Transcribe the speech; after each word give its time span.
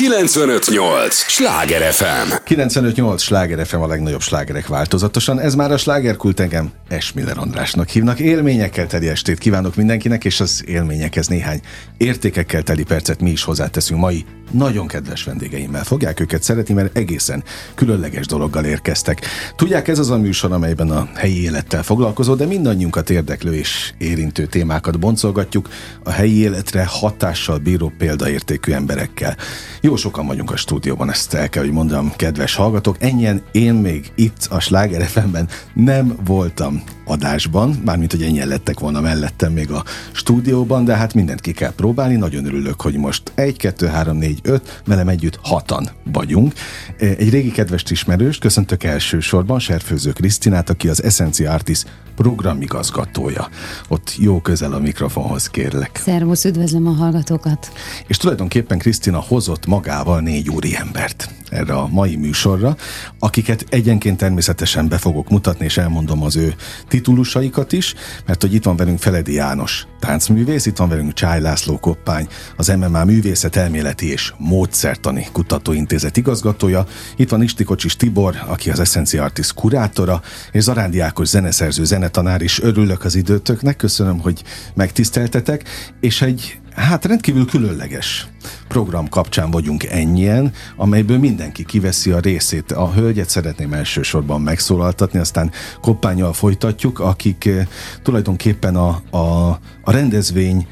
958! 0.00 1.14
Sláger 1.14 1.92
FM! 1.92 2.32
958! 2.44 3.22
Sláger 3.22 3.66
FM 3.66 3.76
a 3.76 3.86
legnagyobb 3.86 4.20
slágerek 4.20 4.66
változatosan. 4.66 5.40
Ez 5.40 5.54
már 5.54 5.72
a 5.72 5.76
slágerkult 5.76 6.40
engem 6.40 6.70
Esmiller 6.88 7.38
Andrásnak 7.38 7.88
hívnak. 7.88 8.18
Élményekkel 8.18 8.86
teli 8.86 9.08
estét 9.08 9.38
kívánok 9.38 9.76
mindenkinek, 9.76 10.24
és 10.24 10.40
az 10.40 10.62
élményekhez 10.66 11.26
néhány 11.26 11.60
értékekkel 11.96 12.62
teli 12.62 12.82
percet 12.82 13.20
mi 13.20 13.30
is 13.30 13.42
hozzáteszünk 13.42 14.00
mai 14.00 14.24
nagyon 14.50 14.86
kedves 14.86 15.24
vendégeimmel. 15.24 15.84
Fogják 15.84 16.20
őket 16.20 16.42
szeretni, 16.42 16.74
mert 16.74 16.96
egészen 16.96 17.44
különleges 17.74 18.26
dologgal 18.26 18.64
érkeztek. 18.64 19.26
Tudják, 19.56 19.88
ez 19.88 19.98
az 19.98 20.10
a 20.10 20.18
műsor, 20.18 20.52
amelyben 20.52 20.90
a 20.90 21.08
helyi 21.14 21.42
élettel 21.42 21.82
foglalkozó, 21.82 22.34
de 22.34 22.46
mindannyiunkat 22.46 23.10
érdeklő 23.10 23.54
és 23.54 23.92
érintő 23.98 24.46
témákat 24.46 24.98
boncolgatjuk 24.98 25.68
a 26.04 26.10
helyi 26.10 26.38
életre 26.38 26.84
hatással 26.88 27.58
bíró 27.58 27.92
példaértékű 27.98 28.72
emberekkel. 28.72 29.36
Jó 29.80 29.89
sokan 29.96 30.26
vagyunk 30.26 30.50
a 30.50 30.56
stúdióban, 30.56 31.10
ezt 31.10 31.34
el 31.34 31.48
kell, 31.48 31.62
hogy 31.62 31.72
mondjam, 31.72 32.12
kedves 32.16 32.54
hallgatók. 32.54 32.96
Ennyien 33.00 33.42
én 33.52 33.74
még 33.74 34.12
itt 34.14 34.46
a 34.50 34.60
Sláger 34.60 35.06
FM-ben 35.06 35.48
nem 35.74 36.16
voltam 36.24 36.82
adásban, 37.04 37.80
mármint, 37.84 38.10
hogy 38.10 38.22
ennyien 38.22 38.48
lettek 38.48 38.80
volna 38.80 39.00
mellettem 39.00 39.52
még 39.52 39.70
a 39.70 39.84
stúdióban, 40.12 40.84
de 40.84 40.96
hát 40.96 41.14
mindent 41.14 41.40
ki 41.40 41.52
kell 41.52 41.72
próbálni. 41.72 42.14
Nagyon 42.14 42.44
örülök, 42.44 42.80
hogy 42.80 42.96
most 42.96 43.32
1, 43.34 43.56
2, 43.56 43.86
3, 43.86 44.16
4, 44.16 44.38
5, 44.42 44.82
velem 44.86 45.08
együtt 45.08 45.38
hatan 45.42 45.88
vagyunk. 46.12 46.52
Egy 46.98 47.30
régi 47.30 47.50
kedves 47.50 47.84
ismerős, 47.88 48.38
köszöntök 48.38 48.84
elsősorban 48.84 49.58
Serfőző 49.58 50.12
Krisztinát, 50.12 50.70
aki 50.70 50.88
az 50.88 51.02
Essenci 51.02 51.46
Artist 51.46 51.86
programigazgatója. 52.16 53.48
Ott 53.88 54.14
jó 54.18 54.40
közel 54.40 54.72
a 54.72 54.78
mikrofonhoz 54.78 55.46
kérlek. 55.46 56.00
Szervusz, 56.04 56.44
üdvözlöm 56.44 56.86
a 56.86 56.90
hallgatókat. 56.90 57.72
És 58.06 58.16
tulajdonképpen 58.16 58.78
Krisztina 58.78 59.18
hozott 59.18 59.66
magával 59.80 60.20
négy 60.20 60.48
úri 60.48 60.76
embert 60.76 61.30
erre 61.50 61.72
a 61.72 61.88
mai 61.90 62.16
műsorra, 62.16 62.76
akiket 63.18 63.64
egyenként 63.68 64.16
természetesen 64.16 64.88
be 64.88 64.98
fogok 64.98 65.28
mutatni, 65.28 65.64
és 65.64 65.76
elmondom 65.76 66.22
az 66.22 66.36
ő 66.36 66.54
titulusaikat 66.88 67.72
is, 67.72 67.94
mert 68.26 68.40
hogy 68.40 68.54
itt 68.54 68.64
van 68.64 68.76
velünk 68.76 68.98
Feledi 68.98 69.32
János, 69.32 69.86
táncművész, 70.00 70.66
itt 70.66 70.76
van 70.76 70.88
velünk 70.88 71.12
Csáj 71.12 71.40
László 71.40 71.78
Koppány, 71.78 72.28
az 72.56 72.68
MMA 72.68 73.04
Művészet 73.04 73.56
Elméleti 73.56 74.10
és 74.10 74.32
Módszertani 74.38 75.26
Kutatóintézet 75.32 76.16
igazgatója, 76.16 76.86
itt 77.16 77.30
van 77.30 77.42
Istikocsis 77.42 77.96
Tibor, 77.96 78.34
aki 78.46 78.70
az 78.70 78.80
Essence 78.80 79.22
Artist 79.22 79.54
kurátora, 79.54 80.22
és 80.52 80.62
Zarándi 80.62 81.00
Ákos 81.00 81.28
zeneszerző, 81.28 81.84
zenetanár 81.84 82.42
is. 82.42 82.62
Örülök 82.62 83.04
az 83.04 83.14
időtöknek, 83.14 83.76
köszönöm, 83.76 84.18
hogy 84.20 84.42
megtiszteltetek, 84.74 85.68
és 86.00 86.22
egy 86.22 86.60
hát 86.74 87.04
rendkívül 87.04 87.46
különleges 87.46 88.28
program 88.68 89.08
kapcsán 89.08 89.50
vagyunk 89.50 89.84
ennyien, 89.84 90.52
amelyből 90.76 91.18
mindenki 91.18 91.64
kiveszi 91.64 92.10
a 92.10 92.18
részét. 92.18 92.72
A 92.72 92.92
hölgyet 92.92 93.28
szeretném 93.28 93.72
elsősorban 93.72 94.40
megszólaltatni, 94.40 95.18
aztán 95.18 95.50
koppányjal 95.80 96.32
folytatjuk, 96.32 96.98
akik 96.98 97.44
eh, 97.44 97.66
tulajdonképpen 98.02 98.76
a, 98.76 99.02
a, 99.10 99.48
a 99.82 99.90
rendezvény 99.90 100.66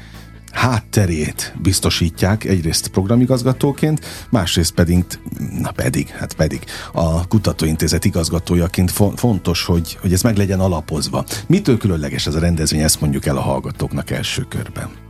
hátterét 0.51 1.53
biztosítják, 1.61 2.43
egyrészt 2.43 2.87
programigazgatóként, 2.87 4.05
másrészt 4.29 4.73
pedig, 4.73 5.05
na 5.59 5.71
pedig, 5.71 6.07
hát 6.07 6.33
pedig 6.33 6.63
a 6.93 7.27
kutatóintézet 7.27 8.05
igazgatójaként 8.05 8.91
fontos, 9.15 9.65
hogy, 9.65 9.97
hogy 10.01 10.13
ez 10.13 10.21
meg 10.21 10.37
legyen 10.37 10.59
alapozva. 10.59 11.25
Mitől 11.47 11.77
különleges 11.77 12.27
ez 12.27 12.35
a 12.35 12.39
rendezvény, 12.39 12.81
ezt 12.81 13.01
mondjuk 13.01 13.25
el 13.25 13.37
a 13.37 13.41
hallgatóknak 13.41 14.09
első 14.09 14.45
körben. 14.49 15.08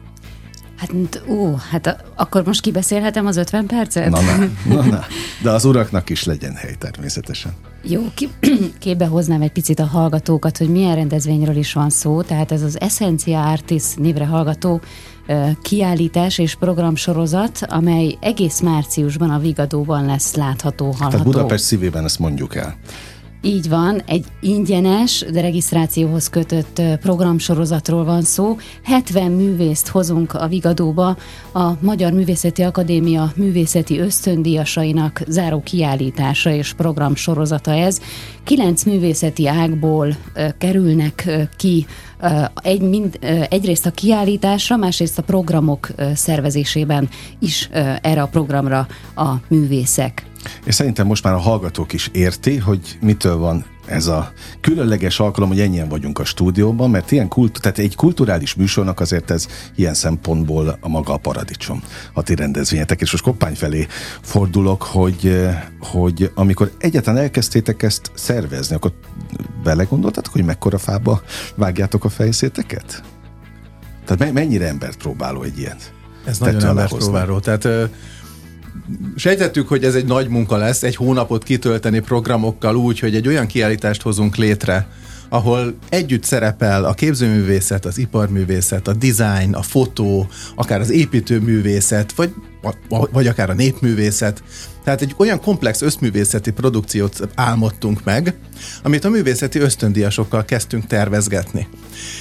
Hát, 0.80 1.24
ó, 1.28 1.56
hát 1.56 2.04
akkor 2.16 2.46
most 2.46 2.62
kibeszélhetem 2.62 3.26
az 3.26 3.38
50 3.38 3.66
percet? 3.66 4.10
Na, 4.10 4.22
na, 4.22 4.38
na, 4.76 4.84
na. 4.84 5.04
De 5.42 5.50
az 5.50 5.66
uraknak 5.66 6.10
is 6.10 6.24
legyen 6.24 6.56
hely 6.56 6.76
természetesen. 6.78 7.52
Jó, 7.84 8.02
ki, 8.14 8.30
képbe 8.80 9.06
hoznám 9.06 9.42
egy 9.42 9.52
picit 9.52 9.80
a 9.80 9.86
hallgatókat, 9.86 10.58
hogy 10.58 10.70
milyen 10.70 10.96
rendezvényről 10.96 11.56
is 11.56 11.74
van 11.74 11.90
szó. 11.90 12.22
Tehát 12.22 12.52
ez 12.52 12.62
az 12.62 12.80
Essentia 12.80 13.50
Artis 13.50 13.84
névre 13.96 14.26
hallgató 14.26 14.82
kiállítás 15.62 16.38
és 16.38 16.56
programsorozat, 16.56 17.66
amely 17.68 18.18
egész 18.22 18.60
márciusban 18.60 19.30
a 19.30 19.40
Vigadóban 19.40 20.06
lesz 20.06 20.36
látható, 20.36 20.86
hallható. 20.86 21.10
Tehát 21.10 21.26
Budapest 21.26 21.64
szívében 21.64 22.04
ezt 22.04 22.20
mondjuk 22.20 22.56
el. 22.56 22.76
Így 23.42 23.70
van, 23.70 24.02
egy 24.06 24.26
ingyenes, 24.42 25.26
de 25.32 25.42
regisztrációhoz 25.42 26.30
kötött 26.30 26.82
programsorozatról 27.02 28.04
van 28.04 28.22
szó. 28.22 28.58
70 28.84 29.32
művészt 29.32 29.88
hozunk 29.88 30.34
a 30.34 30.48
Vigadóba 30.48 31.18
a 31.54 31.72
Magyar 31.82 32.12
Művészeti 32.12 32.62
Akadémia 32.62 33.32
művészeti 33.36 34.00
ösztöndíjasainak 34.00 35.22
záró 35.28 35.62
kiállítása 35.64 36.52
és 36.52 36.74
programsorozata 36.74 37.72
ez. 37.74 38.02
Kilenc 38.44 38.84
művészeti 38.84 39.48
ágból 39.48 40.16
kerülnek 40.58 41.30
ki 41.58 41.86
egy, 42.62 42.82
mind, 42.82 43.20
egyrészt 43.50 43.86
a 43.86 43.92
kiállításra, 43.92 44.78
másrészt 44.78 45.18
a 45.18 45.24
programok 45.24 45.88
szervezésében 46.14 47.10
is 47.40 47.70
erre 48.02 48.22
a 48.22 48.28
programra 48.28 48.88
a 49.16 49.34
művészek. 49.48 50.29
És 50.66 50.76
szerintem 50.76 51.08
most 51.08 51.24
már 51.24 51.34
a 51.34 51.38
hallgatók 51.38 51.94
is 51.94 52.10
érti, 52.12 52.58
hogy 52.58 52.98
mitől 53.02 53.38
van 53.38 53.66
ez 53.90 54.08
a 54.08 54.32
különleges 54.62 55.20
alkalom, 55.20 55.50
hogy 55.50 55.60
ennyien 55.60 55.88
vagyunk 55.88 56.20
a 56.20 56.26
stúdióban, 56.26 56.90
mert 56.90 57.12
ilyen 57.12 57.28
kult, 57.28 57.60
tehát 57.62 57.78
egy 57.78 57.96
kulturális 57.96 58.56
műsornak 58.56 59.00
azért 59.00 59.32
ez 59.32 59.48
ilyen 59.76 59.94
szempontból 59.94 60.78
a 60.82 60.88
maga 60.88 61.14
a 61.14 61.18
paradicsom, 61.18 61.84
a 62.14 62.24
ti 62.24 62.36
rendezvényetek. 62.36 63.02
És 63.02 63.12
most 63.12 63.24
Koppány 63.24 63.56
felé 63.56 63.88
fordulok, 64.22 64.84
hogy, 64.84 65.48
hogy 65.80 66.32
amikor 66.36 66.72
egyáltalán 66.78 67.22
elkezdtétek 67.22 67.84
ezt 67.84 68.12
szervezni, 68.14 68.76
akkor 68.76 68.94
vele 69.64 69.84
gondoltatok, 69.84 70.34
hogy 70.34 70.46
mekkora 70.46 70.78
fába 70.78 71.22
vágjátok 71.56 72.04
a 72.04 72.10
fejszéteket? 72.10 73.04
Tehát 74.06 74.34
mennyire 74.34 74.68
embert 74.68 74.98
próbáló 74.98 75.44
egy 75.44 75.60
ilyen? 75.60 75.78
Ez 76.26 76.40
nagyon 76.40 76.66
embert 76.66 76.96
próbáló. 76.96 77.40
Tehát 77.40 77.68
sejtettük, 79.16 79.68
hogy 79.68 79.84
ez 79.84 79.96
egy 79.96 80.06
nagy 80.06 80.28
munka 80.28 80.58
lesz, 80.58 80.84
egy 80.84 80.96
hónapot 80.96 81.44
kitölteni 81.44 82.00
programokkal 82.00 82.76
úgy, 82.76 83.00
hogy 83.00 83.16
egy 83.16 83.28
olyan 83.28 83.48
kiállítást 83.48 84.02
hozunk 84.02 84.36
létre, 84.36 84.88
ahol 85.30 85.76
együtt 85.90 86.24
szerepel 86.24 86.86
a 86.86 86.94
képzőművészet, 86.94 87.86
az 87.86 87.98
iparművészet, 87.98 88.88
a 88.88 88.94
design, 88.94 89.54
a 89.54 89.62
fotó, 89.62 90.28
akár 90.56 90.80
az 90.80 90.90
építőművészet, 90.90 92.12
vagy, 92.12 92.34
vagy 93.12 93.28
akár 93.28 93.50
a 93.50 93.54
népművészet. 93.54 94.44
Tehát 94.84 95.02
egy 95.02 95.14
olyan 95.18 95.42
komplex 95.42 95.82
összművészeti 95.82 96.52
produkciót 96.52 97.30
álmodtunk 97.36 98.04
meg, 98.04 98.34
amit 98.84 99.06
a 99.06 99.10
művészeti 99.10 99.60
ösztöndiasokkal 99.60 100.46
kezdtünk 100.46 100.88
tervezgetni. 100.88 101.68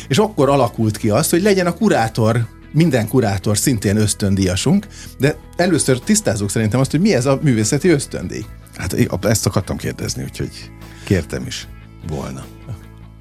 És 0.08 0.18
akkor 0.18 0.48
alakult 0.48 0.96
ki 0.96 1.10
az, 1.10 1.30
hogy 1.30 1.42
legyen 1.42 1.66
a 1.66 1.74
kurátor 1.74 2.46
minden 2.72 3.08
kurátor 3.08 3.58
szintén 3.58 3.96
ösztöndíjasunk, 3.96 4.86
de 5.18 5.36
először 5.56 6.00
tisztázzuk 6.00 6.50
szerintem 6.50 6.80
azt, 6.80 6.90
hogy 6.90 7.00
mi 7.00 7.14
ez 7.14 7.26
a 7.26 7.38
művészeti 7.42 7.88
ösztöndíj. 7.88 8.44
Hát 8.76 8.94
ezt 9.24 9.46
akartam 9.46 9.76
kérdezni, 9.76 10.22
úgyhogy 10.22 10.70
kértem 11.04 11.46
is 11.46 11.68
volna. 12.08 12.44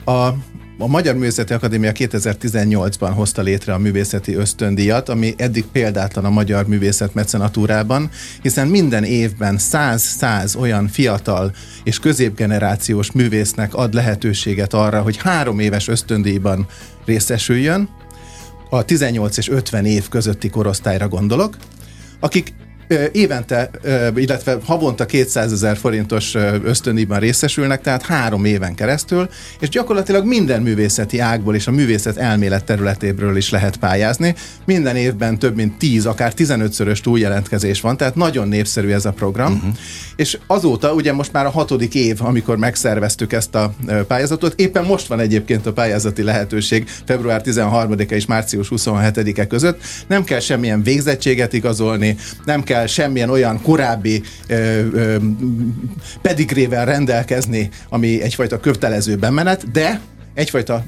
A 0.05 0.33
a 0.79 0.87
Magyar 0.87 1.15
Művészeti 1.15 1.53
Akadémia 1.53 1.91
2018-ban 1.93 3.11
hozta 3.15 3.41
létre 3.41 3.73
a 3.73 3.77
művészeti 3.77 4.33
ösztöndíjat, 4.33 5.09
ami 5.09 5.33
eddig 5.37 5.65
példátlan 5.71 6.25
a 6.25 6.29
magyar 6.29 6.67
művészet 6.67 7.13
mecenatúrában, 7.13 8.09
hiszen 8.41 8.67
minden 8.67 9.03
évben 9.03 9.57
100-100 9.59 10.57
olyan 10.57 10.87
fiatal 10.87 11.53
és 11.83 11.99
középgenerációs 11.99 13.11
művésznek 13.11 13.73
ad 13.73 13.93
lehetőséget 13.93 14.73
arra, 14.73 15.01
hogy 15.01 15.17
három 15.17 15.59
éves 15.59 15.87
ösztöndíjban 15.87 16.67
részesüljön, 17.05 17.89
a 18.69 18.85
18 18.85 19.37
és 19.37 19.49
50 19.49 19.85
év 19.85 20.09
közötti 20.09 20.49
korosztályra 20.49 21.07
gondolok, 21.07 21.57
akik 22.19 22.53
évente, 23.11 23.69
illetve 24.15 24.57
havonta 24.65 25.05
200 25.05 25.51
ezer 25.51 25.77
forintos 25.77 26.35
ösztöndíjban 26.63 27.19
részesülnek, 27.19 27.81
tehát 27.81 28.01
három 28.01 28.45
éven 28.45 28.75
keresztül, 28.75 29.29
és 29.59 29.69
gyakorlatilag 29.69 30.25
minden 30.25 30.61
művészeti 30.61 31.19
ágból 31.19 31.55
és 31.55 31.67
a 31.67 31.71
művészet 31.71 32.17
elmélet 32.17 32.63
területéből 32.63 33.37
is 33.37 33.49
lehet 33.49 33.77
pályázni. 33.77 34.35
Minden 34.65 34.95
évben 34.95 35.39
több 35.39 35.55
mint 35.55 35.77
10, 35.77 36.05
akár 36.05 36.33
15-szörös 36.37 36.99
túljelentkezés 36.99 37.81
van, 37.81 37.97
tehát 37.97 38.15
nagyon 38.15 38.47
népszerű 38.47 38.89
ez 38.89 39.05
a 39.05 39.11
program. 39.11 39.53
Uh-huh. 39.53 39.71
És 40.15 40.37
azóta, 40.47 40.93
ugye 40.93 41.13
most 41.13 41.33
már 41.33 41.45
a 41.45 41.49
hatodik 41.49 41.95
év, 41.95 42.21
amikor 42.21 42.57
megszerveztük 42.57 43.33
ezt 43.33 43.55
a 43.55 43.73
pályázatot, 44.07 44.59
éppen 44.59 44.85
most 44.85 45.07
van 45.07 45.19
egyébként 45.19 45.65
a 45.65 45.73
pályázati 45.73 46.23
lehetőség 46.23 46.87
február 47.05 47.41
13-a 47.45 48.13
és 48.13 48.25
március 48.25 48.67
27-e 48.71 49.47
között. 49.47 49.81
Nem 50.07 50.23
kell 50.23 50.39
semmilyen 50.39 50.83
végzettséget 50.83 51.53
igazolni, 51.53 52.17
nem 52.45 52.63
kell 52.63 52.76
kell 52.77 52.85
semmilyen 52.87 53.29
olyan 53.29 53.61
korábbi 53.61 54.23
ö, 54.47 54.55
ö, 54.93 55.17
pedigrével 56.21 56.85
rendelkezni, 56.85 57.69
ami 57.89 58.21
egyfajta 58.21 58.59
kötelező 58.59 59.15
bemenet, 59.15 59.71
de 59.71 60.01
egyfajta 60.33 60.85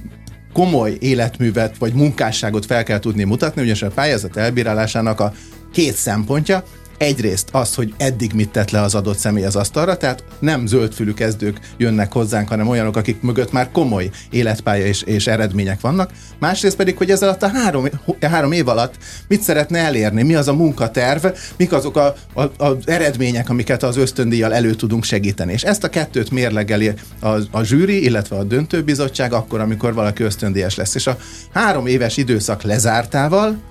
komoly 0.54 0.98
életművet 1.00 1.78
vagy 1.78 1.94
munkásságot 1.94 2.66
fel 2.66 2.84
kell 2.84 3.00
tudni 3.00 3.24
mutatni, 3.24 3.62
ugyanis 3.62 3.82
a 3.82 3.90
pályázat 3.90 4.38
elbírálásának 4.38 5.20
a 5.20 5.34
két 5.74 5.96
szempontja, 5.96 6.64
egyrészt 7.00 7.50
az, 7.52 7.76
hogy 7.76 7.94
eddig 7.98 8.34
mit 8.34 8.50
tett 8.50 8.72
le 8.72 8.82
az 8.82 8.96
adott 8.96 9.18
személy 9.18 9.46
az 9.46 9.56
asztalra, 9.56 9.98
tehát 9.98 10.24
nem 10.40 10.66
zöldfülű 10.66 11.14
kezdők 11.14 11.60
jönnek 11.78 12.12
hozzánk, 12.12 12.48
hanem 12.48 12.68
olyanok, 12.68 12.96
akik 12.96 13.22
mögött 13.22 13.52
már 13.52 13.72
komoly 13.72 14.10
életpálya 14.30 14.86
és, 14.86 15.02
és 15.02 15.28
eredmények 15.28 15.82
vannak. 15.82 16.12
Másrészt 16.40 16.76
pedig, 16.76 16.98
hogy 16.98 17.12
ez 17.12 17.24
alatt 17.24 17.44
a 17.44 17.48
három, 17.48 17.86
három 18.22 18.52
év 18.52 18.68
alatt 18.68 18.96
mit 19.28 19.42
szeretne 19.42 19.80
elérni, 19.80 20.24
mi 20.24 20.36
az 20.36 20.48
a 20.48 20.54
munkaterv, 20.54 21.26
mik 21.58 21.72
azok 21.72 21.98
a, 21.98 22.16
a, 22.34 22.44
az 22.58 22.76
eredmények, 22.86 23.50
amiket 23.50 23.84
az 23.84 23.98
ösztöndíjjal 23.98 24.54
elő 24.54 24.74
tudunk 24.74 25.04
segíteni. 25.04 25.54
És 25.54 25.64
ezt 25.64 25.84
a 25.84 25.90
kettőt 25.90 26.32
mérlegeli 26.32 26.92
a, 27.20 27.28
a 27.52 27.64
zsűri, 27.64 28.04
illetve 28.04 28.36
a 28.36 28.44
döntőbizottság 28.44 29.34
akkor, 29.34 29.60
amikor 29.60 29.94
valaki 29.94 30.24
ösztöndíjas 30.24 30.76
lesz. 30.76 30.96
És 30.96 31.08
a 31.08 31.18
három 31.54 31.88
éves 31.88 32.18
időszak 32.18 32.62
lezártával 32.62 33.69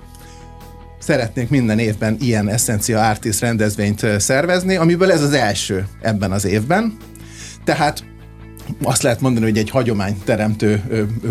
szeretnénk 0.99 1.49
minden 1.49 1.79
évben 1.79 2.17
ilyen 2.19 2.49
Essencia 2.49 3.07
Artist 3.09 3.39
rendezvényt 3.39 4.05
szervezni, 4.17 4.75
amiből 4.75 5.11
ez 5.11 5.21
az 5.21 5.33
első 5.33 5.87
ebben 6.01 6.31
az 6.31 6.45
évben. 6.45 6.97
Tehát 7.63 8.03
azt 8.83 9.01
lehet 9.01 9.21
mondani, 9.21 9.45
hogy 9.45 9.57
egy 9.57 9.69
hagyományteremtő 9.69 10.83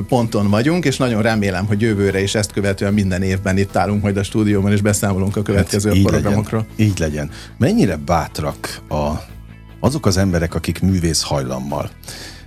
ponton 0.09 0.51
vagyunk, 0.51 0.85
és 0.85 0.97
nagyon 0.97 1.23
remélem, 1.23 1.67
hogy 1.67 1.81
jövőre 1.81 2.23
is 2.23 2.35
ezt 2.35 2.53
követően 2.53 2.95
minden 2.95 3.23
évben 3.23 3.59
itt 3.59 3.77
állunk 3.77 4.03
majd 4.03 4.17
a 4.17 4.23
stúdióban, 4.23 4.73
és 4.73 4.81
beszámolunk 4.81 5.37
a 5.37 5.43
következő 5.43 5.91
hát 5.91 6.03
programokról. 6.03 6.67
Legyen, 6.71 6.87
így 6.93 6.99
legyen. 6.99 7.31
Mennyire 7.59 7.97
bátrak 7.97 8.81
a, 8.89 9.13
azok 9.81 10.07
az 10.07 10.17
emberek, 10.17 10.55
akik 10.55 10.81
művész 10.81 11.23
hajlammal 11.23 11.91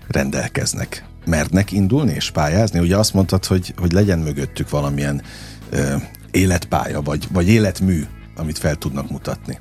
rendelkeznek? 0.07 1.05
Mernek 1.25 1.71
indulni 1.71 2.13
és 2.13 2.31
pályázni? 2.31 2.79
Ugye 2.79 2.97
azt 2.97 3.13
mondtad, 3.13 3.45
hogy, 3.45 3.73
hogy 3.77 3.91
legyen 3.91 4.19
mögöttük 4.19 4.69
valamilyen 4.69 5.21
ö, 5.69 5.95
életpálya, 6.31 7.01
vagy, 7.01 7.27
vagy 7.31 7.49
életmű, 7.49 8.03
amit 8.35 8.57
fel 8.57 8.75
tudnak 8.75 9.09
mutatni. 9.09 9.57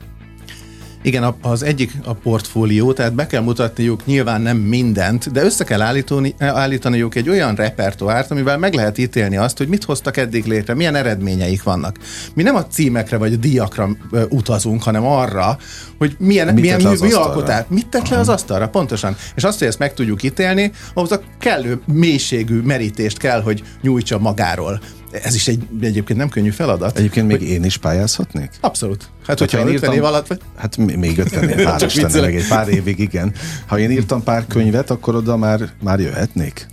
Igen, 1.03 1.35
az 1.43 1.63
egyik 1.63 1.93
a 2.05 2.13
portfólió, 2.13 2.93
tehát 2.93 3.15
be 3.15 3.27
kell 3.27 3.43
mutatniuk 3.43 4.07
nyilván 4.07 4.41
nem 4.41 4.57
mindent, 4.57 5.33
de 5.33 5.43
össze 5.43 5.65
kell 5.65 5.81
állítani, 5.81 6.35
állítaniuk 6.39 7.15
egy 7.15 7.29
olyan 7.29 7.55
repertoárt, 7.55 8.31
amivel 8.31 8.59
meg 8.59 8.75
lehet 8.75 8.99
ítélni 8.99 9.37
azt, 9.37 9.59
hogy 9.59 9.69
mit 9.69 9.85
hoztak 9.85 10.17
eddig 10.17 10.45
létre, 10.45 10.75
milyen 10.75 10.95
eredményeik 10.95 11.63
vannak. 11.63 11.99
Mi 12.35 12.43
nem 12.43 12.55
a 12.55 12.67
címekre 12.67 13.17
vagy 13.17 13.33
a 13.33 13.37
díjakra 13.37 13.89
utazunk, 14.29 14.83
hanem 14.83 15.05
arra, 15.05 15.59
hogy 15.99 16.17
milyen, 16.19 16.47
mit 16.47 16.63
milyen 16.63 16.83
mű, 16.83 16.97
mi 17.01 17.13
alkotás, 17.13 17.65
mit 17.69 17.89
tett 17.89 18.09
le 18.09 18.19
az 18.19 18.29
asztalra, 18.29 18.69
pontosan. 18.69 19.17
És 19.35 19.45
azt, 19.45 19.59
hogy 19.59 19.69
ezt 19.69 19.79
meg 19.79 19.95
tudjuk 19.95 20.23
ítélni, 20.23 20.73
ahhoz 20.95 21.13
a 21.13 21.21
kellő 21.39 21.81
mélységű 21.87 22.61
merítést 22.61 23.19
kell, 23.19 23.43
hogy 23.43 23.63
nyújtsa 23.83 24.19
magáról 24.19 24.81
ez 25.11 25.35
is 25.35 25.49
egy 25.49 25.67
egyébként 25.81 26.19
nem 26.19 26.29
könnyű 26.29 26.51
feladat. 26.51 26.99
Egyébként 26.99 27.27
még 27.27 27.39
hogy... 27.39 27.49
én 27.49 27.65
is 27.65 27.77
pályázhatnék? 27.77 28.51
Abszolút. 28.61 29.09
Hát, 29.27 29.39
hogyha, 29.39 29.57
hogyha 29.57 29.71
én 29.71 29.77
50 29.77 29.95
év 29.95 30.05
alatt 30.05 30.27
vagy? 30.27 30.41
Hát 30.57 30.77
még 30.77 31.19
50 31.19 31.49
év, 31.49 31.57
hál' 31.57 31.83
Istennek, 31.87 32.21
meg 32.21 32.37
egy 32.37 32.49
pár 32.49 32.69
évig, 32.69 32.99
igen. 32.99 33.33
Ha 33.67 33.79
én 33.79 33.91
írtam 33.91 34.23
pár 34.23 34.47
könyvet, 34.47 34.91
akkor 34.91 35.15
oda 35.15 35.37
már, 35.37 35.71
már 35.83 36.01
jöhetnék? 36.01 36.67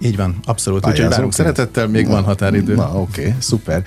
Így 0.00 0.16
van, 0.16 0.36
abszolút. 0.44 0.86
Úgyhogy 0.86 1.08
várunk 1.08 1.32
szeretettel, 1.32 1.86
még 1.86 2.06
na, 2.06 2.10
van 2.10 2.24
határidő. 2.24 2.74
Na, 2.74 3.00
oké, 3.00 3.20
okay, 3.20 3.34
szuper. 3.38 3.82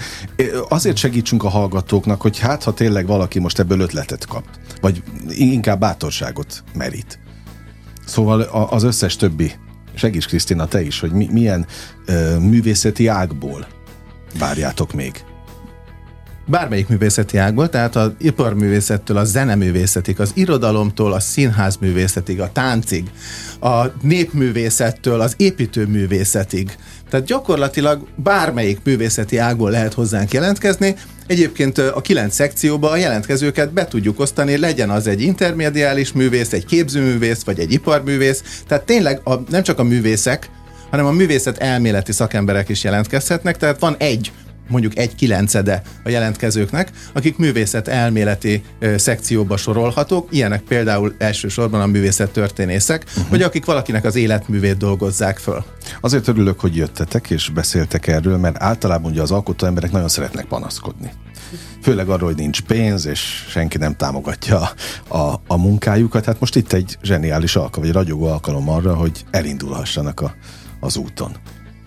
Azért 0.70 0.98
segítsünk 0.98 1.44
a 1.44 1.50
hallgatóknak, 1.50 2.22
hogy 2.22 2.40
hát, 2.40 2.64
ha 2.64 2.74
tényleg 2.74 3.08
valaki 3.08 3.40
most 3.40 3.60
ebből 3.60 3.80
ötletet 3.80 4.26
kap, 4.26 4.44
vagy 4.82 5.04
inkább 5.30 5.80
bátorságot 5.80 6.64
merít. 6.74 7.20
Szóval 8.06 8.42
az 8.70 8.84
összes 8.84 9.16
többi 9.16 9.52
segíts 9.98 10.28
Krisztina, 10.28 10.68
te 10.68 10.82
is, 10.82 11.00
hogy 11.00 11.12
mi, 11.12 11.30
milyen 11.32 11.66
ö, 12.06 12.38
művészeti 12.40 13.08
ágból 13.08 13.68
várjátok 14.40 14.94
még? 14.94 15.24
Bármelyik 16.50 16.88
művészeti 16.88 17.38
ágból, 17.38 17.70
tehát 17.70 17.96
az 17.96 18.12
iparművészettől 18.18 19.18
a 19.18 19.24
zeneművészetig, 19.24 20.20
az 20.20 20.32
irodalomtól 20.34 21.14
a 21.14 21.20
színházművészetig, 21.20 22.42
a 22.42 22.52
táncig, 22.52 23.12
a 23.60 23.86
népművészettől 24.02 25.22
az 25.22 25.34
építőművészetig. 25.38 26.76
Tehát 27.10 27.26
gyakorlatilag 27.26 28.08
bármelyik 28.16 28.80
művészeti 28.84 29.38
ágból 29.38 29.72
lehet 29.72 29.94
hozzánk 29.94 30.32
jelentkezni. 30.32 30.96
Egyébként 31.28 31.78
a 31.78 32.02
kilenc 32.02 32.34
szekcióba 32.34 32.90
a 32.90 32.96
jelentkezőket 32.96 33.74
be 33.74 33.86
tudjuk 33.86 34.20
osztani, 34.20 34.58
legyen 34.58 34.90
az 34.90 35.08
egy 35.08 35.22
intermediális 35.22 36.12
művész, 36.12 36.54
egy 36.54 36.66
képzőművész, 36.66 37.44
vagy 37.44 37.60
egy 37.60 37.72
iparművész. 37.72 38.62
Tehát 38.68 38.86
tényleg 38.86 39.22
a, 39.24 39.34
nem 39.50 39.64
csak 39.64 39.80
a 39.80 39.84
művészek, 39.84 40.50
hanem 40.90 41.06
a 41.06 41.12
művészet 41.12 41.58
elméleti 41.58 42.12
szakemberek 42.12 42.70
is 42.70 42.84
jelentkezhetnek, 42.84 43.58
tehát 43.58 43.80
van 43.80 43.96
egy 43.98 44.32
mondjuk 44.68 44.98
egy 44.98 45.16
kilencede 45.16 45.82
a 46.04 46.10
jelentkezőknek, 46.10 46.92
akik 47.14 47.38
művészet 47.38 47.88
elméleti 47.88 48.64
szekcióba 48.96 49.58
sorolhatók, 49.58 50.28
ilyenek 50.32 50.62
például 50.62 51.16
elsősorban 51.18 51.82
a 51.82 51.86
művészet 51.86 52.32
történészek, 52.32 53.04
uh-huh. 53.08 53.30
vagy 53.30 53.42
akik 53.42 53.66
valakinek 53.66 54.06
az 54.06 54.16
életművét 54.16 54.78
dolgozzák 54.78 55.38
föl. 55.38 55.64
Azért 56.02 56.28
örülök, 56.28 56.60
hogy 56.60 56.76
jöttetek 56.76 57.30
és 57.30 57.50
beszéltek 57.50 58.08
erről, 58.08 58.38
mert 58.38 58.56
általában 58.62 59.12
ugye 59.12 59.22
az 59.22 59.32
alkotó 59.32 59.66
emberek 59.66 59.92
nagyon 59.92 60.10
szeretnek 60.10 60.46
panaszkodni. 60.46 61.12
Főleg 61.82 62.10
arról, 62.10 62.28
hogy 62.28 62.38
nincs 62.38 62.62
pénz, 62.62 63.06
és 63.06 63.46
senki 63.50 63.78
nem 63.78 63.96
támogatja 63.96 64.70
a, 65.08 65.34
a 65.48 65.58
munkájukat. 65.58 66.26
Hát 66.26 66.40
most 66.40 66.56
itt 66.56 66.74
egy 66.74 66.98
zseniális 67.04 67.56
alkalom, 67.56 67.86
vagy 67.86 67.96
ragyogó 67.96 68.26
alkalom 68.26 68.70
arra, 68.70 68.96
hogy 68.96 69.26
elindulhassanak 69.32 70.22
a, 70.22 70.36
az 70.80 70.98
úton. 70.98 71.32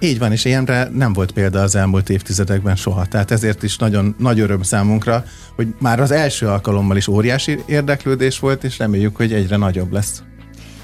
Így 0.02 0.19
van, 0.19 0.32
és 0.32 0.44
ilyenre 0.44 0.88
nem 0.93 1.12
volt 1.12 1.32
példa 1.32 1.61
az 1.61 1.75
elmúlt 1.75 2.11
évtizedekben 2.11 2.76
soha. 2.76 3.06
Tehát 3.06 3.31
ezért 3.31 3.62
is 3.62 3.76
nagyon 3.76 4.14
nagy 4.19 4.41
öröm 4.41 4.62
számunkra, 4.62 5.25
hogy 5.55 5.67
már 5.81 6.00
az 6.00 6.11
első 6.11 6.47
alkalommal 6.47 6.97
is 6.97 7.08
óriási 7.08 7.58
érdeklődés 7.67 8.38
volt, 8.38 8.64
és 8.64 8.79
reméljük, 8.79 9.17
hogy 9.17 9.32
egyre 9.32 9.56
nagyobb 9.56 9.93
lesz. 9.93 10.23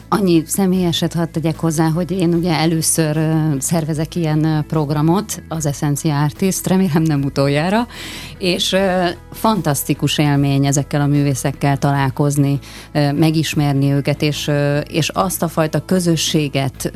Annyi 0.09 0.43
személyeset 0.47 1.13
hadd 1.13 1.31
tegyek 1.33 1.59
hozzá, 1.59 1.89
hogy 1.89 2.11
én 2.11 2.35
ugye 2.35 2.53
először 2.53 3.19
szervezek 3.59 4.15
ilyen 4.15 4.65
programot, 4.69 5.43
az 5.49 5.67
Essencia 5.67 6.23
Artist, 6.23 6.67
remélem 6.67 7.03
nem 7.03 7.23
utoljára, 7.23 7.87
és 8.39 8.77
fantasztikus 9.33 10.19
élmény 10.19 10.67
ezekkel 10.67 11.01
a 11.01 11.07
művészekkel 11.07 11.79
találkozni, 11.79 12.59
megismerni 12.93 13.93
őket, 13.93 14.23
és, 14.23 14.51
és 14.89 15.09
azt 15.09 15.43
a 15.43 15.49
fajta 15.49 15.85
közösséget 15.85 16.93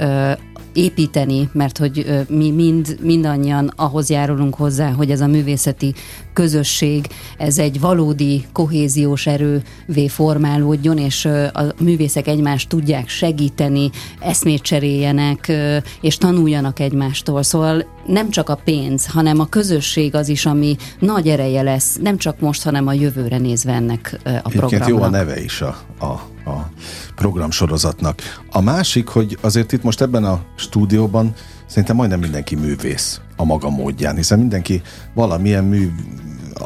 építeni, 0.73 1.49
mert 1.53 1.79
hogy 1.79 2.25
mi 2.29 2.51
mind, 2.51 2.97
mindannyian 3.03 3.73
ahhoz 3.77 4.11
járulunk 4.11 4.55
hozzá, 4.55 4.91
hogy 4.91 5.11
ez 5.11 5.21
a 5.21 5.27
művészeti 5.27 5.95
közösség, 6.33 7.07
ez 7.39 7.59
egy 7.59 7.81
valódi 7.81 8.45
kohéziós 8.53 9.27
erővé 9.27 10.09
formálódjon, 10.09 10.99
és 10.99 11.25
a 11.25 11.63
művészek 11.81 12.27
egymást 12.27 12.69
tudják 12.69 13.09
segíteni, 13.09 13.91
eszmét 14.21 14.63
cseréljenek, 14.63 15.53
és 16.01 16.17
tanuljanak 16.17 16.79
egymástól. 16.79 17.43
Szóval 17.43 17.85
nem 18.07 18.31
csak 18.31 18.49
a 18.49 18.61
pénz, 18.65 19.07
hanem 19.07 19.41
a 19.41 19.47
közösség 19.47 20.15
az 20.15 20.29
is, 20.29 20.47
ami 20.47 20.77
nagy 20.99 21.29
ereje 21.29 21.63
lesz, 21.63 21.99
nem 22.03 22.17
csak 22.17 22.41
most, 22.41 22.63
hanem 22.63 22.87
a 22.87 22.93
jövőre 22.93 23.39
nézve 23.39 23.73
ennek 23.73 24.21
a 24.43 24.49
programnak. 24.49 24.89
jó 24.89 25.03
a 25.03 25.09
neve 25.09 25.43
is 25.43 25.61
a, 25.61 25.77
a, 25.99 26.21
a 26.51 26.71
programsorozatnak. 27.15 28.21
A 28.51 28.61
másik, 28.61 29.09
hogy 29.09 29.39
azért 29.41 29.73
itt 29.73 29.83
most 29.83 30.01
ebben 30.01 30.25
a 30.25 30.41
stúdióban 30.57 31.35
szerintem 31.67 31.97
majdnem 31.97 32.21
mindenki 32.21 32.55
művész 32.55 33.21
a 33.37 33.45
maga 33.45 33.71
módján, 33.71 34.17
hiszen 34.17 34.39
mindenki 34.39 34.83
valamilyen 35.15 35.65
mű 35.65 35.91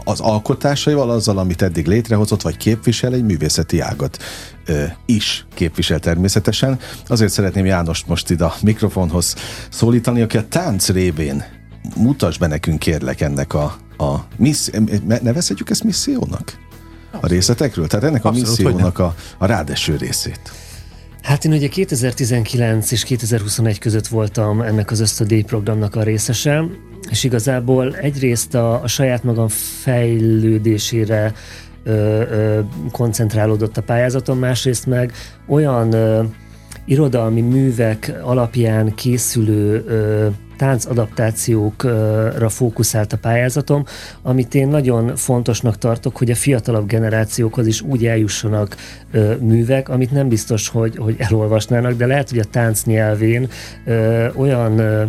az 0.05 0.21
alkotásaival, 0.21 1.11
azzal, 1.11 1.39
amit 1.39 1.63
eddig 1.63 1.87
létrehozott, 1.87 2.43
vagy 2.43 2.57
képvisel, 2.57 3.15
egy 3.15 3.25
művészeti 3.25 3.81
ágat 3.81 4.19
ö, 4.67 4.85
is 5.07 5.47
képvisel 5.55 5.99
természetesen. 5.99 6.79
Azért 7.07 7.33
szeretném 7.33 7.65
Jánost 7.65 8.07
most 8.07 8.31
ide 8.31 8.45
a 8.45 8.55
mikrofonhoz 8.63 9.35
szólítani, 9.71 10.23
aki 10.23 10.37
a 10.37 10.49
tánc 10.49 10.89
révén 10.89 11.45
mutas 11.97 12.39
be 12.39 12.47
nekünk 12.47 12.79
kérlek 12.79 13.21
ennek 13.21 13.55
a, 13.55 13.77
a 13.97 14.15
missz, 14.37 14.71
nevezhetjük 15.23 15.71
ezt 15.71 15.85
missziónak? 15.85 16.64
A 17.21 17.27
részletekről? 17.27 17.87
Tehát 17.87 18.05
ennek 18.05 18.25
Abszolút, 18.25 18.49
a 18.49 18.51
missziónak 18.51 18.99
a, 18.99 19.15
a 19.39 19.47
rádeső 19.47 19.97
részét. 19.97 20.53
Hát 21.23 21.45
én 21.45 21.53
ugye 21.53 21.69
2019 21.69 22.91
és 22.91 23.03
2021 23.03 23.79
között 23.79 24.07
voltam 24.07 24.61
ennek 24.61 24.91
az 24.91 25.01
ösztödíj 25.01 25.43
programnak 25.43 25.97
a 25.97 26.03
részese, 26.03 26.65
és 27.11 27.25
igazából 27.25 27.97
egyrészt 27.97 28.55
a, 28.55 28.83
a 28.83 28.87
saját 28.87 29.25
magam 29.25 29.49
fejlődésére 29.83 31.33
ö, 31.85 31.91
ö, 31.91 32.61
koncentrálódott 32.91 33.77
a 33.77 33.83
pályázatom, 33.83 34.39
másrészt 34.39 34.87
meg 34.87 35.13
olyan 35.49 35.93
ö, 35.93 36.23
irodalmi 36.85 37.41
művek 37.41 38.13
alapján 38.23 38.95
készülő 38.95 39.85
ö, 39.87 40.29
táncadaptációkra 40.57 42.49
fókuszált 42.49 43.13
a 43.13 43.17
pályázatom, 43.17 43.85
amit 44.23 44.55
én 44.55 44.69
nagyon 44.69 45.17
fontosnak 45.17 45.79
tartok, 45.79 46.17
hogy 46.17 46.31
a 46.31 46.35
fiatalabb 46.35 46.87
generációkhoz 46.87 47.67
is 47.67 47.81
úgy 47.81 48.07
eljussanak 48.07 48.77
ö, 49.11 49.35
művek, 49.37 49.89
amit 49.89 50.11
nem 50.11 50.29
biztos, 50.29 50.69
hogy, 50.69 50.97
hogy 50.97 51.17
elolvasnának, 51.19 51.93
de 51.93 52.07
lehet, 52.07 52.31
hogy 52.31 52.39
a 52.39 52.45
tánc 52.45 52.85
nyelvén 52.85 53.49
ö, 53.85 54.27
olyan 54.37 54.79
ö, 54.79 55.05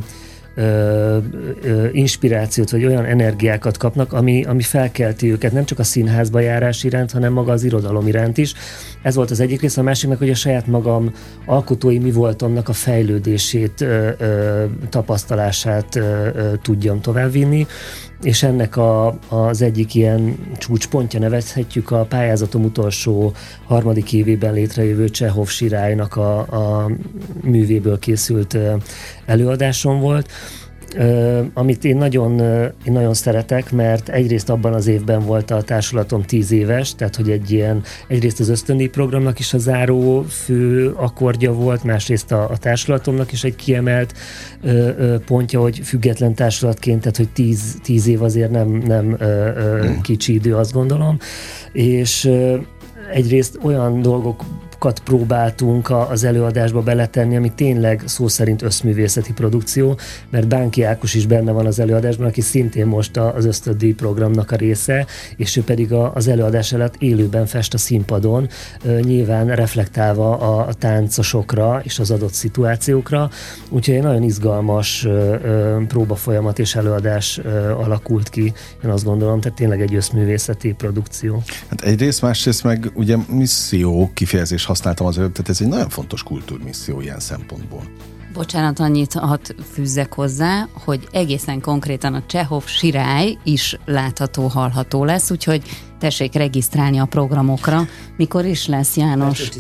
ö, 0.56 1.18
ö, 1.64 1.88
inspirációt, 1.92 2.70
vagy 2.70 2.86
olyan 2.86 3.06
energiákat 3.06 3.78
kapnak, 3.78 4.14
ami, 4.14 4.44
ami 4.44 4.62
felkelti 4.62 5.32
őket 5.32 5.52
nem 5.52 5.66
csak 5.66 5.80
a 5.80 5.84
színházba 5.84 6.40
járás 6.40 6.84
iránt, 6.84 7.12
hanem 7.12 7.34
maga 7.34 7.52
az 7.52 7.64
irodalom 7.64 8.08
iránt 8.08 8.38
is. 8.38 8.54
Ez 9.02 9.16
volt 9.16 9.32
az 9.32 9.40
egyik 9.40 9.62
része, 9.62 9.82
a 9.82 9.84
másik 9.84 10.10
meg, 10.10 10.18
hogy 10.18 10.30
a 10.30 10.36
saját 10.36 10.68
magam 10.68 11.12
alkotói 11.46 12.00
mi 12.00 12.12
voltomnak 12.12 12.70
a 12.70 12.74
fejlődését, 12.74 13.82
ö, 13.82 14.10
ö, 14.18 14.64
tapasztalását 14.90 15.96
ö, 15.96 16.28
ö, 16.36 16.52
tudjam 16.62 17.02
továbbvinni 17.02 17.68
és 18.22 18.44
ennek 18.44 18.78
a, 18.78 19.18
az 19.30 19.62
egyik 19.62 19.96
ilyen 19.96 20.38
csúcspontja 20.58 21.20
nevezhetjük 21.20 21.92
a 21.92 22.06
pályázatom 22.06 22.64
utolsó 22.64 23.34
harmadik 23.66 24.14
évében 24.14 24.54
létrejövő 24.54 25.10
Csehov 25.10 25.48
Sirálynak 25.48 26.16
a, 26.16 26.38
a 26.40 26.92
művéből 27.42 28.00
készült 28.00 28.58
előadásom 29.26 30.00
volt, 30.00 30.30
amit 31.54 31.84
én 31.84 31.98
nagyon, 31.98 32.40
én 32.86 32.94
nagyon 32.94 33.14
szeretek, 33.14 33.72
mert 33.72 34.10
egyrészt 34.10 34.50
abban 34.50 34.74
az 34.74 34.88
évben 34.88 35.26
volt 35.26 35.52
a 35.52 35.62
társulatom 35.62 36.22
tíz 36.22 36.52
éves, 36.52 36.96
tehát 36.96 37.16
hogy 37.16 37.30
egy 37.30 37.52
ilyen, 37.52 37.84
egyrészt 38.08 38.40
az 38.40 38.50
ösztöndi 38.50 38.88
programnak 38.88 39.40
is 39.40 39.54
a 39.54 39.58
záró 39.58 40.22
fő 40.22 40.94
akkordja 40.96 41.54
volt, 41.54 41.84
másrészt 41.84 42.32
a, 42.32 42.50
a 42.50 42.58
társulatomnak 42.58 43.32
is 43.32 43.44
egy 43.44 43.56
kiemelt 43.56 44.14
ö, 44.62 44.90
ö, 44.98 45.20
pontja, 45.20 45.62
hogy 45.62 45.80
független 45.84 46.34
társulatként, 46.34 47.00
tehát 47.00 47.18
hogy 47.18 47.30
tíz, 47.30 47.78
tíz 47.84 48.08
év 48.08 48.22
azért 48.22 48.52
nem, 48.52 48.70
nem 48.70 49.16
ö, 49.20 49.26
ö, 49.26 49.84
hmm. 49.84 50.02
kicsi 50.02 50.34
idő, 50.34 50.56
azt 50.56 50.72
gondolom, 50.72 51.18
és 51.72 52.26
ö, 52.26 52.58
egyrészt 53.14 53.60
olyan 53.62 54.02
dolgok 54.02 54.44
dolgokat 54.86 55.04
próbáltunk 55.06 55.90
az 55.90 56.24
előadásba 56.24 56.82
beletenni, 56.82 57.36
ami 57.36 57.52
tényleg 57.56 58.02
szó 58.06 58.28
szerint 58.28 58.62
összművészeti 58.62 59.34
produkció, 59.34 59.98
mert 60.30 60.48
Bánki 60.48 60.84
Ákos 60.84 61.14
is 61.14 61.26
benne 61.26 61.52
van 61.52 61.66
az 61.66 61.80
előadásban, 61.80 62.28
aki 62.28 62.42
szintén 62.42 62.86
most 62.86 63.18
az 63.18 63.46
ösztödi 63.46 63.94
programnak 63.94 64.52
a 64.52 64.56
része, 64.56 65.06
és 65.38 65.56
ő 65.56 65.64
pedig 65.64 65.94
az 65.94 66.28
előadás 66.28 66.74
előtt 66.74 66.96
élőben 67.00 67.46
fest 67.46 67.74
a 67.74 67.78
színpadon, 67.78 68.48
nyilván 69.02 69.48
reflektálva 69.48 70.38
a 70.38 70.74
táncosokra 70.74 71.82
és 71.84 72.00
az 72.00 72.12
adott 72.12 72.34
szituációkra, 72.34 73.30
úgyhogy 73.70 73.96
egy 73.96 74.04
nagyon 74.04 74.24
izgalmas 74.24 75.08
próba 75.88 76.16
folyamat 76.16 76.60
és 76.60 76.76
előadás 76.76 77.38
alakult 77.78 78.30
ki, 78.30 78.54
én 78.84 78.90
azt 78.90 79.04
gondolom, 79.04 79.42
tehát 79.42 79.58
tényleg 79.58 79.82
egy 79.82 79.96
összművészeti 79.96 80.74
produkció. 80.74 81.44
Hát 81.70 81.82
egyrészt, 81.82 82.22
másrészt 82.22 82.64
meg 82.64 82.92
ugye 82.94 83.18
misszió 83.30 84.12
kifejezés 84.14 84.66
használtam 84.76 85.08
az 85.08 85.18
előbb, 85.18 85.32
tehát 85.32 85.50
ez 85.50 85.62
egy 85.62 85.68
nagyon 85.68 85.90
fontos 85.90 86.24
kultúrmisszió 86.24 87.02
ilyen 87.02 87.20
szempontból. 87.20 87.84
Bocsánat, 88.34 88.80
annyit 88.80 89.14
hat 89.14 89.56
fűzzek 89.72 90.14
hozzá, 90.14 90.68
hogy 90.84 91.08
egészen 91.12 91.62
konkrétan 91.62 92.14
a 92.14 92.24
Csehov 92.28 92.66
Sirály 92.66 93.38
is 93.44 93.78
látható, 93.86 94.48
hallható 94.48 95.04
lesz, 95.04 95.32
úgyhogy 95.32 95.62
tessék 96.00 96.34
regisztrálni 96.34 96.98
a 96.98 97.06
programokra. 97.06 97.88
Mikor 98.18 98.46
is 98.46 98.68
lesz, 98.68 98.96
János? 98.96 99.52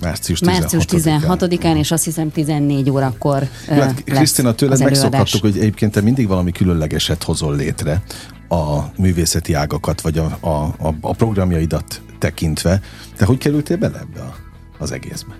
Március 0.00 0.40
16-án. 0.40 0.44
Március 0.44 0.84
16-án, 0.88 1.76
és 1.76 1.90
azt 1.90 2.04
hiszem 2.04 2.30
14 2.30 2.90
órakor 2.90 3.48
Jó, 3.68 3.80
hát, 3.80 4.04
Krisztina, 4.04 4.52
tőled 4.52 4.82
megszokhattuk, 4.82 5.40
hogy 5.40 5.58
egyébként 5.58 5.92
te 5.92 6.00
mindig 6.00 6.28
valami 6.28 6.52
különlegeset 6.52 7.22
hozol 7.22 7.56
létre 7.56 8.02
a 8.48 8.82
művészeti 8.96 9.52
ágakat, 9.54 10.00
vagy 10.00 10.18
a, 10.18 10.38
a, 10.40 10.48
a, 10.78 10.94
a 11.00 11.12
programjaidat 11.12 12.02
tekintve. 12.18 12.80
Te 13.16 13.24
hogy 13.24 13.38
kerültél 13.38 13.76
bele 13.76 13.98
ebbe 13.98 14.20
a 14.20 14.47
az 14.78 14.92
egészbe? 14.92 15.38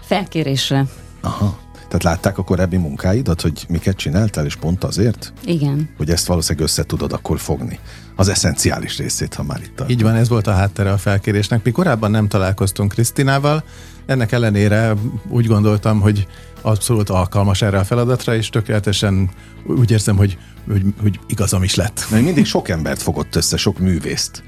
Felkérésre. 0.00 0.86
Aha. 1.20 1.58
Tehát 1.72 2.16
látták 2.16 2.38
a 2.38 2.44
korábbi 2.44 2.76
munkáidat, 2.76 3.40
hogy 3.40 3.64
miket 3.68 3.96
csináltál, 3.96 4.44
és 4.44 4.56
pont 4.56 4.84
azért? 4.84 5.32
Igen. 5.44 5.88
Hogy 5.96 6.10
ezt 6.10 6.26
valószínűleg 6.26 6.68
össze 6.68 6.82
tudod 6.84 7.12
akkor 7.12 7.38
fogni. 7.38 7.78
Az 8.16 8.28
eszenciális 8.28 8.98
részét, 8.98 9.34
ha 9.34 9.42
már 9.42 9.58
itt 9.60 9.66
tartunk. 9.66 9.90
Így 9.90 10.02
van, 10.02 10.14
ez 10.14 10.28
volt 10.28 10.46
a 10.46 10.52
háttere 10.52 10.92
a 10.92 10.98
felkérésnek. 10.98 11.64
Mi 11.64 11.70
korábban 11.70 12.10
nem 12.10 12.28
találkoztunk 12.28 12.92
Krisztinával, 12.92 13.64
ennek 14.06 14.32
ellenére 14.32 14.94
úgy 15.28 15.46
gondoltam, 15.46 16.00
hogy 16.00 16.26
abszolút 16.60 17.08
alkalmas 17.08 17.62
erre 17.62 17.78
a 17.78 17.84
feladatra, 17.84 18.34
és 18.34 18.48
tökéletesen 18.48 19.30
úgy 19.66 19.90
érzem, 19.90 20.16
hogy, 20.16 20.38
hogy, 20.66 20.82
hogy 21.00 21.20
igazam 21.26 21.62
is 21.62 21.74
lett. 21.74 22.06
Mert 22.10 22.24
mindig 22.24 22.46
sok 22.46 22.68
embert 22.68 23.02
fogott 23.02 23.36
össze, 23.36 23.56
sok 23.56 23.78
művészt 23.78 24.42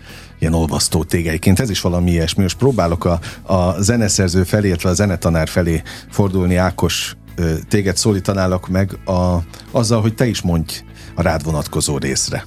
ilyen 0.45 0.57
olvasztó 0.57 1.05
tégeiként. 1.05 1.61
Ez 1.61 1.71
is 1.71 1.81
valami 1.81 2.11
ilyesmi. 2.11 2.43
Most 2.43 2.59
próbálok 2.59 3.05
a, 3.05 3.21
a 3.43 3.83
zeneszerző 3.83 4.43
felé, 4.43 4.67
illetve 4.67 4.89
a 4.89 4.95
zenetanár 4.95 5.49
felé 5.49 5.83
fordulni, 6.11 6.57
Ákos, 6.57 7.17
téged 7.69 7.97
szólítanálak 7.97 8.69
meg 8.69 8.99
a, 9.05 9.37
azzal, 9.71 10.01
hogy 10.01 10.15
te 10.15 10.27
is 10.27 10.43
mondj 10.43 10.75
a 11.15 11.23
rád 11.23 11.45
vonatkozó 11.45 11.99
részre 11.99 12.45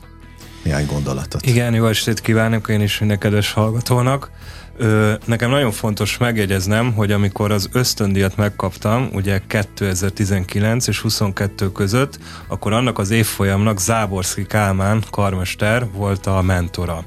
néhány 0.63 0.85
gondolatot. 0.85 1.45
Igen, 1.45 1.73
jó 1.73 1.87
estét 1.87 2.21
kívánok 2.21 2.67
én 2.67 2.81
is 2.81 2.99
minden 2.99 3.19
kedves 3.19 3.51
hallgatónak. 3.51 4.31
Ö, 4.77 5.13
nekem 5.25 5.49
nagyon 5.49 5.71
fontos 5.71 6.17
megjegyeznem, 6.17 6.93
hogy 6.93 7.11
amikor 7.11 7.51
az 7.51 7.69
ösztöndíjat 7.71 8.35
megkaptam, 8.35 9.09
ugye 9.13 9.41
2019 9.47 10.87
és 10.87 10.99
22 10.99 11.71
között, 11.71 12.19
akkor 12.47 12.73
annak 12.73 12.99
az 12.99 13.11
évfolyamnak 13.11 13.79
Záborszki 13.79 14.45
Kálmán 14.45 15.03
karmester 15.11 15.91
volt 15.91 16.25
a 16.25 16.41
mentora 16.41 17.05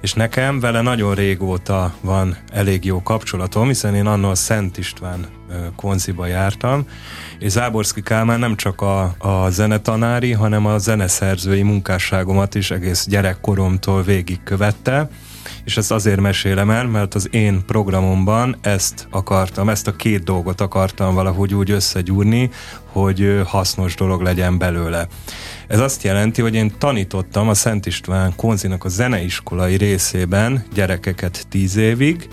és 0.00 0.12
nekem 0.12 0.60
vele 0.60 0.80
nagyon 0.80 1.14
régóta 1.14 1.94
van 2.00 2.36
elég 2.52 2.84
jó 2.84 3.02
kapcsolatom, 3.02 3.66
hiszen 3.66 3.94
én 3.94 4.06
annól 4.06 4.34
Szent 4.34 4.78
István 4.78 5.26
konziba 5.76 6.26
jártam, 6.26 6.86
és 7.38 7.50
Záborszki 7.50 8.02
Kálmán 8.02 8.38
nem 8.38 8.56
csak 8.56 8.80
a, 8.80 9.14
a 9.18 9.50
zenetanári, 9.50 10.32
hanem 10.32 10.66
a 10.66 10.78
zeneszerzői 10.78 11.62
munkásságomat 11.62 12.54
is 12.54 12.70
egész 12.70 13.06
gyerekkoromtól 13.06 14.02
végigkövette, 14.02 15.08
és 15.68 15.76
ezt 15.76 15.92
azért 15.92 16.20
mesélem 16.20 16.70
el, 16.70 16.86
mert 16.86 17.14
az 17.14 17.28
én 17.30 17.64
programomban 17.66 18.56
ezt 18.60 19.06
akartam, 19.10 19.68
ezt 19.68 19.86
a 19.86 19.96
két 19.96 20.24
dolgot 20.24 20.60
akartam 20.60 21.14
valahogy 21.14 21.54
úgy 21.54 21.70
összegyúrni, 21.70 22.50
hogy 22.84 23.40
hasznos 23.44 23.94
dolog 23.94 24.22
legyen 24.22 24.58
belőle. 24.58 25.06
Ez 25.66 25.80
azt 25.80 26.02
jelenti, 26.02 26.42
hogy 26.42 26.54
én 26.54 26.72
tanítottam 26.78 27.48
a 27.48 27.54
Szent 27.54 27.86
István 27.86 28.32
Konzinak 28.36 28.84
a 28.84 28.88
zeneiskolai 28.88 29.76
részében 29.76 30.64
gyerekeket 30.74 31.46
tíz 31.48 31.76
évig, 31.76 32.28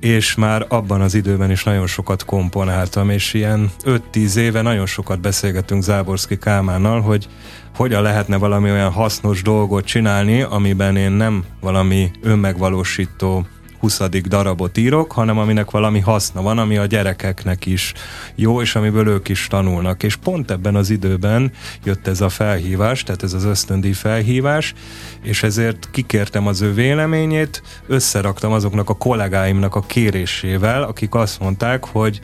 és 0.00 0.34
már 0.34 0.66
abban 0.68 1.00
az 1.00 1.14
időben 1.14 1.50
is 1.50 1.64
nagyon 1.64 1.86
sokat 1.86 2.24
komponáltam, 2.24 3.10
és 3.10 3.34
ilyen 3.34 3.70
5-10 3.84 4.36
éve 4.36 4.62
nagyon 4.62 4.86
sokat 4.86 5.20
beszélgetünk 5.20 5.82
Záborszki 5.82 6.38
Kálmánnal, 6.38 7.00
hogy 7.00 7.28
hogyan 7.74 8.02
lehetne 8.02 8.36
valami 8.36 8.70
olyan 8.70 8.90
hasznos 8.90 9.42
dolgot 9.42 9.84
csinálni, 9.84 10.42
amiben 10.42 10.96
én 10.96 11.10
nem 11.10 11.44
valami 11.60 12.10
önmegvalósító 12.22 13.46
20. 13.80 14.00
darabot 14.22 14.76
írok, 14.76 15.12
hanem 15.12 15.38
aminek 15.38 15.70
valami 15.70 16.00
haszna 16.00 16.42
van, 16.42 16.58
ami 16.58 16.76
a 16.76 16.86
gyerekeknek 16.86 17.66
is 17.66 17.92
jó, 18.34 18.60
és 18.60 18.74
amiből 18.74 19.08
ők 19.08 19.28
is 19.28 19.46
tanulnak. 19.46 20.02
És 20.02 20.16
pont 20.16 20.50
ebben 20.50 20.74
az 20.74 20.90
időben 20.90 21.52
jött 21.84 22.06
ez 22.06 22.20
a 22.20 22.28
felhívás, 22.28 23.02
tehát 23.02 23.22
ez 23.22 23.32
az 23.32 23.44
ösztöndi 23.44 23.92
felhívás, 23.92 24.74
és 25.22 25.42
ezért 25.42 25.88
kikértem 25.90 26.46
az 26.46 26.60
ő 26.60 26.74
véleményét, 26.74 27.62
összeraktam 27.86 28.52
azoknak 28.52 28.88
a 28.88 28.96
kollégáimnak 28.96 29.74
a 29.74 29.80
kérésével, 29.80 30.82
akik 30.82 31.14
azt 31.14 31.40
mondták, 31.40 31.84
hogy 31.84 32.20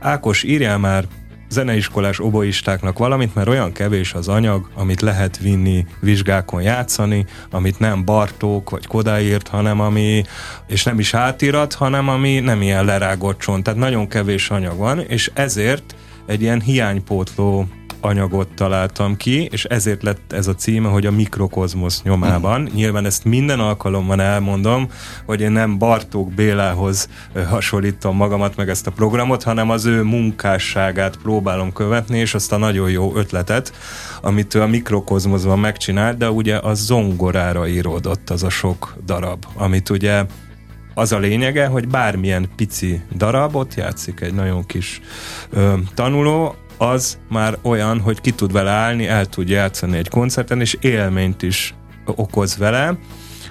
Ákos, 0.00 0.42
írjál 0.42 0.78
már 0.78 1.04
zeneiskolás 1.50 2.20
oboistáknak 2.20 2.98
valamit, 2.98 3.34
mert 3.34 3.48
olyan 3.48 3.72
kevés 3.72 4.14
az 4.14 4.28
anyag, 4.28 4.68
amit 4.74 5.00
lehet 5.00 5.38
vinni 5.38 5.86
vizsgákon 6.00 6.62
játszani, 6.62 7.26
amit 7.50 7.78
nem 7.78 8.04
Bartók 8.04 8.70
vagy 8.70 8.86
Kodály 8.86 9.24
írt, 9.24 9.48
hanem 9.48 9.80
ami, 9.80 10.22
és 10.66 10.84
nem 10.84 10.98
is 10.98 11.14
átirat, 11.14 11.74
hanem 11.74 12.08
ami 12.08 12.40
nem 12.40 12.62
ilyen 12.62 12.84
lerágott 12.84 13.38
csont. 13.38 13.62
Tehát 13.64 13.78
nagyon 13.78 14.08
kevés 14.08 14.50
anyag 14.50 14.76
van, 14.76 15.00
és 15.00 15.30
ezért 15.34 15.94
egy 16.26 16.42
ilyen 16.42 16.60
hiánypótló 16.60 17.68
anyagot 18.00 18.48
találtam 18.48 19.16
ki, 19.16 19.48
és 19.50 19.64
ezért 19.64 20.02
lett 20.02 20.32
ez 20.32 20.46
a 20.46 20.54
címe, 20.54 20.88
hogy 20.88 21.06
a 21.06 21.10
mikrokozmosz 21.10 22.02
nyomában. 22.02 22.60
Mm. 22.60 22.74
Nyilván 22.74 23.04
ezt 23.04 23.24
minden 23.24 23.60
alkalommal 23.60 24.22
elmondom, 24.22 24.88
hogy 25.24 25.40
én 25.40 25.50
nem 25.50 25.78
Bartók 25.78 26.32
Bélához 26.32 27.08
hasonlítom 27.48 28.16
magamat 28.16 28.56
meg 28.56 28.68
ezt 28.68 28.86
a 28.86 28.90
programot, 28.90 29.42
hanem 29.42 29.70
az 29.70 29.84
ő 29.84 30.02
munkásságát 30.02 31.16
próbálom 31.16 31.72
követni, 31.72 32.18
és 32.18 32.34
azt 32.34 32.52
a 32.52 32.56
nagyon 32.56 32.90
jó 32.90 33.16
ötletet, 33.16 33.72
amit 34.22 34.54
ő 34.54 34.62
a 34.62 34.66
mikrokozmoszban 34.66 35.58
megcsinált, 35.58 36.16
de 36.16 36.30
ugye 36.30 36.58
az 36.58 36.84
zongorára 36.84 37.68
íródott 37.68 38.30
az 38.30 38.42
a 38.42 38.50
sok 38.50 38.96
darab, 39.04 39.44
amit 39.54 39.90
ugye 39.90 40.24
az 40.94 41.12
a 41.12 41.18
lényege, 41.18 41.66
hogy 41.66 41.88
bármilyen 41.88 42.48
pici 42.56 43.00
darabot 43.16 43.74
játszik 43.74 44.20
egy 44.20 44.34
nagyon 44.34 44.66
kis 44.66 45.00
ö, 45.50 45.74
tanuló, 45.94 46.54
az 46.78 47.18
már 47.28 47.58
olyan, 47.62 48.00
hogy 48.00 48.20
ki 48.20 48.30
tud 48.30 48.52
vele 48.52 48.70
állni, 48.70 49.06
el 49.06 49.26
tud 49.26 49.48
játszani 49.48 49.96
egy 49.96 50.08
koncerten, 50.08 50.60
és 50.60 50.76
élményt 50.80 51.42
is 51.42 51.74
okoz 52.04 52.56
vele 52.56 52.98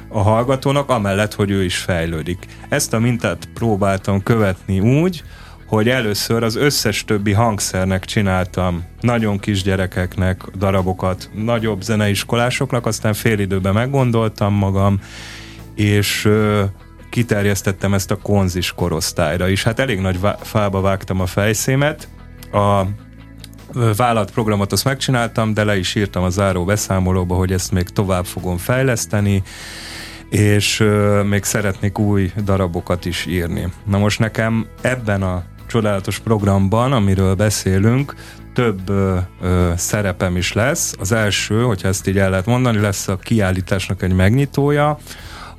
a 0.10 0.22
hallgatónak, 0.22 0.90
amellett, 0.90 1.34
hogy 1.34 1.50
ő 1.50 1.64
is 1.64 1.78
fejlődik. 1.78 2.46
Ezt 2.70 2.94
a 2.94 3.00
mintát 3.00 3.50
próbáltam 3.54 4.24
követni 4.24 4.80
úgy, 4.80 5.24
hogy 5.68 5.90
először 5.90 6.44
az 6.44 6.56
összes 6.56 7.06
többi 7.06 7.32
hangszernek 7.32 8.06
csináltam 8.06 8.84
nagyon 9.02 9.40
kis 9.40 9.64
gyerekeknek 9.64 10.44
darabokat, 10.58 11.30
nagyobb 11.34 11.82
zeneiskolásoknak, 11.82 12.86
aztán 12.86 13.14
fél 13.14 13.40
időben 13.40 13.74
meggondoltam 13.74 14.54
magam, 14.54 15.00
és 15.76 16.30
kiterjesztettem 17.10 17.94
ezt 17.94 18.12
a 18.12 18.18
konzis 18.18 18.72
korosztályra 18.72 19.48
is. 19.48 19.64
Hát 19.64 19.80
elég 19.80 20.00
nagy 20.00 20.20
fába 20.42 20.82
vágtam 20.82 21.22
a 21.22 21.26
fejszémet, 21.26 22.08
a 22.52 22.82
vállalatprogramot 23.98 24.72
azt 24.72 24.84
megcsináltam, 24.84 25.54
de 25.54 25.64
le 25.64 25.78
is 25.78 25.96
írtam 25.96 26.24
a 26.24 26.30
záró 26.30 26.66
beszámolóba, 26.66 27.36
hogy 27.36 27.52
ezt 27.52 27.72
még 27.72 27.90
tovább 27.90 28.26
fogom 28.26 28.58
fejleszteni, 28.58 29.44
és 30.30 30.84
még 31.30 31.44
szeretnék 31.44 32.00
új 32.00 32.32
darabokat 32.44 33.06
is 33.06 33.26
írni. 33.26 33.68
Na 33.86 33.98
most 33.98 34.20
nekem 34.20 34.68
ebben 34.82 35.22
a 35.22 35.44
csodálatos 35.68 36.20
programban, 36.20 36.92
amiről 36.92 37.36
beszélünk, 37.36 38.16
több 38.54 38.90
ö, 38.90 39.18
ö, 39.42 39.72
szerepem 39.76 40.38
is 40.38 40.54
lesz. 40.54 40.96
Az 41.00 41.12
első, 41.12 41.62
hogyha 41.62 41.88
ezt 41.88 42.08
így 42.08 42.18
el 42.18 42.30
lehet 42.30 42.46
mondani, 42.46 42.80
lesz 42.80 43.08
a 43.08 43.18
kiállításnak 43.18 44.02
egy 44.02 44.14
megnyitója, 44.14 44.98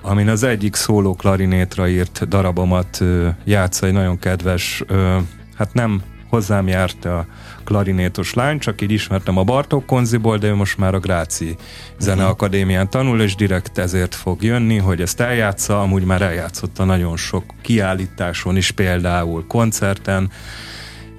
amin 0.02 0.28
az 0.28 0.42
egyik 0.42 0.74
szóló 0.74 1.14
klarinétra 1.14 1.88
írt 1.88 2.28
darabomat 2.28 3.00
ö, 3.00 3.28
játsza 3.44 3.86
egy 3.86 3.92
nagyon 3.92 4.18
kedves, 4.18 4.82
ö, 4.86 5.16
hát 5.56 5.74
nem 5.74 6.02
hozzám 6.28 6.68
járt 6.68 7.04
a 7.04 7.26
klarinétos 7.64 8.34
lány, 8.34 8.58
csak 8.58 8.80
így 8.80 8.90
ismertem 8.90 9.36
a 9.36 9.44
Bartók 9.44 9.86
konziból, 9.86 10.38
de 10.38 10.46
ő 10.46 10.54
most 10.54 10.78
már 10.78 10.94
a 10.94 10.98
Gráci 10.98 11.56
Zeneakadémián 11.98 12.90
tanul, 12.90 13.20
és 13.20 13.34
direkt 13.34 13.78
ezért 13.78 14.14
fog 14.14 14.42
jönni, 14.42 14.76
hogy 14.76 15.00
ezt 15.00 15.20
eljátsza, 15.20 15.80
amúgy 15.80 16.04
már 16.04 16.22
eljátszotta 16.22 16.84
nagyon 16.84 17.16
sok 17.16 17.44
kiállításon 17.62 18.56
is, 18.56 18.70
például 18.70 19.46
koncerten, 19.46 20.30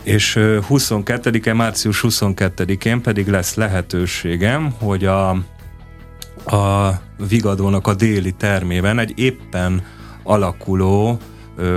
és 0.03 0.37
22-e, 0.39 1.53
március 1.53 2.03
22-én 2.07 3.01
pedig 3.01 3.27
lesz 3.27 3.55
lehetőségem, 3.55 4.73
hogy 4.79 5.05
a, 5.05 5.29
a 6.45 6.99
Vigadónak 7.29 7.87
a 7.87 7.93
déli 7.93 8.31
termében 8.31 8.99
egy 8.99 9.13
éppen 9.15 9.83
alakuló 10.23 11.19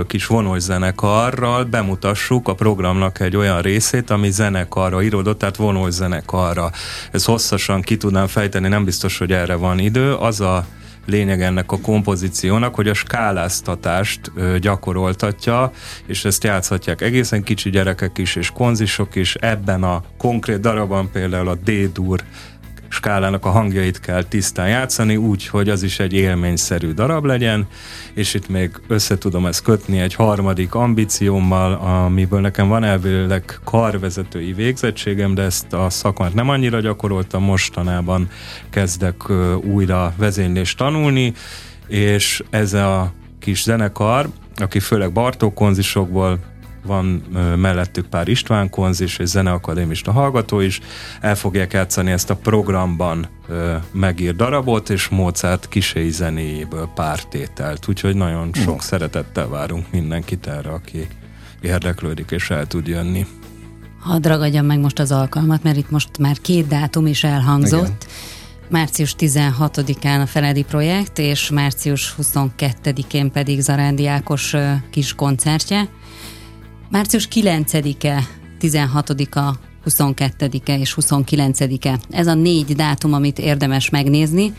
kis 0.07 0.25
vonós 0.25 0.61
zenekarral 0.61 1.63
bemutassuk 1.63 2.47
a 2.47 2.53
programnak 2.53 3.19
egy 3.19 3.35
olyan 3.35 3.61
részét, 3.61 4.09
ami 4.09 4.31
zenekarra 4.31 5.03
íródott, 5.03 5.39
tehát 5.39 5.55
vonós 5.55 5.91
zenekarra. 5.91 6.71
Ez 7.11 7.25
hosszasan 7.25 7.81
ki 7.81 7.97
tudnám 7.97 8.27
fejteni, 8.27 8.67
nem 8.67 8.83
biztos, 8.83 9.17
hogy 9.17 9.31
erre 9.31 9.55
van 9.55 9.79
idő. 9.79 10.13
Az 10.13 10.41
a 10.41 10.65
lényeg 11.05 11.41
ennek 11.41 11.71
a 11.71 11.79
kompozíciónak, 11.79 12.75
hogy 12.75 12.87
a 12.87 12.93
skáláztatást 12.93 14.31
gyakoroltatja, 14.59 15.71
és 16.05 16.25
ezt 16.25 16.43
játszhatják 16.43 17.01
egészen 17.01 17.43
kicsi 17.43 17.69
gyerekek 17.69 18.17
is, 18.17 18.35
és 18.35 18.51
konzisok 18.51 19.15
is. 19.15 19.35
Ebben 19.35 19.83
a 19.83 20.03
konkrét 20.17 20.59
darabban 20.59 21.11
például 21.11 21.47
a 21.47 21.55
D-dur 21.55 22.19
skálának 22.93 23.45
a 23.45 23.49
hangjait 23.49 23.99
kell 23.99 24.23
tisztán 24.23 24.67
játszani, 24.67 25.15
úgy, 25.15 25.47
hogy 25.47 25.69
az 25.69 25.83
is 25.83 25.99
egy 25.99 26.13
élményszerű 26.13 26.91
darab 26.91 27.25
legyen, 27.25 27.67
és 28.13 28.33
itt 28.33 28.49
még 28.49 28.71
össze 28.87 29.17
tudom 29.17 29.45
ezt 29.45 29.61
kötni 29.61 29.99
egy 29.99 30.13
harmadik 30.13 30.75
ambíciómmal, 30.75 31.73
amiből 31.73 32.41
nekem 32.41 32.67
van 32.67 32.83
elvileg 32.83 33.59
karvezetői 33.63 34.53
végzettségem, 34.53 35.33
de 35.33 35.41
ezt 35.41 35.73
a 35.73 35.89
szakmát 35.89 36.33
nem 36.33 36.49
annyira 36.49 36.79
gyakoroltam, 36.79 37.43
mostanában 37.43 38.29
kezdek 38.69 39.15
újra 39.61 40.13
vezénylést 40.17 40.77
tanulni, 40.77 41.33
és 41.87 42.43
ez 42.49 42.73
a 42.73 43.13
kis 43.39 43.63
zenekar, 43.63 44.29
aki 44.55 44.79
főleg 44.79 45.11
Bartók 45.11 45.53
konzisokból 45.53 46.39
van 46.83 47.05
mellettük 47.57 48.05
pár 48.05 48.27
István 48.27 48.69
konzis 48.69 49.17
és 49.17 49.27
zeneakadémista 49.27 50.11
hallgató 50.11 50.59
is, 50.59 50.79
el 51.21 51.35
fogják 51.35 51.73
játszani 51.73 52.11
ezt 52.11 52.29
a 52.29 52.35
programban 52.35 53.27
megírt 53.91 54.35
darabot, 54.35 54.89
és 54.89 55.07
Mozart 55.07 55.67
kisei 55.67 56.09
zenéjéből 56.09 56.89
pár 56.95 57.23
tételt, 57.23 57.87
úgyhogy 57.87 58.15
nagyon 58.15 58.49
sok 58.53 58.75
no. 58.75 58.81
szeretettel 58.81 59.47
várunk 59.47 59.91
mindenkit 59.91 60.47
erre, 60.47 60.69
aki 60.69 61.07
érdeklődik 61.61 62.31
és 62.31 62.49
el 62.49 62.67
tud 62.67 62.87
jönni. 62.87 63.25
Hadd 63.99 64.27
ragadjam 64.27 64.65
meg 64.65 64.79
most 64.79 64.99
az 64.99 65.11
alkalmat, 65.11 65.63
mert 65.63 65.77
itt 65.77 65.89
most 65.89 66.17
már 66.17 66.37
két 66.41 66.67
dátum 66.67 67.05
is 67.07 67.23
elhangzott. 67.23 67.81
Igen. 67.81 67.97
Március 68.69 69.15
16-án 69.19 70.21
a 70.21 70.25
Feledi 70.25 70.63
projekt, 70.63 71.19
és 71.19 71.49
március 71.49 72.15
22-én 72.21 73.31
pedig 73.31 73.59
Zarándi 73.59 74.07
Ákos 74.07 74.55
kis 74.89 75.15
koncertje. 75.15 75.89
Március 76.93 77.27
9-e, 77.31 78.23
16-a, 78.61 79.53
22-e 79.89 80.77
és 80.77 80.97
29-e. 81.01 81.99
Ez 82.09 82.27
a 82.27 82.33
négy 82.33 82.75
dátum, 82.75 83.13
amit 83.13 83.39
érdemes 83.39 83.89
megnézni, 83.89 84.53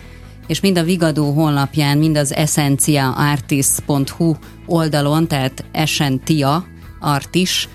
és 0.47 0.61
mind 0.61 0.79
a 0.79 0.83
Vigadó 0.83 1.33
honlapján, 1.33 1.99
mind 1.99 2.17
az 2.17 2.35
essenciaartist.hu 2.35 4.35
oldalon, 4.67 5.29
tehát 5.29 5.65
essentia 5.73 6.67
artis 7.01 7.69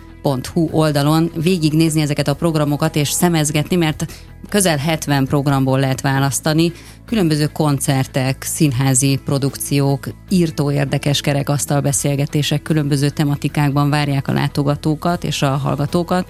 hu 0.54 0.70
oldalon 0.72 1.32
végignézni 1.36 2.02
ezeket 2.02 2.28
a 2.28 2.36
programokat 2.36 2.96
és 2.96 3.10
szemezgetni, 3.10 3.76
mert 3.76 4.06
közel 4.50 4.78
70 4.78 5.26
programból 5.26 5.80
lehet 5.80 6.02
választani, 6.02 6.72
különböző 7.06 7.46
koncertek, 7.46 8.44
színházi 8.44 9.20
produkciók, 9.26 10.08
írtó 10.30 10.72
érdekes 10.72 11.22
kerekasztal 11.22 11.82
beszélgetések 11.82 12.62
különböző 12.62 13.10
tematikákban 13.10 13.90
várják 13.90 14.28
a 14.28 14.34
látogatókat 14.34 15.24
és 15.24 15.42
a 15.42 15.50
hallgatókat, 15.50 16.28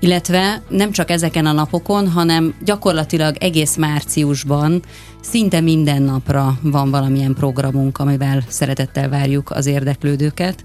illetve 0.00 0.62
nem 0.68 0.90
csak 0.90 1.10
ezeken 1.10 1.46
a 1.46 1.52
napokon, 1.52 2.08
hanem 2.08 2.54
gyakorlatilag 2.64 3.36
egész 3.38 3.76
márciusban 3.76 4.82
szinte 5.20 5.60
minden 5.60 6.02
napra 6.02 6.58
van 6.62 6.90
valamilyen 6.90 7.34
programunk, 7.34 7.98
amivel 7.98 8.42
szeretettel 8.48 9.08
várjuk 9.08 9.50
az 9.50 9.66
érdeklődőket. 9.66 10.64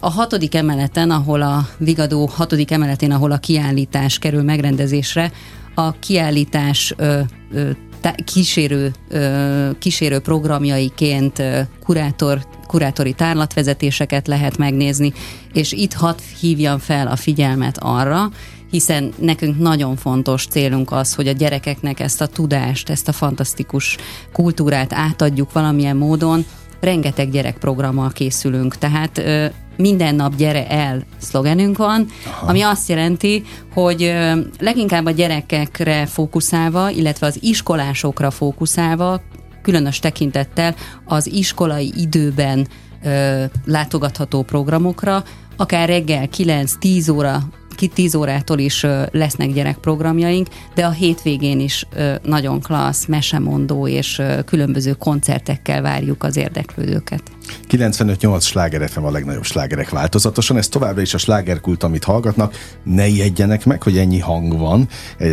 A 0.00 0.10
hatodik 0.10 0.54
emeleten, 0.54 1.10
ahol 1.10 1.42
a 1.42 1.68
Vigadó 1.78 2.26
hatodik 2.26 2.70
emeletén, 2.70 3.10
ahol 3.10 3.30
a 3.30 3.38
kiállítás 3.38 4.18
kerül 4.18 4.42
megrendezésre, 4.42 5.32
a 5.74 5.98
kiállítás 5.98 6.94
ö, 6.96 7.20
ö, 7.52 7.70
tá- 8.00 8.24
kísérő, 8.24 8.92
ö, 9.08 9.70
kísérő 9.78 10.18
programjaiként 10.18 11.38
ö, 11.38 11.60
kurátor, 11.84 12.46
kurátori 12.66 13.12
tárlatvezetéseket 13.12 14.26
lehet 14.26 14.56
megnézni, 14.56 15.12
és 15.52 15.72
itt 15.72 15.92
hat 15.92 16.22
hívjam 16.40 16.78
fel 16.78 17.06
a 17.06 17.16
figyelmet 17.16 17.78
arra, 17.78 18.30
hiszen 18.70 19.12
nekünk 19.18 19.58
nagyon 19.58 19.96
fontos 19.96 20.46
célunk 20.46 20.92
az, 20.92 21.14
hogy 21.14 21.28
a 21.28 21.32
gyerekeknek 21.32 22.00
ezt 22.00 22.20
a 22.20 22.26
tudást, 22.26 22.88
ezt 22.88 23.08
a 23.08 23.12
fantasztikus 23.12 23.96
kultúrát 24.32 24.92
átadjuk 24.92 25.52
valamilyen 25.52 25.96
módon, 25.96 26.44
rengeteg 26.84 27.30
gyerekprogrammal 27.30 28.10
készülünk, 28.10 28.78
tehát 28.78 29.22
minden 29.76 30.14
nap 30.14 30.36
gyere 30.36 30.68
el 30.68 31.02
szlogenünk 31.18 31.76
van, 31.76 32.06
Aha. 32.26 32.46
ami 32.46 32.62
azt 32.62 32.88
jelenti, 32.88 33.42
hogy 33.72 34.12
leginkább 34.60 35.06
a 35.06 35.10
gyerekekre 35.10 36.06
fókuszálva, 36.06 36.90
illetve 36.90 37.26
az 37.26 37.38
iskolásokra 37.42 38.30
fókuszálva, 38.30 39.20
különös 39.62 39.98
tekintettel 39.98 40.74
az 41.04 41.26
iskolai 41.26 41.92
időben 41.96 42.66
ö, 43.04 43.44
látogatható 43.64 44.42
programokra, 44.42 45.24
akár 45.56 45.88
reggel 45.88 46.28
9-10 46.36 47.14
óra 47.14 47.42
ki 47.74 47.86
10 47.86 48.14
órától 48.14 48.58
is 48.58 48.86
lesznek 49.10 49.52
gyerekprogramjaink, 49.52 50.48
de 50.74 50.86
a 50.86 50.90
hétvégén 50.90 51.60
is 51.60 51.86
nagyon 52.22 52.60
klassz, 52.60 53.06
mesemondó 53.06 53.88
és 53.88 54.22
különböző 54.44 54.92
koncertekkel 54.92 55.82
várjuk 55.82 56.22
az 56.22 56.36
érdeklődőket. 56.36 57.22
95-8 57.70 58.42
sláger 58.42 58.90
a 58.94 59.10
legnagyobb 59.10 59.44
slágerek 59.44 59.90
változatosan, 59.90 60.56
ez 60.56 60.68
továbbra 60.68 61.00
is 61.00 61.14
a 61.14 61.18
slágerkult, 61.18 61.82
amit 61.82 62.04
hallgatnak, 62.04 62.54
ne 62.82 63.06
ijedjenek 63.06 63.64
meg, 63.64 63.82
hogy 63.82 63.98
ennyi 63.98 64.18
hang 64.18 64.58
van, 64.58 64.88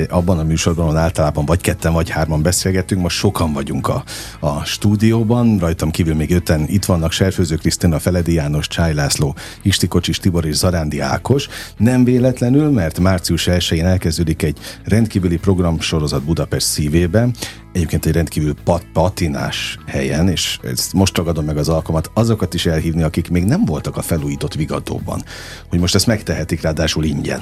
abban 0.10 0.40
a 0.40 0.44
műsorban, 0.44 0.86
ahol 0.86 0.98
általában 0.98 1.46
vagy 1.46 1.62
ketten, 1.62 1.94
vagy 1.94 2.10
hárman 2.10 2.42
beszélgetünk, 2.42 3.02
most 3.02 3.18
sokan 3.18 3.54
vagyunk 3.54 3.88
a, 3.88 4.04
a 4.40 4.64
stúdióban, 4.64 5.58
rajtam 5.58 5.92
kívül 5.92 6.16
még 6.16 6.32
öten 6.32 6.66
itt 6.68 6.86
vannak 6.86 7.12
Serfőző 7.12 7.56
Krisztina, 7.56 8.00
Feledi 8.00 8.34
János, 8.34 8.68
Csáj 8.68 8.94
László, 8.94 9.36
Isti 9.62 9.88
Kocsis, 9.88 10.18
Tibor 10.18 10.46
és 10.46 10.56
Zarándi 10.56 11.00
Ákos. 11.00 11.48
Nem 11.78 12.04
véletlenül, 12.40 12.72
mert 12.72 13.00
március 13.00 13.48
1-én 13.52 13.86
elkezdődik 13.86 14.42
egy 14.42 14.58
rendkívüli 14.84 15.38
programsorozat 15.38 16.24
Budapest 16.24 16.66
szívében, 16.66 17.34
egyébként 17.74 18.06
egy 18.06 18.14
rendkívül 18.14 18.54
pat, 18.64 18.86
patinás 18.94 19.78
helyen, 19.88 20.28
és 20.28 20.60
ezt 20.64 20.94
most 20.94 21.18
ragadom 21.18 21.46
meg 21.46 21.58
az 21.58 21.70
alkalmat, 21.70 22.12
azokat 22.14 22.54
is 22.54 22.66
elhívni, 22.66 23.04
akik 23.04 23.30
még 23.30 23.44
nem 23.44 23.66
voltak 23.66 23.98
a 23.98 24.02
felújított 24.02 24.54
vigadóban, 24.54 25.24
hogy 25.70 25.80
most 25.80 25.96
ezt 25.96 26.08
megtehetik 26.08 26.62
ráadásul 26.62 27.04
ingyen. 27.04 27.42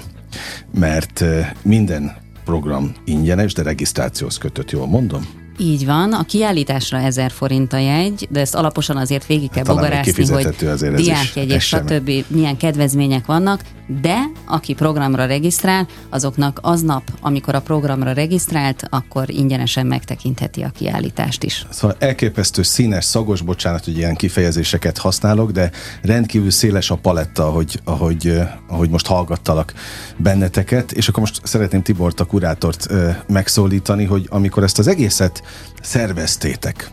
Mert 0.80 1.23
minden 1.62 2.15
program 2.45 2.91
ingyenes, 3.06 3.54
de 3.54 3.63
regisztrációhoz 3.63 4.38
kötött, 4.38 4.71
jól 4.71 4.88
mondom? 4.88 5.28
Így 5.58 5.86
van, 5.86 6.13
a 6.13 6.23
kiállításra 6.23 6.97
1000 6.97 7.32
forint 7.32 7.73
a 7.73 7.78
jegy, 7.78 8.28
de 8.32 8.39
ezt 8.39 8.56
alaposan 8.56 8.97
azért 8.97 9.25
végig 9.25 9.49
kell 9.49 9.65
Hát 9.65 9.75
bogarászni, 9.75 10.25
hogy 10.28 10.47
diákjegyek, 10.95 11.60
stb. 11.60 12.12
milyen 12.28 12.58
kedvezmények 12.58 13.25
vannak, 13.25 13.62
de 14.02 14.32
aki 14.45 14.73
programra 14.73 15.25
regisztrál, 15.25 15.88
azoknak 16.10 16.60
aznap, 16.62 17.04
amikor 17.21 17.56
a 17.56 17.62
programra 17.62 18.12
regisztrált, 18.12 18.84
akkor 18.89 19.30
ingyenesen 19.30 19.86
megtekintheti 19.88 20.62
a 20.62 20.69
kiállítást 20.69 21.43
is. 21.43 21.65
Szóval 21.69 21.95
elképesztő 21.99 22.62
színes, 22.62 23.06
szagos, 23.06 23.41
bocsánat, 23.41 23.86
hogy 23.86 23.97
ilyen 23.97 24.15
kifejezéseket 24.15 24.97
használok, 24.97 25.52
de 25.52 25.71
rendkívül 26.02 26.52
széles 26.52 26.91
a 26.91 26.95
paletta, 26.95 27.47
ahogy, 27.47 27.80
ahogy, 27.84 28.39
ahogy 28.67 28.89
most 28.89 29.08
hallgattalak 29.08 29.73
benneteket, 30.17 30.91
és 30.91 31.08
akkor 31.08 31.19
most 31.19 31.41
szeretném 31.43 31.82
Tibort, 31.82 32.19
a 32.19 32.25
kurátort 32.25 32.88
megszólítani, 33.28 34.06
hogy 34.06 34.28
amikor 34.30 34.63
ezt 34.63 34.80
az 34.80 34.88
egészet 34.88 35.43
szerveztétek, 35.82 36.91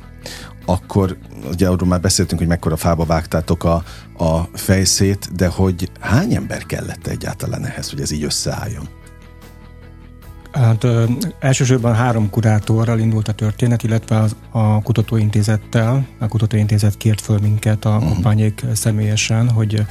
akkor 0.66 1.16
ugye 1.52 1.68
arról 1.68 1.88
már 1.88 2.00
beszéltünk, 2.00 2.40
hogy 2.40 2.48
mekkora 2.48 2.76
fába 2.76 3.04
vágtátok 3.04 3.64
a, 3.64 3.82
a 4.18 4.40
fejszét, 4.52 5.34
de 5.34 5.46
hogy 5.46 5.90
hány 6.00 6.34
ember 6.34 6.66
kellett 6.66 7.06
egyáltalán 7.06 7.64
ehhez, 7.66 7.90
hogy 7.90 8.00
ez 8.00 8.10
így 8.10 8.24
összeálljon? 8.24 8.88
Hát 10.52 10.84
ö, 10.84 11.04
elsősorban 11.38 11.94
három 11.94 12.30
kurátorral 12.30 12.98
indult 12.98 13.28
a 13.28 13.32
történet, 13.32 13.82
illetve 13.82 14.18
az, 14.18 14.36
a 14.50 14.82
kutatóintézettel. 14.82 16.06
A 16.18 16.28
kutatóintézet 16.28 16.96
kért 16.96 17.20
föl 17.20 17.38
minket 17.38 17.84
a 17.84 17.96
Mhm. 17.98 18.06
kompányék 18.06 18.64
személyesen, 18.72 19.50
hogy 19.50 19.82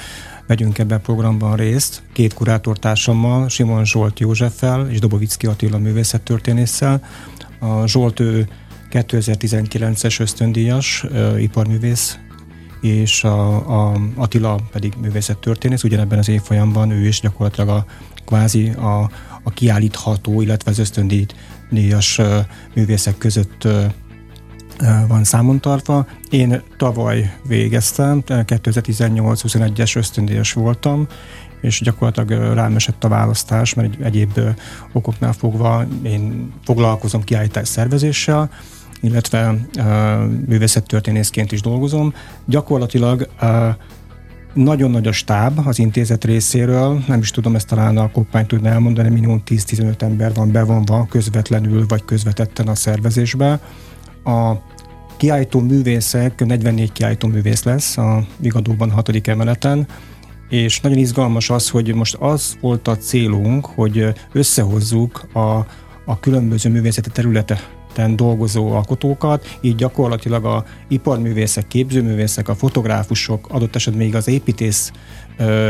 vegyünk 0.48 0.78
ebben 0.78 0.98
a 0.98 1.02
programban 1.02 1.56
részt. 1.56 2.02
Két 2.14 2.34
kurátortársammal, 2.34 3.50
Simon 3.50 3.86
Zsolt 3.86 4.20
Józseffel 4.20 4.90
és 4.90 5.00
Dobovicki 5.00 5.48
Attila 5.48 5.78
művészettörténésszel. 5.78 7.02
A 7.60 7.88
Zsolt 7.88 8.20
ő 8.20 8.48
2019-es 8.96 10.20
ösztöndíjas 10.20 11.06
iparművész, 11.38 12.18
és 12.82 13.24
a, 13.24 13.90
a 13.90 14.02
Attila 14.16 14.60
pedig 14.72 14.94
művészettörténész, 15.02 15.84
ugyanebben 15.84 16.20
az 16.20 16.30
évfolyamban 16.30 16.92
ő 16.92 17.08
is 17.08 17.20
gyakorlatilag 17.20 17.70
a 17.70 17.86
kvázi 18.26 18.70
a, 18.70 19.10
a 19.44 19.50
kiállítható, 19.54 20.42
illetve 20.42 20.72
az 20.72 20.80
ösztöndíjas 20.80 22.22
művészek 22.74 23.18
között 23.18 23.68
van 25.08 25.24
számon 25.24 25.60
tartva. 25.60 26.08
Én 26.30 26.62
tavaly 26.78 27.38
végeztem, 27.48 28.24
2018-21-es 28.28 29.96
ösztöndíjas 29.98 30.54
voltam, 30.54 31.08
és 31.62 31.82
gyakorlatilag 31.82 32.54
rám 32.54 32.76
esett 32.76 33.04
a 33.04 33.08
választás, 33.08 33.74
mert 33.74 33.94
egy, 33.94 34.02
egyéb 34.02 34.40
okoknál 34.92 35.34
fogva 35.34 35.86
én 36.04 36.54
foglalkozom 36.64 37.24
kiállítás 37.24 37.68
szervezéssel, 37.68 38.50
illetve 39.02 39.56
uh, 39.78 39.86
művészettörténészként 40.48 41.52
is 41.52 41.62
dolgozom. 41.62 42.14
Gyakorlatilag 42.46 43.30
uh, 43.42 43.50
nagyon 44.56 44.92
nagy 44.92 45.08
a 45.08 45.12
stáb 45.12 45.60
az 45.68 45.80
intézet 45.80 46.26
részéről, 46.26 47.04
nem 47.08 47.20
is 47.20 47.32
tudom 47.32 47.56
ezt 47.56 47.68
talán 47.68 47.98
a 47.98 48.12
koppány 48.12 48.46
tudna 48.46 48.70
elmondani, 48.70 49.10
minimum 49.10 49.44
10-15 49.46 50.02
ember 50.02 50.34
van 50.34 50.52
bevonva 50.52 51.08
közvetlenül 51.10 51.86
vagy 51.88 52.06
közvetetten 52.06 52.68
a 52.68 52.76
szervezésbe. 52.76 53.60
A 54.24 54.54
kiállító 55.18 55.60
művészek, 55.60 56.46
44 56.46 56.92
kiállító 56.92 57.28
művész 57.28 57.64
lesz 57.64 57.98
a 57.98 58.26
Vigadóban 58.38 58.92
6. 58.92 59.28
emeleten, 59.28 59.88
és 60.50 60.80
nagyon 60.80 60.98
izgalmas 60.98 61.50
az, 61.50 61.70
hogy 61.70 61.94
most 61.94 62.16
az 62.16 62.58
volt 62.62 62.88
a 62.88 62.98
célunk, 62.98 63.66
hogy 63.66 64.14
összehozzuk 64.32 65.28
a, 65.34 65.40
a 66.06 66.20
különböző 66.20 66.70
művészeti 66.70 67.10
területe 67.10 67.60
dolgozó 68.16 68.72
alkotókat, 68.72 69.58
így 69.62 69.76
gyakorlatilag 69.76 70.46
a 70.46 70.66
iparművészek, 70.88 71.68
képzőművészek, 71.68 72.50
a 72.50 72.56
fotográfusok, 72.56 73.48
adott 73.50 73.76
esetben 73.76 74.04
még 74.04 74.16
az 74.16 74.28
építész 74.28 74.92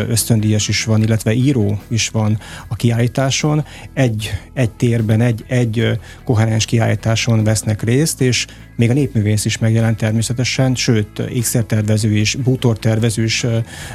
ösztöndíjas 0.07 0.67
is 0.67 0.83
van, 0.83 1.01
illetve 1.01 1.33
író 1.33 1.79
is 1.87 2.09
van 2.09 2.39
a 2.67 2.75
kiállításon. 2.75 3.65
Egy, 3.93 4.29
egy 4.53 4.71
térben, 4.71 5.21
egy, 5.21 5.43
egy 5.47 5.99
koherens 6.23 6.65
kiállításon 6.65 7.43
vesznek 7.43 7.83
részt, 7.83 8.21
és 8.21 8.45
még 8.75 8.89
a 8.89 8.93
népművész 8.93 9.45
is 9.45 9.57
megjelent 9.57 9.97
természetesen, 9.97 10.75
sőt, 10.75 11.19
ékszertervező 11.19 12.15
és 12.15 12.35
bútortervező 12.35 13.23
is 13.23 13.45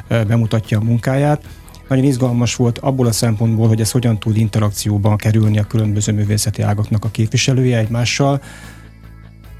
bemutatja 0.08 0.78
a 0.78 0.84
munkáját 0.84 1.44
nagyon 1.90 2.04
izgalmas 2.04 2.56
volt 2.56 2.78
abból 2.78 3.06
a 3.06 3.12
szempontból, 3.12 3.68
hogy 3.68 3.80
ez 3.80 3.90
hogyan 3.90 4.18
tud 4.18 4.36
interakcióban 4.36 5.16
kerülni 5.16 5.58
a 5.58 5.66
különböző 5.66 6.12
művészeti 6.12 6.62
ágaknak 6.62 7.04
a 7.04 7.08
képviselője 7.10 7.78
egymással. 7.78 8.42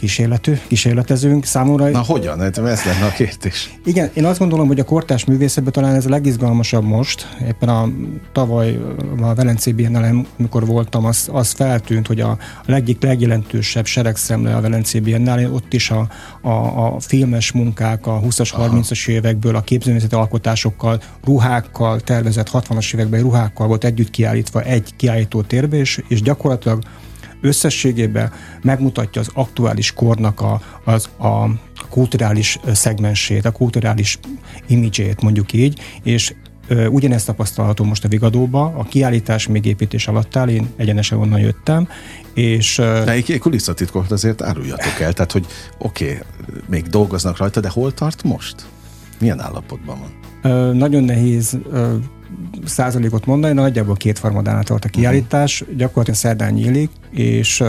Kísérletű, 0.01 0.59
kísérletezünk 0.67 1.45
számomra. 1.45 1.89
Na 1.89 2.03
hogyan? 2.03 2.41
Hát 2.41 2.59
Ez 2.59 2.85
lenne 2.85 3.05
a 3.05 3.11
kérdés. 3.11 3.79
Igen, 3.85 4.11
én 4.15 4.25
azt 4.25 4.39
gondolom, 4.39 4.67
hogy 4.67 4.81
a 4.81 4.85
kortás 4.85 5.25
művészetben 5.25 5.73
talán 5.73 5.95
ez 5.95 6.07
a 6.07 6.09
legizgalmasabb 6.09 6.85
most. 6.85 7.37
Éppen 7.49 7.69
a 7.69 7.89
tavaly 8.33 8.79
a 9.21 9.35
Velencé 9.35 9.73
Biennale, 9.73 10.13
amikor 10.39 10.67
voltam, 10.67 11.05
az, 11.05 11.29
az 11.33 11.51
feltűnt, 11.51 12.07
hogy 12.07 12.21
a, 12.21 12.39
a 12.67 12.73
egyik 12.73 13.03
legjelentősebb 13.03 13.87
seregszemle 13.87 14.57
a 14.57 14.61
Velencé 14.61 15.01
Biennale, 15.01 15.51
ott 15.51 15.73
is 15.73 15.91
a, 15.91 16.09
a, 16.41 16.51
a 16.87 17.01
filmes 17.01 17.53
munkák 17.53 18.07
a 18.07 18.21
20-as, 18.21 18.51
30-as 18.57 19.09
évekből, 19.09 19.57
a 19.57 19.61
képzőművészeti 19.61 20.15
alkotásokkal, 20.15 21.01
ruhákkal, 21.25 22.01
tervezett 22.01 22.51
60-as 22.53 22.95
években 22.95 23.21
ruhákkal 23.21 23.67
volt 23.67 23.85
együtt 23.85 24.11
kiállítva 24.11 24.63
egy 24.63 24.97
kiállító 24.97 25.43
térbe, 25.43 25.77
és, 25.77 26.03
és 26.09 26.23
gyakorlatilag 26.23 26.83
összességében 27.41 28.33
megmutatja 28.63 29.21
az 29.21 29.31
aktuális 29.35 29.93
kornak 29.93 30.41
a, 30.41 30.61
az, 30.85 31.09
a 31.19 31.47
kulturális 31.89 32.59
szegmensét, 32.73 33.45
a 33.45 33.51
kulturális 33.51 34.19
imidzsét 34.67 35.23
mondjuk 35.23 35.53
így, 35.53 35.81
és 36.03 36.35
ugyanezt 36.91 37.27
tapasztalható 37.27 37.85
most 37.85 38.05
a 38.05 38.09
Vigadóba, 38.09 38.65
a 38.77 38.83
kiállítás 38.83 39.47
még 39.47 39.65
építés 39.65 40.09
alatt 40.09 40.37
áll, 40.37 40.49
én 40.49 40.69
egyenesen 40.77 41.19
onnan 41.19 41.41
jöttem, 41.41 41.89
és 42.35 42.77
De 42.77 43.11
egy 43.11 43.39
kulisszatitkot 43.39 44.11
azért 44.11 44.43
áruljatok 44.43 45.01
el, 45.01 45.13
tehát 45.13 45.33
hogy 45.33 45.47
oké, 45.79 46.05
okay, 46.05 46.19
még 46.69 46.87
dolgoznak 46.87 47.37
rajta, 47.37 47.61
de 47.61 47.69
hol 47.69 47.95
tart 47.95 48.23
most? 48.23 48.55
Milyen 49.21 49.41
állapotban 49.41 49.99
van? 49.99 50.77
Nagyon 50.77 51.03
nehéz 51.03 51.59
százalékot 52.65 53.27
mondani, 53.27 53.55
de 53.55 53.61
nagyjából 53.61 53.95
kétharmadánál 53.95 54.65
tart 54.65 54.85
a 54.85 54.89
kiállítás, 54.89 55.61
uh-huh. 55.61 55.77
gyakorlatilag 55.77 56.19
szerdán 56.19 56.53
nyílik, 56.53 56.91
és 57.11 57.61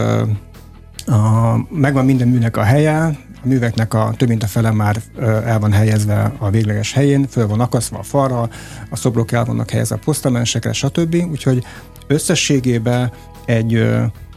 a, 1.06 1.56
megvan 1.68 2.04
minden 2.04 2.28
műnek 2.28 2.56
a 2.56 2.62
helye, 2.62 3.18
a 3.44 3.46
műveknek 3.48 3.94
a 3.94 4.14
több 4.16 4.28
mint 4.28 4.42
a 4.42 4.46
fele 4.46 4.70
már 4.70 5.02
el 5.44 5.58
van 5.58 5.72
helyezve 5.72 6.32
a 6.38 6.50
végleges 6.50 6.92
helyén, 6.92 7.26
föl 7.28 7.46
van 7.46 7.60
akasztva 7.60 7.98
a 7.98 8.02
falra, 8.02 8.48
a 8.90 8.96
szobrok 8.96 9.32
el 9.32 9.44
vannak 9.44 9.70
helyezve 9.70 9.94
a 9.94 10.00
posztamensekre, 10.04 10.72
stb. 10.72 11.14
Úgyhogy 11.30 11.64
összességében 12.06 13.12
egy 13.44 13.88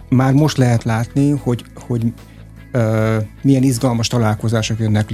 már 0.09 0.33
most 0.33 0.57
lehet 0.57 0.83
látni, 0.83 1.29
hogy, 1.29 1.65
hogy 1.75 2.13
milyen 3.41 3.63
izgalmas 3.63 4.07
találkozások 4.07 4.79
jönnek 4.79 5.09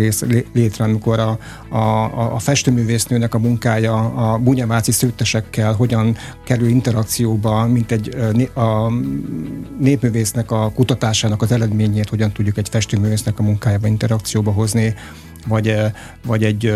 létre, 0.54 0.84
amikor 0.84 1.20
a, 1.20 1.38
a, 1.70 2.34
a 2.34 2.40
festőművésznőnek 2.40 3.34
a 3.34 3.40
munkája 3.40 3.96
a 3.96 4.38
bunyaváci 4.38 4.92
szőttesekkel 4.92 5.74
hogyan 5.74 6.16
kerül 6.44 6.68
interakcióba, 6.68 7.68
mint 7.68 7.92
egy 7.92 8.16
a 8.56 8.92
népművésznek 9.80 10.52
a 10.52 10.72
kutatásának 10.72 11.42
az 11.42 11.52
eredményét, 11.52 12.10
hogyan 12.10 12.32
tudjuk 12.32 12.58
egy 12.58 12.70
festőművésznek 12.70 13.40
a 13.40 13.44
munkájába 13.44 13.88
interakcióba 13.88 14.52
hozni, 14.52 14.96
vagy, 15.48 15.76
vagy 16.26 16.44
egy, 16.44 16.74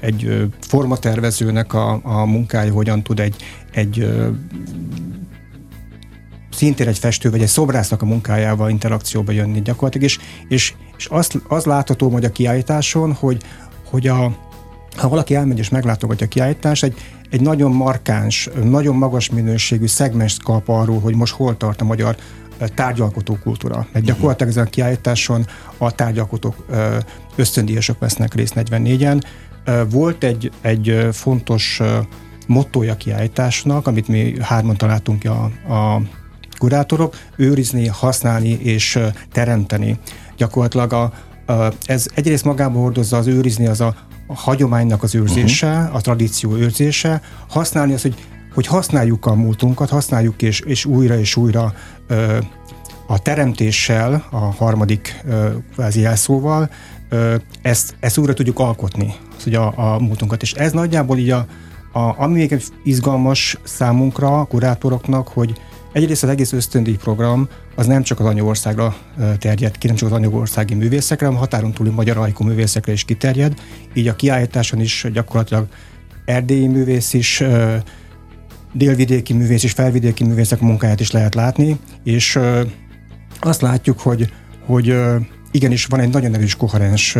egy 0.00 0.48
formatervezőnek 0.60 1.74
a, 1.74 2.00
a 2.02 2.24
munkája 2.24 2.72
hogyan 2.72 3.02
tud 3.02 3.20
egy, 3.20 3.36
egy 3.72 4.08
szintén 6.52 6.88
egy 6.88 6.98
festő 6.98 7.30
vagy 7.30 7.42
egy 7.42 7.48
szobrásznak 7.48 8.02
a 8.02 8.06
munkájával 8.06 8.70
interakcióba 8.70 9.32
jönni 9.32 9.62
gyakorlatilag, 9.62 10.06
és, 10.06 10.18
és, 10.48 10.74
és 10.96 11.06
azt, 11.06 11.38
az 11.48 11.64
látható 11.64 12.10
majd 12.10 12.24
a 12.24 12.30
kiállításon, 12.30 13.12
hogy, 13.12 13.42
hogy 13.90 14.06
a, 14.06 14.36
ha 14.96 15.08
valaki 15.08 15.34
elmegy 15.34 15.58
és 15.58 15.68
meglátogatja 15.68 16.26
a 16.26 16.28
kiállítást, 16.28 16.84
egy, 16.84 16.94
egy 17.30 17.40
nagyon 17.40 17.70
markáns, 17.70 18.48
nagyon 18.62 18.96
magas 18.96 19.30
minőségű 19.30 19.86
szegmens 19.86 20.36
kap 20.42 20.68
arról, 20.68 21.00
hogy 21.00 21.14
most 21.14 21.34
hol 21.34 21.56
tart 21.56 21.80
a 21.80 21.84
magyar 21.84 22.16
tárgyalkotó 22.74 23.38
kultúra. 23.42 23.86
Mert 23.92 24.04
gyakorlatilag 24.04 24.52
ezen 24.52 24.66
a 24.66 24.70
kiállításon 24.70 25.46
a 25.78 25.90
tárgyalkotók 25.92 26.66
ösztöndíjasok 27.36 27.98
vesznek 27.98 28.34
részt 28.34 28.52
44-en. 28.56 29.22
Ö, 29.64 29.82
Volt 29.90 30.24
egy, 30.24 30.50
egy 30.60 31.08
fontos 31.12 31.78
ö, 31.80 31.98
mottója 32.46 32.96
kiállításnak, 32.96 33.86
amit 33.86 34.08
mi 34.08 34.34
hárman 34.40 34.76
találtunk 34.76 35.24
a, 35.24 35.44
a 35.74 36.02
kurátorok, 36.60 37.16
őrizni, 37.36 37.86
használni 37.86 38.48
és 38.48 38.94
ö, 38.94 39.06
teremteni. 39.32 39.98
Gyakorlatilag 40.36 40.92
a, 40.92 41.12
a, 41.52 41.72
ez 41.84 42.06
egyrészt 42.14 42.44
magában 42.44 42.82
hordozza 42.82 43.16
az 43.16 43.26
őrizni, 43.26 43.66
az 43.66 43.80
a, 43.80 43.94
a 44.26 44.34
hagyománynak 44.34 45.02
az 45.02 45.14
őrzése, 45.14 45.78
uh-huh. 45.78 45.94
a 45.94 46.00
tradíció 46.00 46.54
őrzése, 46.54 47.22
használni 47.48 47.92
az, 47.92 48.02
hogy, 48.02 48.14
hogy 48.54 48.66
használjuk 48.66 49.26
a 49.26 49.34
múltunkat, 49.34 49.88
használjuk 49.88 50.42
és, 50.42 50.60
és 50.60 50.84
újra 50.84 51.18
és 51.18 51.36
újra 51.36 51.72
ö, 52.06 52.38
a 53.06 53.18
teremtéssel, 53.18 54.26
a 54.30 54.36
harmadik 54.36 55.24
kvázi 55.74 56.00
jelszóval 56.00 56.70
ezt, 57.62 57.94
ezt 58.00 58.18
újra 58.18 58.34
tudjuk 58.34 58.58
alkotni, 58.58 59.14
az, 59.36 59.42
hogy 59.42 59.54
a, 59.54 59.72
a 59.76 59.98
múltunkat. 59.98 60.42
És 60.42 60.52
ez 60.52 60.72
nagyjából 60.72 61.18
így 61.18 61.30
a, 61.30 61.46
a, 61.92 62.14
ami 62.16 62.32
még 62.32 62.62
izgalmas 62.84 63.56
számunkra, 63.62 64.40
a 64.40 64.44
kurátoroknak, 64.44 65.28
hogy 65.28 65.60
egyrészt 65.92 66.22
az 66.22 66.28
egész 66.28 66.52
ösztöndíj 66.52 66.96
program 66.96 67.48
az 67.74 67.86
nem 67.86 68.02
csak 68.02 68.20
az 68.20 68.26
anyaországra 68.26 68.96
terjed 69.38 69.78
ki, 69.78 69.86
nem 69.86 69.96
csak 69.96 70.08
az 70.08 70.14
anyaországi 70.14 70.74
művészekre, 70.74 71.26
hanem 71.26 71.40
határon 71.40 71.72
túli 71.72 71.90
magyar 71.90 72.16
ajkú 72.16 72.44
művészekre 72.44 72.92
is 72.92 73.04
kiterjed, 73.04 73.54
így 73.94 74.08
a 74.08 74.16
kiállításon 74.16 74.80
is 74.80 75.06
gyakorlatilag 75.12 75.66
erdélyi 76.24 76.66
művész 76.66 77.12
is, 77.12 77.42
délvidéki 78.72 79.32
művész 79.32 79.62
és 79.62 79.72
felvidéki 79.72 80.24
művészek 80.24 80.60
munkáját 80.60 81.00
is 81.00 81.10
lehet 81.10 81.34
látni, 81.34 81.78
és 82.04 82.38
azt 83.40 83.60
látjuk, 83.60 84.00
hogy, 84.00 84.32
hogy 84.66 84.94
igenis 85.50 85.84
van 85.84 86.00
egy 86.00 86.10
nagyon 86.10 86.34
erős 86.34 86.56
koherens 86.56 87.16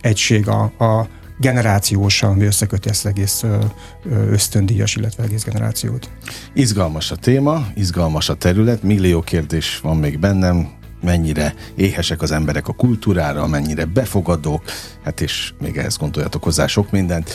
egység 0.00 0.48
a, 0.48 0.62
a 0.62 1.08
generációsan, 1.42 2.30
ami 2.30 2.44
összeköti 2.44 2.88
ezt 2.88 3.06
egész 3.06 3.44
ösztöndíjas, 4.30 4.96
illetve 4.96 5.22
egész 5.22 5.44
generációt. 5.44 6.10
Izgalmas 6.52 7.10
a 7.10 7.16
téma, 7.16 7.66
izgalmas 7.74 8.28
a 8.28 8.34
terület, 8.34 8.82
millió 8.82 9.20
kérdés 9.20 9.78
van 9.82 9.96
még 9.96 10.18
bennem, 10.18 10.68
mennyire 11.02 11.54
éhesek 11.74 12.22
az 12.22 12.30
emberek 12.30 12.68
a 12.68 12.72
kultúrára, 12.72 13.46
mennyire 13.46 13.84
befogadók, 13.84 14.62
hát 15.04 15.20
és 15.20 15.52
még 15.60 15.76
ehhez 15.76 15.96
gondoljatok 15.96 16.44
hozzá 16.44 16.66
sok 16.66 16.90
mindent. 16.90 17.30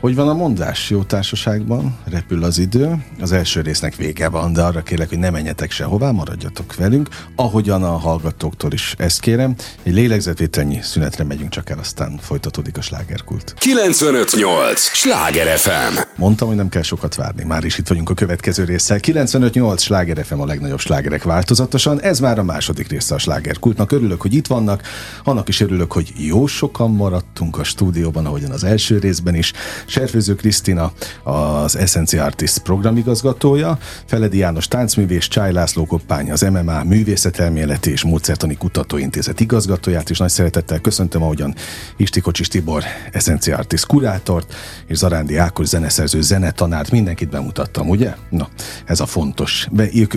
Hogy 0.00 0.14
van 0.14 0.28
a 0.28 0.34
mondás 0.34 0.90
jó 0.90 1.02
társaságban? 1.02 1.98
Repül 2.04 2.44
az 2.44 2.58
idő. 2.58 3.04
Az 3.20 3.32
első 3.32 3.60
résznek 3.60 3.96
vége 3.96 4.28
van, 4.28 4.52
de 4.52 4.62
arra 4.62 4.82
kérlek, 4.82 5.08
hogy 5.08 5.18
ne 5.18 5.30
menjetek 5.30 5.70
sehová, 5.70 6.10
maradjatok 6.10 6.74
velünk. 6.74 7.08
Ahogyan 7.36 7.82
a 7.82 7.96
hallgatóktól 7.96 8.72
is 8.72 8.94
ezt 8.98 9.20
kérem. 9.20 9.54
Egy 9.82 9.92
lélegzetvételnyi 9.92 10.78
szünetre 10.82 11.24
megyünk 11.24 11.50
csak 11.50 11.70
el, 11.70 11.78
aztán 11.78 12.18
folytatódik 12.20 12.76
a 12.76 12.80
slágerkult. 12.80 13.54
958! 13.58 14.80
Sláger 14.80 15.58
FM! 15.58 15.98
Mondtam, 16.16 16.48
hogy 16.48 16.56
nem 16.56 16.68
kell 16.68 16.82
sokat 16.82 17.14
várni. 17.14 17.44
Már 17.44 17.64
is 17.64 17.78
itt 17.78 17.88
vagyunk 17.88 18.10
a 18.10 18.14
következő 18.14 18.64
résszel. 18.64 19.00
958 19.00 19.82
Sláger 19.82 20.24
FM 20.24 20.40
a 20.40 20.46
legnagyobb 20.46 20.80
slágerek 20.80 21.22
változatosan. 21.22 22.00
Ez 22.00 22.20
már 22.20 22.38
a 22.38 22.42
második 22.42 22.88
része 22.88 23.14
a 23.14 23.18
slágerkultnak. 23.18 23.92
Örülök, 23.92 24.20
hogy 24.20 24.34
itt 24.34 24.46
vannak. 24.46 24.82
Annak 25.24 25.48
is 25.48 25.60
örülök, 25.60 25.92
hogy 25.92 26.12
jó 26.16 26.46
sokan 26.46 26.90
maradtunk 26.90 27.58
a 27.58 27.64
stúdióban, 27.64 28.26
ahogyan 28.26 28.50
az 28.50 28.64
első 28.64 28.98
részben 28.98 29.34
is. 29.34 29.52
Serfőző 29.88 30.34
Krisztina, 30.34 30.92
az 31.22 31.76
Essence 31.76 32.24
Artist 32.24 32.58
programigazgatója, 32.58 33.78
Feledi 34.04 34.38
János 34.38 34.68
táncművész, 34.68 35.26
Csáj 35.26 35.52
László 35.52 35.86
Koppány, 35.86 36.30
az 36.30 36.40
MMA 36.40 36.84
Művészetelméleti 36.84 37.90
és 37.90 38.04
Módszertani 38.04 38.56
Kutatóintézet 38.56 39.40
igazgatóját, 39.40 40.10
és 40.10 40.18
nagy 40.18 40.30
szeretettel 40.30 40.80
köszöntöm, 40.80 41.22
ahogyan 41.22 41.54
Isti 41.96 42.20
Kocsis 42.20 42.48
Tibor, 42.48 42.82
Essence 43.12 43.54
Artist 43.54 43.86
kurátort, 43.86 44.54
és 44.86 44.96
Zarándi 44.96 45.36
Ákos 45.36 45.66
zeneszerző, 45.66 46.20
zenetanárt, 46.20 46.90
mindenkit 46.90 47.28
bemutattam, 47.28 47.88
ugye? 47.88 48.14
Na, 48.30 48.48
ez 48.84 49.00
a 49.00 49.06
fontos. 49.06 49.68
Be, 49.70 49.88
ők 49.94 50.14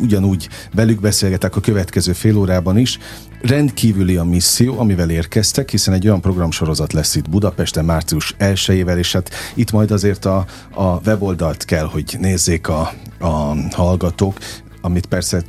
ugyanúgy 0.00 0.48
velük 0.74 1.00
beszélgetek 1.00 1.56
a 1.56 1.60
következő 1.60 2.12
fél 2.12 2.36
órában 2.36 2.78
is, 2.78 2.98
rendkívüli 3.40 4.16
a 4.16 4.24
misszió, 4.24 4.78
amivel 4.78 5.10
érkeztek, 5.10 5.70
hiszen 5.70 5.94
egy 5.94 6.06
olyan 6.06 6.20
programsorozat 6.20 6.92
lesz 6.92 7.14
itt 7.14 7.30
Budapesten 7.30 7.84
március 7.84 8.34
1 8.38 8.84
és 8.96 9.13
hát 9.14 9.30
itt 9.54 9.72
majd 9.72 9.90
azért 9.90 10.24
a, 10.24 10.44
a 10.74 10.84
weboldalt 10.84 11.64
kell, 11.64 11.86
hogy 11.86 12.16
nézzék 12.20 12.68
a, 12.68 12.92
a 13.18 13.54
hallgatók, 13.70 14.38
amit 14.80 15.06
persze 15.06 15.42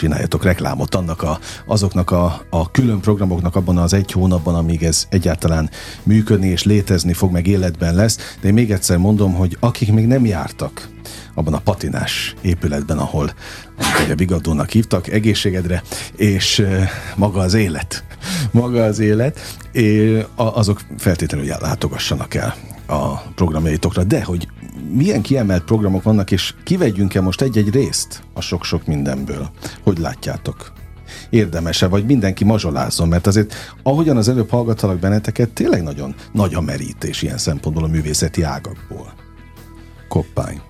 csináljatok 0.00 0.44
reklámot 0.44 0.94
annak 0.94 1.22
a, 1.22 1.38
azoknak 1.66 2.10
a, 2.10 2.42
a 2.50 2.70
külön 2.70 3.00
programoknak 3.00 3.56
abban 3.56 3.78
az 3.78 3.92
egy 3.92 4.12
hónapban, 4.12 4.54
amíg 4.54 4.82
ez 4.82 5.06
egyáltalán 5.08 5.70
működni 6.02 6.46
és 6.46 6.64
létezni 6.64 7.12
fog, 7.12 7.32
meg 7.32 7.46
életben 7.46 7.94
lesz. 7.94 8.18
De 8.40 8.48
én 8.48 8.54
még 8.54 8.72
egyszer 8.72 8.98
mondom, 8.98 9.34
hogy 9.34 9.56
akik 9.60 9.92
még 9.92 10.06
nem 10.06 10.26
jártak 10.26 10.88
abban 11.34 11.54
a 11.54 11.58
patinás 11.58 12.34
épületben, 12.40 12.98
ahol 12.98 13.32
a 14.10 14.14
Bigadónak 14.16 14.70
hívtak, 14.70 15.08
egészségedre, 15.08 15.82
és 16.16 16.66
maga 17.16 17.40
az 17.40 17.54
élet, 17.54 18.04
maga 18.50 18.84
az 18.84 18.98
élet, 18.98 19.56
és 19.72 20.24
azok 20.34 20.80
feltétlenül 20.98 21.46
látogassanak 21.60 22.34
el 22.34 22.54
a 22.90 23.22
programjaitokra, 23.34 24.04
de 24.04 24.24
hogy 24.24 24.48
milyen 24.92 25.22
kiemelt 25.22 25.64
programok 25.64 26.02
vannak, 26.02 26.30
és 26.30 26.54
kivegyünk-e 26.64 27.20
most 27.20 27.40
egy-egy 27.40 27.70
részt 27.70 28.22
a 28.32 28.40
sok-sok 28.40 28.86
mindenből? 28.86 29.50
Hogy 29.82 29.98
látjátok? 29.98 30.72
Érdemese, 31.30 31.86
vagy 31.86 32.04
mindenki 32.04 32.44
mazsolázzon, 32.44 33.08
mert 33.08 33.26
azért 33.26 33.54
ahogyan 33.82 34.16
az 34.16 34.28
előbb 34.28 34.50
hallgattalak 34.50 34.98
benneteket, 34.98 35.50
tényleg 35.50 35.82
nagyon 35.82 36.14
nagy 36.32 36.54
a 36.54 36.60
merítés 36.60 37.22
ilyen 37.22 37.38
szempontból 37.38 37.84
a 37.84 37.88
művészeti 37.88 38.42
ágakból. 38.42 39.12
Koppány. 40.08 40.60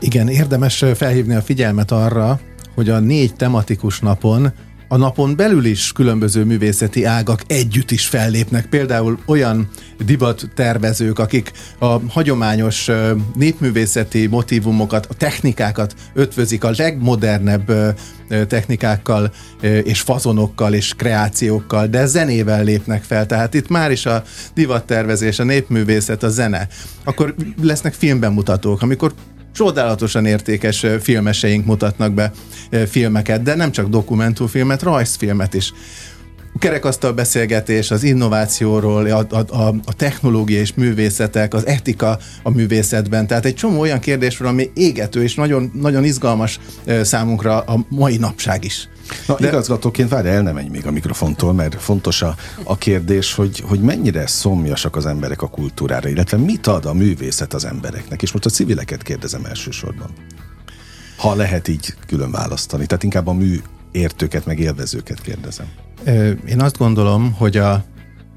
Igen, 0.00 0.28
érdemes 0.28 0.84
felhívni 0.94 1.34
a 1.34 1.42
figyelmet 1.42 1.90
arra, 1.90 2.40
hogy 2.74 2.88
a 2.88 2.98
négy 2.98 3.34
tematikus 3.34 4.00
napon 4.00 4.52
a 4.92 4.96
napon 4.96 5.36
belül 5.36 5.64
is 5.64 5.92
különböző 5.92 6.44
művészeti 6.44 7.04
ágak 7.04 7.42
együtt 7.46 7.90
is 7.90 8.06
fellépnek. 8.06 8.66
Például 8.66 9.18
olyan 9.26 9.68
divat 10.04 10.50
tervezők, 10.54 11.18
akik 11.18 11.52
a 11.78 11.98
hagyományos 12.08 12.90
népművészeti 13.34 14.26
motivumokat, 14.26 15.06
a 15.06 15.14
technikákat 15.14 15.94
ötvözik 16.14 16.64
a 16.64 16.72
legmodernebb 16.76 17.96
technikákkal 18.48 19.32
és 19.82 20.00
fazonokkal 20.00 20.74
és 20.74 20.94
kreációkkal, 20.94 21.86
de 21.86 22.06
zenével 22.06 22.64
lépnek 22.64 23.02
fel. 23.02 23.26
Tehát 23.26 23.54
itt 23.54 23.68
már 23.68 23.90
is 23.90 24.06
a 24.06 24.22
divattervezés, 24.54 25.38
a 25.38 25.44
népművészet, 25.44 26.22
a 26.22 26.28
zene. 26.28 26.68
Akkor 27.04 27.34
lesznek 27.62 27.92
filmbemutatók, 27.92 28.82
amikor 28.82 29.14
csodálatosan 29.52 30.26
értékes 30.26 30.86
filmeseink 31.00 31.66
mutatnak 31.66 32.12
be 32.12 32.32
filmeket, 32.86 33.42
de 33.42 33.54
nem 33.54 33.72
csak 33.72 33.88
dokumentumfilmet, 33.88 34.82
rajzfilmet 34.82 35.54
is 35.54 35.72
kerekasztal 36.58 37.12
beszélgetés 37.12 37.90
az 37.90 38.02
innovációról, 38.02 39.06
a, 39.06 39.26
a, 39.30 39.56
a, 39.56 39.74
a 39.84 39.94
technológia 39.96 40.60
és 40.60 40.74
művészetek, 40.74 41.54
az 41.54 41.66
etika 41.66 42.18
a 42.42 42.50
művészetben. 42.50 43.26
Tehát 43.26 43.44
egy 43.44 43.54
csomó 43.54 43.80
olyan 43.80 44.00
kérdésről, 44.00 44.48
ami 44.48 44.70
égető 44.74 45.22
és 45.22 45.34
nagyon, 45.34 45.70
nagyon 45.74 46.04
izgalmas 46.04 46.60
számunkra 47.02 47.60
a 47.60 47.86
mai 47.88 48.16
napság 48.16 48.64
is. 48.64 48.88
Na, 49.26 49.36
De... 49.38 49.48
igazgatóként 49.48 50.08
várj, 50.08 50.28
el 50.28 50.42
nem 50.42 50.54
menj 50.54 50.68
még 50.68 50.86
a 50.86 50.90
mikrofontól, 50.90 51.52
mert 51.52 51.82
fontos 51.82 52.22
a, 52.22 52.34
a 52.64 52.76
kérdés, 52.76 53.34
hogy, 53.34 53.62
hogy 53.66 53.80
mennyire 53.80 54.26
szomjasak 54.26 54.96
az 54.96 55.06
emberek 55.06 55.42
a 55.42 55.48
kultúrára, 55.48 56.08
illetve 56.08 56.36
mit 56.36 56.66
ad 56.66 56.86
a 56.86 56.92
művészet 56.92 57.54
az 57.54 57.64
embereknek, 57.64 58.22
és 58.22 58.32
most 58.32 58.44
a 58.44 58.50
civileket 58.50 59.02
kérdezem 59.02 59.44
elsősorban. 59.44 60.10
Ha 61.16 61.34
lehet 61.34 61.68
így 61.68 61.94
külön 62.06 62.30
választani, 62.30 62.86
tehát 62.86 63.02
inkább 63.02 63.26
a 63.26 63.32
mű 63.32 63.60
értőket, 63.92 64.46
meg 64.46 64.58
élvezőket 64.58 65.20
kérdezem. 65.20 65.66
Én 66.46 66.60
azt 66.60 66.78
gondolom, 66.78 67.32
hogy 67.32 67.56
a 67.56 67.84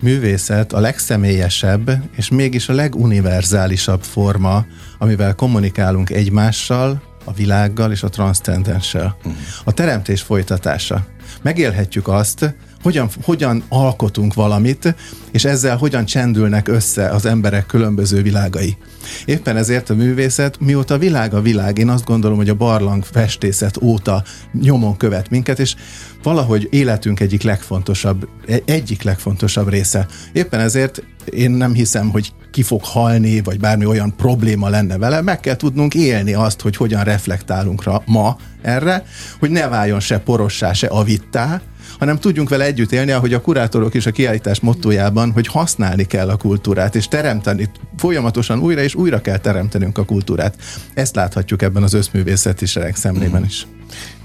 művészet 0.01 0.73
a 0.73 0.79
legszemélyesebb, 0.79 1.91
és 2.15 2.29
mégis 2.29 2.69
a 2.69 2.73
leguniverzálisabb 2.73 4.03
forma, 4.03 4.65
amivel 4.97 5.35
kommunikálunk 5.35 6.09
egymással, 6.09 7.01
a 7.25 7.33
világgal 7.33 7.91
és 7.91 8.03
a 8.03 8.09
transzcendenssel. 8.09 9.17
A 9.63 9.71
teremtés 9.71 10.21
folytatása. 10.21 11.05
Megélhetjük 11.41 12.07
azt, 12.07 12.55
hogyan, 12.81 13.09
hogyan 13.23 13.63
alkotunk 13.69 14.33
valamit, 14.33 14.95
és 15.31 15.45
ezzel 15.45 15.77
hogyan 15.77 16.05
csendülnek 16.05 16.67
össze 16.67 17.09
az 17.09 17.25
emberek 17.25 17.65
különböző 17.65 18.21
világai. 18.21 18.77
Éppen 19.25 19.57
ezért 19.57 19.89
a 19.89 19.95
művészet, 19.95 20.59
mióta 20.59 20.93
a 20.93 20.97
világ 20.97 21.33
a 21.33 21.41
világ, 21.41 21.77
én 21.77 21.89
azt 21.89 22.05
gondolom, 22.05 22.37
hogy 22.37 22.49
a 22.49 22.55
barlang 22.55 23.03
festészet 23.03 23.81
óta 23.81 24.23
nyomon 24.61 24.97
követ 24.97 25.29
minket, 25.29 25.59
és 25.59 25.75
valahogy 26.23 26.67
életünk 26.71 27.19
egyik 27.19 27.41
legfontosabb, 27.41 28.27
egyik 28.65 29.01
legfontosabb 29.01 29.69
része. 29.69 30.07
Éppen 30.33 30.59
ezért 30.59 31.03
én 31.29 31.51
nem 31.51 31.73
hiszem, 31.73 32.09
hogy 32.09 32.33
ki 32.51 32.63
fog 32.63 32.83
halni, 32.83 33.41
vagy 33.41 33.59
bármi 33.59 33.85
olyan 33.85 34.15
probléma 34.15 34.69
lenne 34.69 34.97
vele, 34.97 35.21
meg 35.21 35.39
kell 35.39 35.55
tudnunk 35.55 35.93
élni 35.93 36.33
azt, 36.33 36.61
hogy 36.61 36.75
hogyan 36.75 37.03
reflektálunk 37.03 37.83
rá 37.83 38.01
ma 38.05 38.37
erre, 38.61 39.05
hogy 39.39 39.49
ne 39.49 39.67
váljon 39.67 39.99
se 39.99 40.19
porossá, 40.19 40.73
se 40.73 40.87
avittá, 40.87 41.61
hanem 41.99 42.19
tudjunk 42.19 42.49
vele 42.49 42.63
együtt 42.63 42.91
élni, 42.91 43.11
ahogy 43.11 43.33
a 43.33 43.41
kurátorok 43.41 43.93
is 43.93 44.05
a 44.05 44.11
kiállítás 44.11 44.59
mottójában, 44.59 45.31
hogy 45.31 45.47
használni 45.47 46.03
kell 46.03 46.29
a 46.29 46.37
kultúrát, 46.37 46.95
és 46.95 47.07
teremteni, 47.07 47.69
folyamatosan 47.97 48.59
újra 48.59 48.81
és 48.81 48.95
újra 48.95 49.21
kell 49.21 49.37
teremtenünk 49.37 49.97
a 49.97 50.05
kultúrát. 50.05 50.55
Ezt 50.93 51.15
láthatjuk 51.15 51.61
ebben 51.61 51.83
az 51.83 51.93
összművészeti 51.93 52.65
sereg 52.65 52.95
szemlében 52.95 53.43
is. 53.43 53.67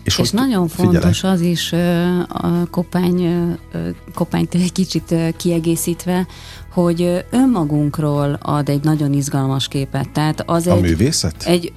És, 0.04 0.18
és 0.18 0.30
nagyon 0.30 0.68
fontos 0.68 1.18
figyelek. 1.18 1.40
az 1.40 1.40
is 1.40 1.72
a 2.28 2.66
kopány, 2.70 3.48
kopányt 4.14 4.54
egy 4.54 4.72
kicsit 4.72 5.14
kiegészítve, 5.36 6.26
hogy 6.72 7.24
önmagunkról 7.30 8.38
ad 8.42 8.68
egy 8.68 8.84
nagyon 8.84 9.12
izgalmas 9.12 9.68
képet. 9.68 10.10
Tehát 10.10 10.42
az 10.46 10.66
a 10.66 10.74
egy, 10.74 10.80
művészet? 10.82 11.42
Egy 11.42 11.72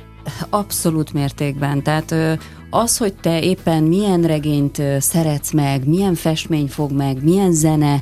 abszolút 0.50 1.14
mértékben. 1.14 1.84
Tehát 1.84 2.16
az, 2.70 2.98
hogy 2.98 3.14
te 3.14 3.42
éppen 3.42 3.84
milyen 3.84 4.22
regényt 4.22 4.82
szeretsz 5.00 5.52
meg, 5.52 5.88
milyen 5.88 6.16
festmény 6.16 6.68
fog 6.68 6.92
meg, 6.92 7.24
milyen 7.24 7.52
zene 7.52 8.02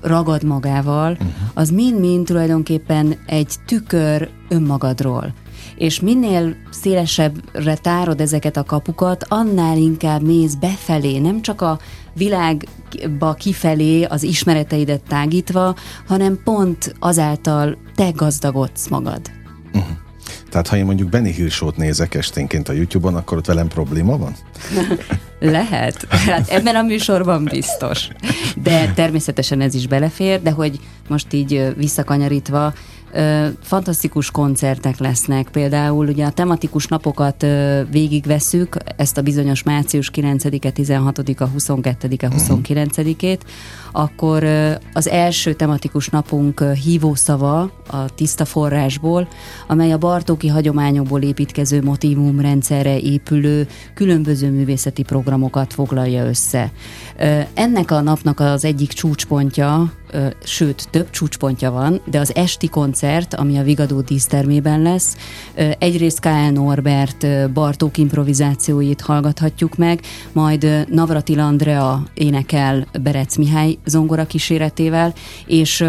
ragad 0.00 0.42
magával, 0.42 1.12
uh-huh. 1.12 1.28
az 1.54 1.70
mind-mind 1.70 2.26
tulajdonképpen 2.26 3.18
egy 3.26 3.54
tükör 3.66 4.28
önmagadról 4.48 5.34
és 5.76 6.00
minél 6.00 6.56
szélesebbre 6.70 7.76
tárod 7.76 8.20
ezeket 8.20 8.56
a 8.56 8.62
kapukat, 8.62 9.24
annál 9.28 9.76
inkább 9.76 10.22
mész 10.22 10.54
befelé, 10.54 11.18
nem 11.18 11.42
csak 11.42 11.60
a 11.60 11.78
világba 12.14 13.34
kifelé 13.34 14.02
az 14.02 14.22
ismereteidet 14.22 15.02
tágítva, 15.08 15.76
hanem 16.06 16.40
pont 16.44 16.94
azáltal 16.98 17.76
te 17.94 18.10
gazdagodsz 18.10 18.88
magad. 18.88 19.20
Uh-huh. 19.72 19.96
Tehát 20.50 20.68
ha 20.68 20.76
én 20.76 20.84
mondjuk 20.84 21.08
Benny 21.08 21.32
Hill 21.32 21.48
nézek 21.76 22.14
esténként 22.14 22.68
a 22.68 22.72
YouTube-on, 22.72 23.14
akkor 23.14 23.38
ott 23.38 23.46
velem 23.46 23.68
probléma 23.68 24.18
van? 24.18 24.34
Lehet. 25.40 26.06
Hát 26.08 26.48
ebben 26.48 26.76
a 26.76 26.82
műsorban 26.82 27.44
biztos. 27.44 28.08
De 28.62 28.92
természetesen 28.94 29.60
ez 29.60 29.74
is 29.74 29.86
belefér, 29.86 30.42
de 30.42 30.50
hogy 30.50 30.80
most 31.08 31.32
így 31.32 31.72
visszakanyarítva, 31.76 32.72
fantasztikus 33.62 34.30
koncertek 34.30 34.98
lesznek, 34.98 35.48
például 35.48 36.06
ugye 36.06 36.24
a 36.24 36.30
tematikus 36.30 36.86
napokat 36.86 37.46
végigveszük, 37.90 38.76
ezt 38.96 39.18
a 39.18 39.22
bizonyos 39.22 39.62
március 39.62 40.10
9-e, 40.14 40.72
16-a, 40.74 41.48
22-e, 41.58 42.28
29-ét, 42.36 43.38
akkor 43.92 44.44
az 44.92 45.08
első 45.08 45.52
tematikus 45.52 46.08
napunk 46.08 46.62
hívószava 46.62 47.60
a 47.90 48.14
tiszta 48.14 48.44
forrásból, 48.44 49.28
amely 49.66 49.92
a 49.92 49.98
Bartóki 49.98 50.48
hagyományokból 50.48 51.22
építkező 51.22 51.82
motivumrendszerre 51.82 52.98
épülő 52.98 53.66
különböző 53.94 54.50
művészeti 54.50 55.02
programokat 55.02 55.72
foglalja 55.72 56.26
össze. 56.26 56.72
Ennek 57.54 57.90
a 57.90 58.00
napnak 58.00 58.40
az 58.40 58.64
egyik 58.64 58.92
csúcspontja, 58.92 59.92
sőt, 60.44 60.88
több 60.90 61.10
csúcspontja 61.10 61.70
van, 61.70 62.00
de 62.04 62.18
az 62.18 62.34
esti 62.34 62.68
koncert, 62.68 63.34
ami 63.34 63.58
a 63.58 63.62
Vigadó 63.62 64.00
dísztermében 64.00 64.82
lesz, 64.82 65.16
egyrészt 65.78 66.20
K.L. 66.20 66.52
Norbert 66.52 67.52
Bartók 67.52 67.98
improvizációit 67.98 69.00
hallgathatjuk 69.00 69.76
meg, 69.76 70.00
majd 70.32 70.86
Navratil 70.90 71.40
Andrea 71.40 72.02
énekel 72.14 72.86
Berec 73.02 73.36
Mihály 73.36 73.78
zongora 73.84 74.26
kíséretével, 74.26 75.14
és 75.46 75.80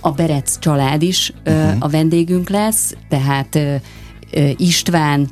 a 0.00 0.10
Berec 0.10 0.58
család 0.58 1.02
is 1.02 1.32
uh-huh. 1.46 1.76
a 1.78 1.88
vendégünk 1.88 2.48
lesz, 2.48 2.94
tehát 3.08 3.58
István, 4.56 5.28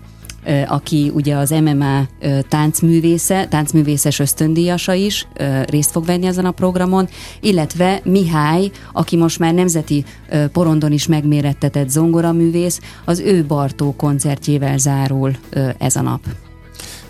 aki 0.66 1.10
ugye 1.14 1.36
az 1.36 1.50
MMA 1.50 2.08
táncművésze, 2.48 3.46
táncművészes 3.48 4.18
ösztöndíjasa 4.18 4.92
is 4.92 5.26
részt 5.64 5.90
fog 5.90 6.04
venni 6.04 6.26
ezen 6.26 6.44
a 6.44 6.50
programon, 6.50 7.08
illetve 7.40 8.00
Mihály, 8.04 8.70
aki 8.92 9.16
most 9.16 9.38
már 9.38 9.54
nemzeti 9.54 10.04
porondon 10.52 10.92
is 10.92 11.06
megmérettetett 11.06 11.88
zongoraművész, 11.88 12.80
az 13.04 13.18
ő 13.18 13.44
Bartó 13.44 13.94
koncertjével 13.96 14.78
zárul 14.78 15.36
ez 15.78 15.96
a 15.96 16.02
nap. 16.02 16.20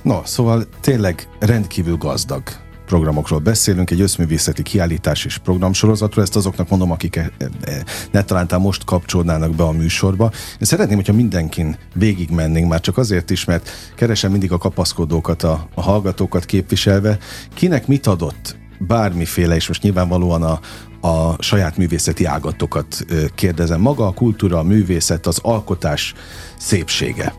No, 0.03 0.21
szóval 0.25 0.67
tényleg 0.81 1.29
rendkívül 1.39 1.97
gazdag 1.97 2.43
programokról 2.91 3.39
beszélünk, 3.39 3.91
egy 3.91 4.01
összművészeti 4.01 4.63
kiállítás 4.63 5.25
és 5.25 5.39
programsorozatról, 5.39 6.25
ezt 6.25 6.37
azoknak 6.37 6.69
mondom, 6.69 6.91
akik 6.91 7.17
e, 7.17 7.31
e, 7.39 7.85
ne 8.11 8.23
talántán 8.23 8.61
most 8.61 8.85
kapcsolnának 8.85 9.55
be 9.55 9.63
a 9.63 9.71
műsorba. 9.71 10.31
Én 10.35 10.67
szeretném, 10.67 10.97
hogyha 10.97 11.13
mindenkin 11.13 11.77
végigmennénk, 11.95 12.69
már 12.69 12.81
csak 12.81 12.99
azért 12.99 13.31
is, 13.31 13.45
mert 13.45 13.71
keresem 13.95 14.31
mindig 14.31 14.53
a 14.53 14.59
kapaszkodókat, 14.59 15.43
a, 15.43 15.69
a 15.75 15.81
hallgatókat 15.81 16.45
képviselve, 16.45 17.19
kinek 17.55 17.87
mit 17.87 18.07
adott 18.07 18.57
bármiféle, 18.79 19.55
és 19.55 19.69
most 19.69 19.83
nyilvánvalóan 19.83 20.43
a, 20.43 20.61
a 21.09 21.43
saját 21.43 21.77
művészeti 21.77 22.25
ágatokat 22.25 23.05
kérdezem. 23.35 23.81
Maga 23.81 24.07
a 24.07 24.13
kultúra, 24.13 24.59
a 24.59 24.63
művészet, 24.63 25.27
az 25.27 25.39
alkotás 25.43 26.15
szépsége 26.59 27.35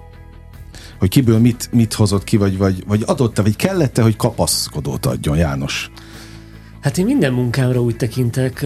hogy 1.02 1.10
kiből 1.10 1.40
mit, 1.40 1.70
mit 1.72 1.94
hozott 1.94 2.24
ki, 2.24 2.38
vagy, 2.38 2.58
vagy, 2.58 2.84
vagy 2.88 3.04
adott-e, 3.06 3.42
vagy 3.42 3.56
kellett-e, 3.56 4.02
hogy 4.02 4.16
kapaszkodót 4.16 5.06
adjon 5.06 5.38
János? 5.38 5.92
Hát 6.82 6.98
én 6.98 7.06
minden 7.06 7.34
munkámra 7.34 7.82
úgy 7.82 7.96
tekintek, 7.96 8.66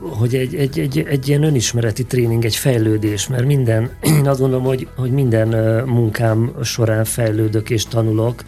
hogy 0.00 0.34
egy, 0.34 0.54
egy, 0.54 0.78
egy, 0.78 0.98
egy 0.98 1.28
ilyen 1.28 1.42
önismereti 1.42 2.04
tréning, 2.04 2.44
egy 2.44 2.56
fejlődés, 2.56 3.28
mert 3.28 3.44
minden, 3.44 3.90
én 4.18 4.28
azt 4.28 4.40
gondolom, 4.40 4.64
hogy, 4.64 4.88
hogy 4.96 5.10
minden 5.10 5.48
munkám 5.86 6.52
során 6.62 7.04
fejlődök 7.04 7.70
és 7.70 7.84
tanulok, 7.84 8.42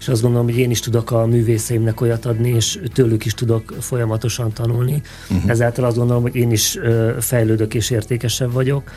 és 0.00 0.08
azt 0.08 0.22
gondolom, 0.22 0.46
hogy 0.46 0.58
én 0.58 0.70
is 0.70 0.80
tudok 0.80 1.10
a 1.10 1.26
művészeimnek 1.26 2.00
olyat 2.00 2.26
adni, 2.26 2.48
és 2.48 2.78
tőlük 2.92 3.24
is 3.24 3.34
tudok 3.34 3.74
folyamatosan 3.80 4.52
tanulni. 4.52 5.02
Uh-huh. 5.30 5.50
Ezáltal 5.50 5.84
azt 5.84 5.96
gondolom, 5.96 6.22
hogy 6.22 6.36
én 6.36 6.50
is 6.50 6.78
fejlődök 7.18 7.74
és 7.74 7.90
értékesebb 7.90 8.52
vagyok. 8.52 8.90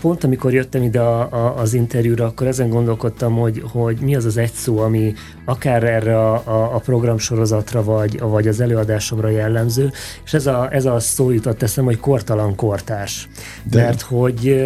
Pont 0.00 0.24
amikor 0.24 0.52
jöttem 0.52 0.82
ide 0.82 1.00
a, 1.00 1.20
a, 1.20 1.58
az 1.58 1.74
interjúra, 1.74 2.24
akkor 2.26 2.46
ezen 2.46 2.68
gondolkodtam, 2.68 3.34
hogy, 3.34 3.62
hogy 3.72 3.98
mi 4.00 4.16
az 4.16 4.24
az 4.24 4.36
egy 4.36 4.52
szó, 4.52 4.78
ami 4.78 5.14
akár 5.44 5.84
erre 5.84 6.18
a, 6.18 6.34
a, 6.34 6.74
a 6.74 6.78
programsorozatra, 6.78 7.84
vagy, 7.84 8.20
vagy 8.20 8.48
az 8.48 8.60
előadásomra 8.60 9.28
jellemző, 9.28 9.90
és 10.24 10.34
ez 10.34 10.46
a, 10.46 10.68
ez 10.72 10.84
a 10.84 11.00
szó 11.00 11.30
jutott 11.30 11.62
eszem, 11.62 11.84
hogy 11.84 11.98
kortalan 11.98 12.54
kortás. 12.54 13.28
De. 13.70 13.82
Mert 13.82 14.00
hogy 14.00 14.64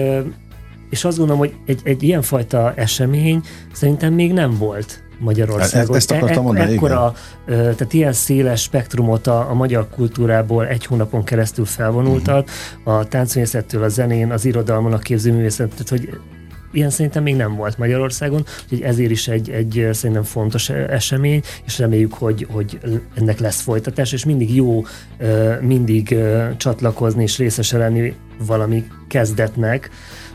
és 0.90 1.05
azt 1.05 1.16
gondolom, 1.18 1.40
hogy 1.40 1.55
egy, 1.66 1.81
egy 1.85 2.03
ilyenfajta 2.03 2.73
esemény 2.75 3.40
szerintem 3.73 4.14
még 4.14 4.33
nem 4.33 4.59
volt 4.59 5.03
Magyarországon. 5.20 5.96
Ezt 5.96 6.11
akartam 6.11 6.44
mondani, 6.44 6.70
e- 6.70 6.74
ekkora, 6.74 7.14
igen. 7.46 7.61
Tehát 7.61 7.92
ilyen 7.92 8.12
széles 8.12 8.62
spektrumot 8.62 9.26
a, 9.26 9.50
a 9.50 9.54
magyar 9.54 9.88
kultúrából 9.88 10.66
egy 10.66 10.87
hónapon 10.87 11.24
keresztül 11.24 11.64
felvonultat, 11.64 12.50
uh-huh. 12.85 12.98
a 12.98 13.04
táncművészettől, 13.04 13.83
a 13.83 13.88
zenén, 13.88 14.30
az 14.30 14.44
irodalmon, 14.44 14.92
a 14.92 14.98
képzőművészet, 14.98 15.68
tehát 15.68 15.88
hogy 15.88 16.20
ilyen 16.72 16.90
szerintem 16.90 17.22
még 17.22 17.37
nem 17.37 17.56
volt 17.56 17.78
Magyarországon, 17.78 18.44
úgyhogy 18.62 18.80
ezért 18.80 19.11
is 19.11 19.28
egy, 19.28 19.50
egy 19.50 19.88
szerintem 19.92 20.22
fontos 20.22 20.68
esemény, 20.68 21.42
és 21.64 21.78
reméljük, 21.78 22.14
hogy, 22.14 22.46
hogy 22.50 22.80
ennek 23.14 23.38
lesz 23.38 23.61
folytatás, 23.61 24.12
és 24.12 24.24
mindig 24.24 24.54
jó 24.54 24.83
mindig 25.61 26.16
csatlakozni 26.56 27.22
és 27.22 27.38
részese 27.38 27.78
lenni 27.78 28.14
valami 28.46 28.85
kezdetnek, 29.09 29.90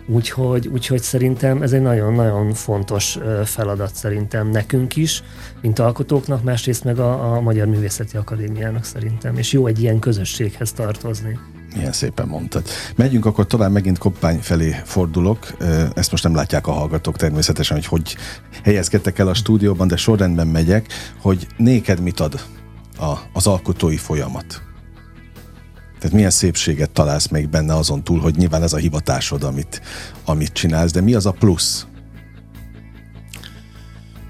Úgyhogy, 0.08 0.68
úgyhogy 0.68 1.02
szerintem 1.02 1.62
ez 1.62 1.72
egy 1.72 1.82
nagyon-nagyon 1.82 2.54
fontos 2.54 3.18
feladat 3.44 3.96
szerintem 3.96 4.50
nekünk 4.50 4.96
is, 4.96 5.24
mint 5.62 5.80
alkotóknak, 5.80 6.44
másrészt 6.44 6.84
meg 6.84 7.00
a, 7.00 7.36
a 7.36 7.42
Magyar 7.42 7.68
Művészeti 7.68 8.18
Akadémiának 8.18 8.84
szerintem, 8.84 9.38
és 9.38 9.52
jó 9.52 9.68
egy 9.68 9.82
ilyen 9.82 10.00
közösséghez 10.00 10.72
tartozni. 10.72 11.40
Milyen 11.76 11.92
szépen 11.92 12.28
mondtad. 12.28 12.64
Megyünk 12.96 13.26
akkor 13.26 13.48
tovább, 13.48 13.72
megint 13.72 13.98
Koppány 13.98 14.40
felé 14.40 14.76
fordulok. 14.84 15.48
Ezt 15.94 16.12
most 16.12 16.24
nem 16.24 16.36
látják 16.36 16.68
a 16.68 16.72
hallgatók 16.72 17.18
természetesen, 17.18 17.78
hogy 17.78 17.86
hogy 17.86 18.16
helyezkedtek 18.64 19.20
el 19.20 19.28
a 19.28 19.34
stúdióban, 19.34 19.88
de 19.88 19.96
sorrendben 19.96 20.48
megyek, 20.48 20.86
hogy 21.22 21.48
néked 21.58 22.00
mit 22.00 22.20
ad 22.20 22.42
a, 23.00 23.14
az 23.34 23.48
alkotói 23.48 23.98
folyamat? 23.98 24.65
Tehát 26.00 26.16
milyen 26.16 26.30
szépséget 26.30 26.92
találsz 26.92 27.28
még 27.28 27.50
benne 27.50 27.76
azon 27.76 28.04
túl, 28.04 28.20
hogy 28.20 28.36
nyilván 28.36 28.64
ez 28.64 28.74
a 28.74 28.78
hivatásod, 28.78 29.44
amit, 29.44 29.82
amit 30.26 30.54
csinálsz, 30.54 30.92
de 30.92 31.02
mi 31.02 31.14
az 31.14 31.26
a 31.26 31.32
plusz? 31.32 31.86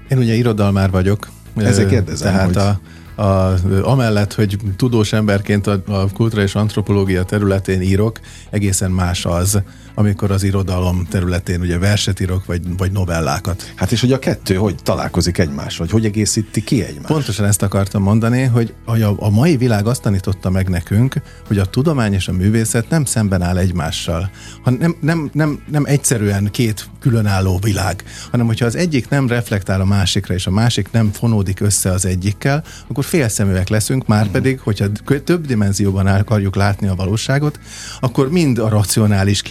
Én 0.08 0.18
ugye 0.18 0.34
irodalmár 0.34 0.90
vagyok. 0.90 1.28
Ezért 1.56 1.88
kérdezem, 1.88 2.32
tehát 2.32 2.46
hogy... 2.46 2.56
a, 2.56 3.22
a, 3.22 3.58
amellett, 3.82 4.34
hogy 4.34 4.58
tudós 4.76 5.12
emberként 5.12 5.66
a, 5.66 5.82
a 5.86 6.06
kultúra 6.12 6.42
és 6.42 6.54
antropológia 6.54 7.22
területén 7.22 7.80
írok, 7.80 8.20
egészen 8.50 8.90
más 8.90 9.24
az, 9.24 9.62
amikor 9.98 10.30
az 10.30 10.42
irodalom 10.42 11.06
területén 11.10 11.60
ugye 11.60 11.78
verset 11.78 12.20
írok, 12.20 12.44
vagy, 12.44 12.76
vagy 12.76 12.92
novellákat. 12.92 13.72
Hát 13.74 13.92
és 13.92 14.00
hogy 14.00 14.12
a 14.12 14.18
kettő 14.18 14.54
hogy 14.54 14.74
találkozik 14.82 15.38
egymás, 15.38 15.76
vagy 15.76 15.90
hogy 15.90 16.04
egészíti 16.04 16.64
ki 16.64 16.82
egymást? 16.82 17.06
Pontosan 17.06 17.46
ezt 17.46 17.62
akartam 17.62 18.02
mondani, 18.02 18.42
hogy 18.42 18.74
a, 18.84 19.24
a 19.24 19.30
mai 19.30 19.56
világ 19.56 19.86
azt 19.86 20.02
tanította 20.02 20.50
meg 20.50 20.68
nekünk, 20.68 21.14
hogy 21.46 21.58
a 21.58 21.64
tudomány 21.64 22.12
és 22.12 22.28
a 22.28 22.32
művészet 22.32 22.88
nem 22.88 23.04
szemben 23.04 23.42
áll 23.42 23.56
egymásszel, 23.56 24.30
hanem 24.62 24.78
nem, 24.78 24.96
nem, 25.00 25.30
nem, 25.32 25.62
nem 25.70 25.84
egyszerűen 25.84 26.50
két 26.50 26.88
különálló 27.00 27.58
világ, 27.62 28.04
hanem 28.30 28.46
hogyha 28.46 28.66
az 28.66 28.76
egyik 28.76 29.08
nem 29.08 29.28
reflektál 29.28 29.80
a 29.80 29.84
másikra, 29.84 30.34
és 30.34 30.46
a 30.46 30.50
másik 30.50 30.90
nem 30.90 31.12
fonódik 31.12 31.60
össze 31.60 31.90
az 31.90 32.04
egyikkel, 32.04 32.64
akkor 32.88 33.04
félszeműek 33.04 33.68
leszünk, 33.68 34.06
már 34.06 34.28
pedig, 34.28 34.60
hogyha 34.60 34.86
több 35.24 35.46
dimenzióban 35.46 36.06
akarjuk 36.06 36.54
látni 36.54 36.86
a 36.86 36.94
valóságot, 36.94 37.60
akkor 38.00 38.30
mind 38.30 38.58
a 38.58 38.68
racionális 38.68 39.42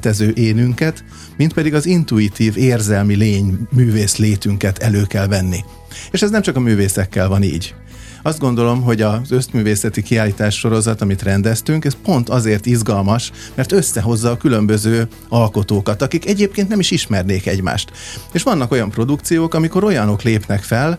kísérletező 0.00 0.32
énünket, 0.42 1.04
mind 1.36 1.52
pedig 1.52 1.74
az 1.74 1.86
intuitív, 1.86 2.56
érzelmi 2.56 3.14
lény 3.14 3.58
művész 3.70 4.16
létünket 4.16 4.78
elő 4.78 5.02
kell 5.02 5.26
venni. 5.26 5.64
És 6.10 6.22
ez 6.22 6.30
nem 6.30 6.42
csak 6.42 6.56
a 6.56 6.60
művészekkel 6.60 7.28
van 7.28 7.42
így 7.42 7.74
azt 8.22 8.38
gondolom, 8.38 8.82
hogy 8.82 9.00
az 9.00 9.30
összművészeti 9.30 10.02
kiállítás 10.02 10.58
sorozat, 10.58 11.00
amit 11.00 11.22
rendeztünk, 11.22 11.84
ez 11.84 11.96
pont 12.02 12.28
azért 12.28 12.66
izgalmas, 12.66 13.32
mert 13.54 13.72
összehozza 13.72 14.30
a 14.30 14.36
különböző 14.36 15.08
alkotókat, 15.28 16.02
akik 16.02 16.26
egyébként 16.26 16.68
nem 16.68 16.80
is 16.80 16.90
ismernék 16.90 17.46
egymást. 17.46 17.90
És 18.32 18.42
vannak 18.42 18.70
olyan 18.70 18.90
produkciók, 18.90 19.54
amikor 19.54 19.84
olyanok 19.84 20.22
lépnek 20.22 20.62
fel, 20.62 20.98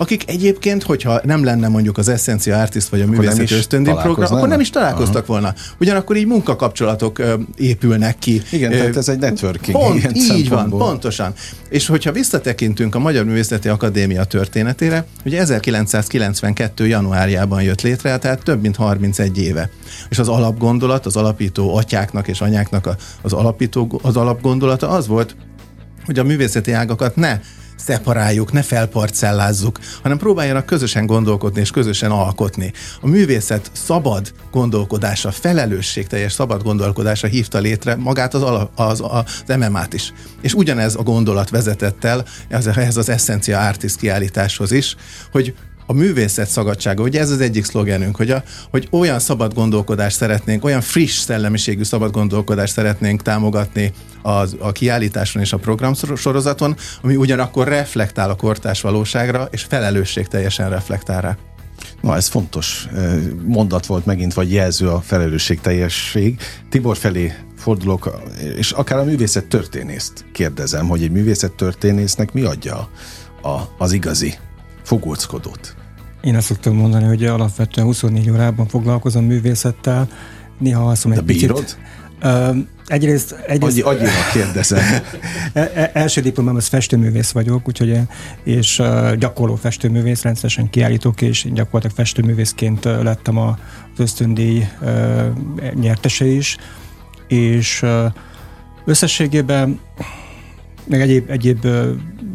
akik 0.00 0.30
egyébként, 0.30 0.82
hogyha 0.82 1.20
nem 1.24 1.44
lenne 1.44 1.68
mondjuk 1.68 1.98
az 1.98 2.08
Essencia 2.08 2.58
Artist 2.58 2.88
vagy 2.88 3.00
a 3.00 3.06
Művészeti 3.06 3.54
Ösztöndíj 3.54 3.92
program, 4.02 4.34
akkor 4.34 4.48
nem 4.48 4.60
is 4.60 4.70
találkoztak 4.70 5.22
Aha. 5.22 5.32
volna. 5.32 5.54
Ugyanakkor 5.80 6.16
így 6.16 6.26
munkakapcsolatok 6.26 7.18
ö, 7.18 7.34
épülnek 7.56 8.18
ki. 8.18 8.42
Igen, 8.50 8.72
ö, 8.72 8.76
tehát 8.76 8.96
ez 8.96 9.08
egy 9.08 9.18
networking. 9.18 9.76
Pont, 9.76 10.16
így 10.16 10.48
van, 10.48 10.68
pontosan. 10.68 11.32
És 11.68 11.86
hogyha 11.86 12.12
visszatekintünk 12.12 12.94
a 12.94 12.98
Magyar 12.98 13.24
Művészeti 13.24 13.68
Akadémia 13.68 14.24
történetére, 14.24 15.04
ugye 15.24 15.40
1992. 15.40 16.86
januárjában 16.86 17.62
jött 17.62 17.80
létre, 17.80 18.18
tehát 18.18 18.42
több 18.42 18.60
mint 18.60 18.76
31 18.76 19.38
éve. 19.38 19.70
És 20.08 20.18
az 20.18 20.28
alapgondolat, 20.28 21.06
az 21.06 21.16
alapító 21.16 21.76
atyáknak 21.76 22.28
és 22.28 22.40
anyáknak 22.40 22.88
az, 23.22 23.32
alapító, 23.32 24.00
az 24.02 24.16
alapgondolata 24.16 24.88
az 24.88 25.06
volt, 25.06 25.36
hogy 26.04 26.18
a 26.18 26.24
művészeti 26.24 26.72
ágakat 26.72 27.16
ne 27.16 27.40
szeparáljuk, 27.84 28.52
ne 28.52 28.62
felparcellázzuk, 28.62 29.78
hanem 30.02 30.18
próbáljanak 30.18 30.66
közösen 30.66 31.06
gondolkodni 31.06 31.60
és 31.60 31.70
közösen 31.70 32.10
alkotni. 32.10 32.72
A 33.00 33.08
művészet 33.08 33.70
szabad 33.72 34.32
gondolkodása, 34.50 35.30
felelősségteljes 35.30 36.32
szabad 36.32 36.62
gondolkodása 36.62 37.26
hívta 37.26 37.58
létre 37.58 37.96
magát 37.96 38.34
az, 38.34 38.42
ala, 38.42 38.70
az, 38.74 39.02
az 39.06 39.56
MMA-t 39.56 39.94
is. 39.94 40.12
És 40.40 40.54
ugyanez 40.54 40.94
a 40.94 41.02
gondolat 41.02 41.50
vezetett 41.50 42.04
el 42.04 42.24
ehhez 42.48 42.96
az 42.96 43.08
Essencia 43.08 43.60
Artist 43.60 43.96
kiállításhoz 43.96 44.72
is, 44.72 44.96
hogy 45.32 45.54
a 45.90 45.92
művészet 45.92 46.48
szagadsága, 46.48 47.02
ugye 47.02 47.20
ez 47.20 47.30
az 47.30 47.40
egyik 47.40 47.64
szlogenünk, 47.64 48.16
hogy, 48.16 48.30
a, 48.30 48.42
hogy 48.70 48.88
olyan 48.90 49.18
szabad 49.18 49.54
gondolkodást 49.54 50.16
szeretnénk, 50.16 50.64
olyan 50.64 50.80
friss 50.80 51.18
szellemiségű 51.18 51.82
szabad 51.82 52.10
gondolkodást 52.10 52.72
szeretnénk 52.72 53.22
támogatni 53.22 53.92
az, 54.22 54.56
a 54.58 54.72
kiállításon 54.72 55.42
és 55.42 55.52
a 55.52 55.56
programsorozaton, 55.56 56.76
ami 57.02 57.16
ugyanakkor 57.16 57.68
reflektál 57.68 58.30
a 58.30 58.34
kortás 58.34 58.80
valóságra, 58.80 59.48
és 59.50 59.62
felelősség 59.62 60.26
teljesen 60.26 60.70
reflektál 60.70 61.20
rá. 61.20 61.36
Na, 62.00 62.16
ez 62.16 62.28
fontos 62.28 62.88
mondat 63.44 63.86
volt 63.86 64.06
megint, 64.06 64.34
vagy 64.34 64.52
jelző 64.52 64.88
a 64.88 65.00
felelősségteljesség. 65.00 66.40
Tibor 66.68 66.96
felé 66.96 67.34
fordulok, 67.56 68.20
és 68.56 68.70
akár 68.70 68.98
a 68.98 69.04
művészet 69.04 69.46
történészt 69.46 70.24
kérdezem, 70.32 70.88
hogy 70.88 71.02
egy 71.02 71.10
művészet 71.10 71.52
történésznek 71.52 72.32
mi 72.32 72.42
adja 72.42 72.90
a, 73.42 73.58
az 73.78 73.92
igazi 73.92 74.34
fogóckodót? 74.82 75.79
Én 76.22 76.36
azt 76.36 76.46
szoktam 76.46 76.74
mondani, 76.76 77.04
hogy 77.04 77.24
alapvetően 77.24 77.86
24 77.86 78.30
órában 78.30 78.66
foglalkozom 78.66 79.24
művészettel, 79.24 80.08
néha 80.58 80.88
alszom 80.88 81.12
egy 81.12 81.22
bírod? 81.22 81.60
picit. 81.60 81.78
Uh, 82.22 82.56
egyrészt... 82.86 83.32
egyrészt 83.32 83.82
Agyi, 83.82 84.06
kérdezem. 84.32 84.78
E, 85.52 85.70
e, 85.74 85.90
első 85.94 86.20
diplomám 86.20 86.56
az 86.56 86.66
festőművész 86.66 87.30
vagyok, 87.30 87.68
úgyhogy 87.68 87.98
és 88.44 88.78
uh, 88.78 89.14
gyakorló 89.14 89.54
festőművész, 89.54 90.22
rendszeresen 90.22 90.70
kiállítok, 90.70 91.20
és 91.20 91.46
gyakorlatilag 91.52 91.96
festőművészként 91.96 92.84
lettem 92.84 93.38
az 93.38 93.54
ösztöndíj 93.96 94.66
uh, 94.80 95.72
nyertese 95.74 96.24
is, 96.24 96.56
és 97.28 97.82
uh, 97.82 98.04
összességében 98.84 99.80
meg 100.86 101.00
egyéb, 101.00 101.30
egyéb 101.30 101.66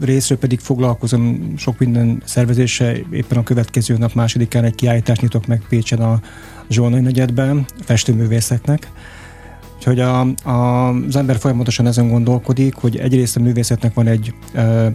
részről 0.02 0.38
pedig 0.38 0.60
foglalkozom 0.60 1.54
sok 1.58 1.80
minden 1.80 2.22
szervezése. 2.26 2.96
Éppen 3.12 3.38
a 3.38 3.44
következő 3.44 3.98
nap 3.98 4.14
másodikán 4.14 4.64
egy 4.64 4.76
kiállítást 4.76 5.22
nyitok 5.22 5.48
meg 5.48 5.62
Pécsen 5.70 6.00
a 6.00 6.22
Zsolnai 6.70 7.02
negyedben 7.02 7.66
festőművészeknek. 7.84 8.92
Úgyhogy 9.76 10.00
a, 10.00 10.20
a, 10.50 10.90
az 10.90 11.16
ember 11.16 11.38
folyamatosan 11.38 11.88
ezen 11.88 12.10
gondolkodik, 12.10 12.76
hogy 12.76 12.98
egyrészt 12.98 13.38
a 13.38 13.40
művészetnek 13.40 13.94
van 13.94 14.08
egy, 14.08 14.34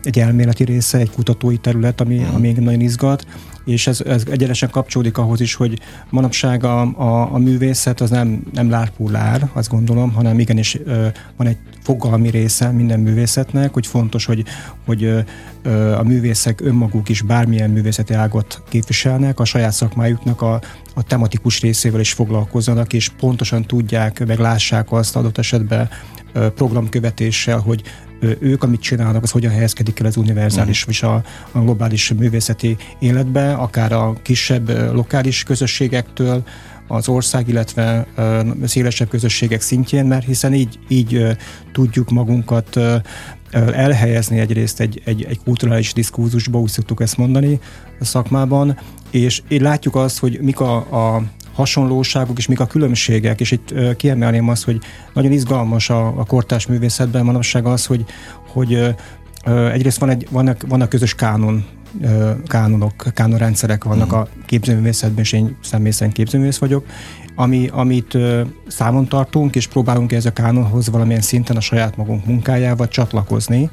egy 0.03 0.19
elméleti 0.19 0.65
része, 0.65 0.99
egy 0.99 1.11
kutatói 1.11 1.57
terület, 1.57 2.01
ami, 2.01 2.27
ami 2.35 2.53
nagyon 2.53 2.81
izgat, 2.81 3.27
és 3.65 3.87
ez, 3.87 4.01
ez 4.01 4.23
egyenesen 4.31 4.71
kapcsolódik 4.71 5.19
ahhoz 5.19 5.41
is, 5.41 5.55
hogy 5.55 5.79
manapság 6.11 6.65
a, 6.65 6.81
a, 6.81 7.35
a 7.35 7.39
művészet 7.39 8.01
az 8.01 8.11
nem, 8.11 8.43
nem 8.53 8.71
lárpullár, 8.71 9.51
azt 9.53 9.71
gondolom, 9.71 10.13
hanem 10.13 10.39
igenis 10.39 10.79
ö, 10.85 11.07
van 11.37 11.47
egy 11.47 11.57
fogalmi 11.83 12.31
része 12.31 12.71
minden 12.71 13.01
művészetnek, 13.01 13.73
hogy 13.73 13.87
fontos, 13.87 14.25
hogy, 14.25 14.45
hogy 14.87 15.03
ö, 15.03 15.93
a 15.93 16.03
művészek 16.03 16.61
önmaguk 16.61 17.09
is 17.09 17.23
bármilyen 17.23 17.71
művészeti 17.71 18.15
ágot 18.15 18.63
képviselnek, 18.69 19.41
a 19.41 19.45
saját 19.45 19.73
szakmájuknak 19.73 20.43
a, 20.43 20.61
a 20.95 21.03
tematikus 21.03 21.61
részével 21.61 22.01
is 22.01 22.13
foglalkozzanak, 22.13 22.93
és 22.93 23.09
pontosan 23.09 23.63
tudják, 23.63 24.27
meg 24.27 24.39
lássák 24.39 24.93
azt 24.93 25.17
adott 25.17 25.39
esetben 25.39 25.89
programkövetéssel, 26.55 27.59
hogy 27.59 27.83
ők, 28.21 28.63
amit 28.63 28.81
csinálnak, 28.81 29.23
az 29.23 29.31
hogyan 29.31 29.53
helyezkedik 29.53 30.01
el 30.01 30.07
az 30.07 30.17
univerzális, 30.17 30.87
uh-huh. 30.87 31.11
vagy 31.11 31.23
a, 31.53 31.59
a 31.59 31.63
globális 31.63 32.13
művészeti 32.13 32.77
életbe, 32.99 33.53
akár 33.53 33.93
a 33.93 34.13
kisebb 34.23 34.93
lokális 34.95 35.43
közösségektől, 35.43 36.43
az 36.91 37.09
ország, 37.09 37.49
illetve 37.49 38.07
szélesebb 38.65 39.09
közösségek 39.09 39.61
szintjén, 39.61 40.05
mert 40.05 40.27
hiszen 40.27 40.55
így, 40.55 40.79
így 40.89 41.37
tudjuk 41.73 42.11
magunkat 42.11 42.77
elhelyezni 43.53 44.39
egyrészt 44.39 44.81
egy, 44.81 45.03
egy, 45.05 45.25
egy 45.25 45.41
kulturális 45.45 45.93
diszkúzusba, 45.93 46.59
úgy 46.59 46.71
szoktuk 46.71 47.01
ezt 47.01 47.17
mondani 47.17 47.61
a 48.01 48.05
szakmában, 48.05 48.79
és 49.11 49.43
látjuk 49.49 49.95
azt, 49.95 50.19
hogy 50.19 50.39
mik 50.41 50.61
a, 50.61 50.77
a 50.77 51.23
hasonlóságok 51.53 52.39
és 52.39 52.47
mik 52.47 52.61
a 52.61 52.67
különbségek, 52.67 53.41
és 53.41 53.51
itt 53.51 53.71
uh, 53.71 53.95
kiemelném 53.95 54.49
azt, 54.49 54.65
hogy 54.65 54.79
nagyon 55.15 55.33
izgalmas 55.33 55.91
a, 55.91 56.07
a 56.07 56.25
kortás 56.25 56.67
művészetben 56.67 57.25
manapság 57.25 57.67
az, 57.67 57.87
hogy, 57.87 58.05
hogy 58.47 58.75
uh, 58.75 59.73
egyrészt 59.73 59.99
van 59.99 60.11
egy, 60.11 60.27
vannak, 60.31 60.65
vannak 60.69 60.89
közös 60.89 61.15
kánon 61.15 61.65
kánonok, 62.47 63.05
kánonrendszerek 63.15 63.85
vannak 63.85 64.07
uh-huh. 64.07 64.21
a 64.21 64.29
képzőművészetben, 64.47 65.25
és 65.25 65.33
én 65.33 65.57
személy 65.63 65.91
szerint 65.91 66.17
képzőművész 66.17 66.59
vagyok, 66.59 66.87
ami, 67.35 67.69
amit 67.73 68.15
ö, 68.15 68.43
számon 68.67 69.09
tartunk, 69.09 69.57
és 69.57 69.67
próbálunk 69.67 70.13
ez 70.13 70.27
a 70.27 70.33
kánonhoz 70.33 70.91
valamilyen 70.91 71.21
szinten 71.21 71.57
a 71.57 71.61
saját 71.61 71.97
magunk 71.97 72.27
munkájával 72.27 72.89
csatlakozni, 72.89 73.71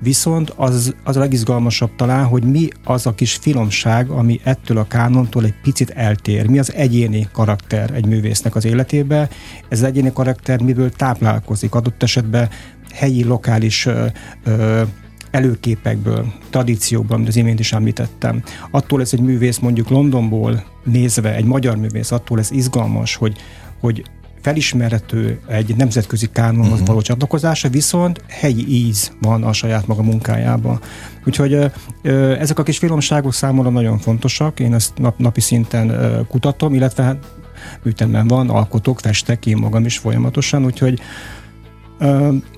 Viszont 0.00 0.52
az, 0.56 0.94
az 1.04 1.16
a 1.16 1.20
legizgalmasabb 1.20 1.90
talán, 1.96 2.24
hogy 2.24 2.42
mi 2.42 2.68
az 2.84 3.06
a 3.06 3.14
kis 3.14 3.34
finomság, 3.34 4.10
ami 4.10 4.40
ettől 4.44 4.78
a 4.78 4.86
kánontól 4.86 5.44
egy 5.44 5.54
picit 5.62 5.90
eltér. 5.90 6.48
Mi 6.48 6.58
az 6.58 6.72
egyéni 6.74 7.28
karakter 7.32 7.90
egy 7.94 8.06
művésznek 8.06 8.54
az 8.54 8.64
életébe. 8.64 9.28
Ez 9.68 9.78
az 9.78 9.82
egyéni 9.82 10.12
karakter 10.12 10.62
miből 10.62 10.90
táplálkozik. 10.90 11.74
Adott 11.74 12.02
esetben 12.02 12.48
helyi, 12.92 13.24
lokális 13.24 13.86
ö, 13.86 14.06
ö, 14.44 14.82
előképekből, 15.30 16.32
tradíciókból, 16.50 17.16
amit 17.16 17.28
az 17.28 17.36
imént 17.36 17.60
is 17.60 17.72
említettem. 17.72 18.42
Attól 18.70 19.00
ez 19.00 19.12
egy 19.12 19.20
művész 19.20 19.58
mondjuk 19.58 19.88
Londonból 19.88 20.64
nézve, 20.84 21.34
egy 21.34 21.44
magyar 21.44 21.76
művész, 21.76 22.10
attól 22.10 22.38
ez 22.38 22.50
izgalmas, 22.50 23.14
hogy, 23.14 23.36
hogy 23.80 24.02
felismerhető 24.40 25.40
egy 25.48 25.76
nemzetközi 25.76 26.28
kánonhoz 26.32 26.72
uh-huh. 26.72 26.86
való 26.86 27.00
csatlakozása, 27.00 27.68
viszont 27.68 28.22
helyi 28.28 28.68
íz 28.68 29.12
van 29.20 29.44
a 29.44 29.52
saját 29.52 29.86
maga 29.86 30.02
munkájában. 30.02 30.80
Úgyhogy 31.24 31.70
ezek 32.38 32.58
a 32.58 32.62
kis 32.62 32.78
finomságok 32.78 33.34
számomra 33.34 33.70
nagyon 33.70 33.98
fontosak, 33.98 34.60
én 34.60 34.74
ezt 34.74 34.92
nap, 34.98 35.18
napi 35.18 35.40
szinten 35.40 35.92
kutatom, 36.28 36.74
illetve 36.74 37.02
hát 37.02 37.16
ütemben 37.82 38.26
van, 38.26 38.50
alkotok, 38.50 39.00
festek 39.00 39.46
én 39.46 39.56
magam 39.56 39.84
is 39.84 39.98
folyamatosan, 39.98 40.64
úgyhogy 40.64 41.00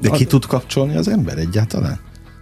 De 0.00 0.10
ki 0.10 0.24
a, 0.24 0.26
tud 0.26 0.46
kapcsolni 0.46 0.96
az 0.96 1.08
ember 1.08 1.38
egyáltalán? 1.38 1.98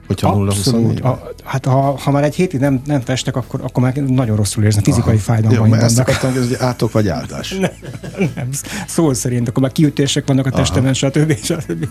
Hogyha 0.08 0.28
Abszolút. 0.28 1.00
A, 1.00 1.32
hát 1.44 1.64
ha, 1.64 1.98
ha 1.98 2.10
már 2.10 2.24
egy 2.24 2.34
hétig 2.34 2.60
nem, 2.60 2.80
nem 2.84 3.00
festek, 3.00 3.36
akkor, 3.36 3.60
akkor 3.62 3.82
már 3.82 3.94
nagyon 3.94 4.36
rosszul 4.36 4.64
érzem, 4.64 4.82
fizikai 4.82 5.16
fájdalmaim 5.16 5.70
vannak. 5.70 5.84
Ezt 5.84 5.98
akartam, 5.98 6.32
hogy 6.32 6.56
átok 6.58 6.92
vagy 6.92 7.08
áldás. 7.08 7.50
nem, 7.60 7.70
nem, 8.34 8.48
szó 8.86 9.12
szerint, 9.12 9.48
akkor 9.48 9.62
már 9.62 9.72
kiütések 9.72 10.26
vannak 10.26 10.46
a 10.46 10.50
testemen, 10.50 10.94
stb. 10.94 11.36
stb. 11.42 11.88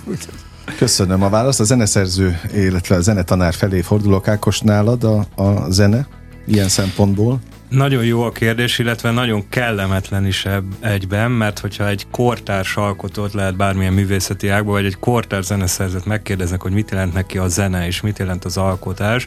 Köszönöm 0.78 1.24
a 1.24 1.30
választ. 1.30 1.60
A 1.60 1.64
zeneszerző, 1.64 2.40
illetve 2.54 2.96
a 2.96 3.02
zenetanár 3.02 3.54
felé 3.54 3.82
fordulok 3.82 4.28
Ákos 4.28 4.60
nálad 4.60 5.04
a, 5.04 5.26
a 5.36 5.72
zene 5.72 6.08
ilyen 6.46 6.70
szempontból. 6.70 7.40
Nagyon 7.70 8.06
jó 8.06 8.24
a 8.24 8.32
kérdés, 8.32 8.80
illetve 8.80 9.12
nagyon 9.12 9.50
kellemetlen 9.50 10.26
is 10.26 10.48
egyben, 10.80 11.32
mert 11.32 11.60
hogyha 11.60 11.88
egy 11.88 12.08
kortárs 12.12 12.76
alkotót 12.76 13.34
lehet 13.34 13.56
bármilyen 13.56 13.94
művészeti 13.94 14.48
ágból, 14.50 14.74
vagy 14.74 14.86
egy 14.86 15.00
kortárs 15.00 15.46
zeneszerzőt 15.46 16.06
megkérdeznek, 16.06 16.62
hogy 16.62 16.72
mit 16.72 16.92
jelent 16.92 17.14
neki 17.14 17.38
a 17.38 17.48
zene, 17.48 17.86
és 17.86 18.02
mit 18.02 18.20
jelent 18.20 18.46
az 18.46 18.58
alkotás, 18.58 19.26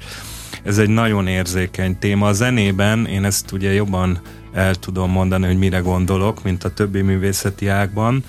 ez 0.62 0.78
egy 0.78 0.88
nagyon 0.88 1.26
érzékeny 1.26 1.99
téma. 1.99 2.26
A 2.26 2.32
zenében 2.32 3.07
én 3.07 3.24
ezt 3.24 3.53
ugye 3.53 3.72
jobban 3.72 4.20
el 4.53 4.74
tudom 4.74 5.11
mondani, 5.11 5.47
hogy 5.47 5.59
mire 5.59 5.78
gondolok, 5.78 6.43
mint 6.43 6.64
a 6.64 6.70
többi 6.74 7.01
művészeti 7.01 7.68
ágban. 7.68 8.24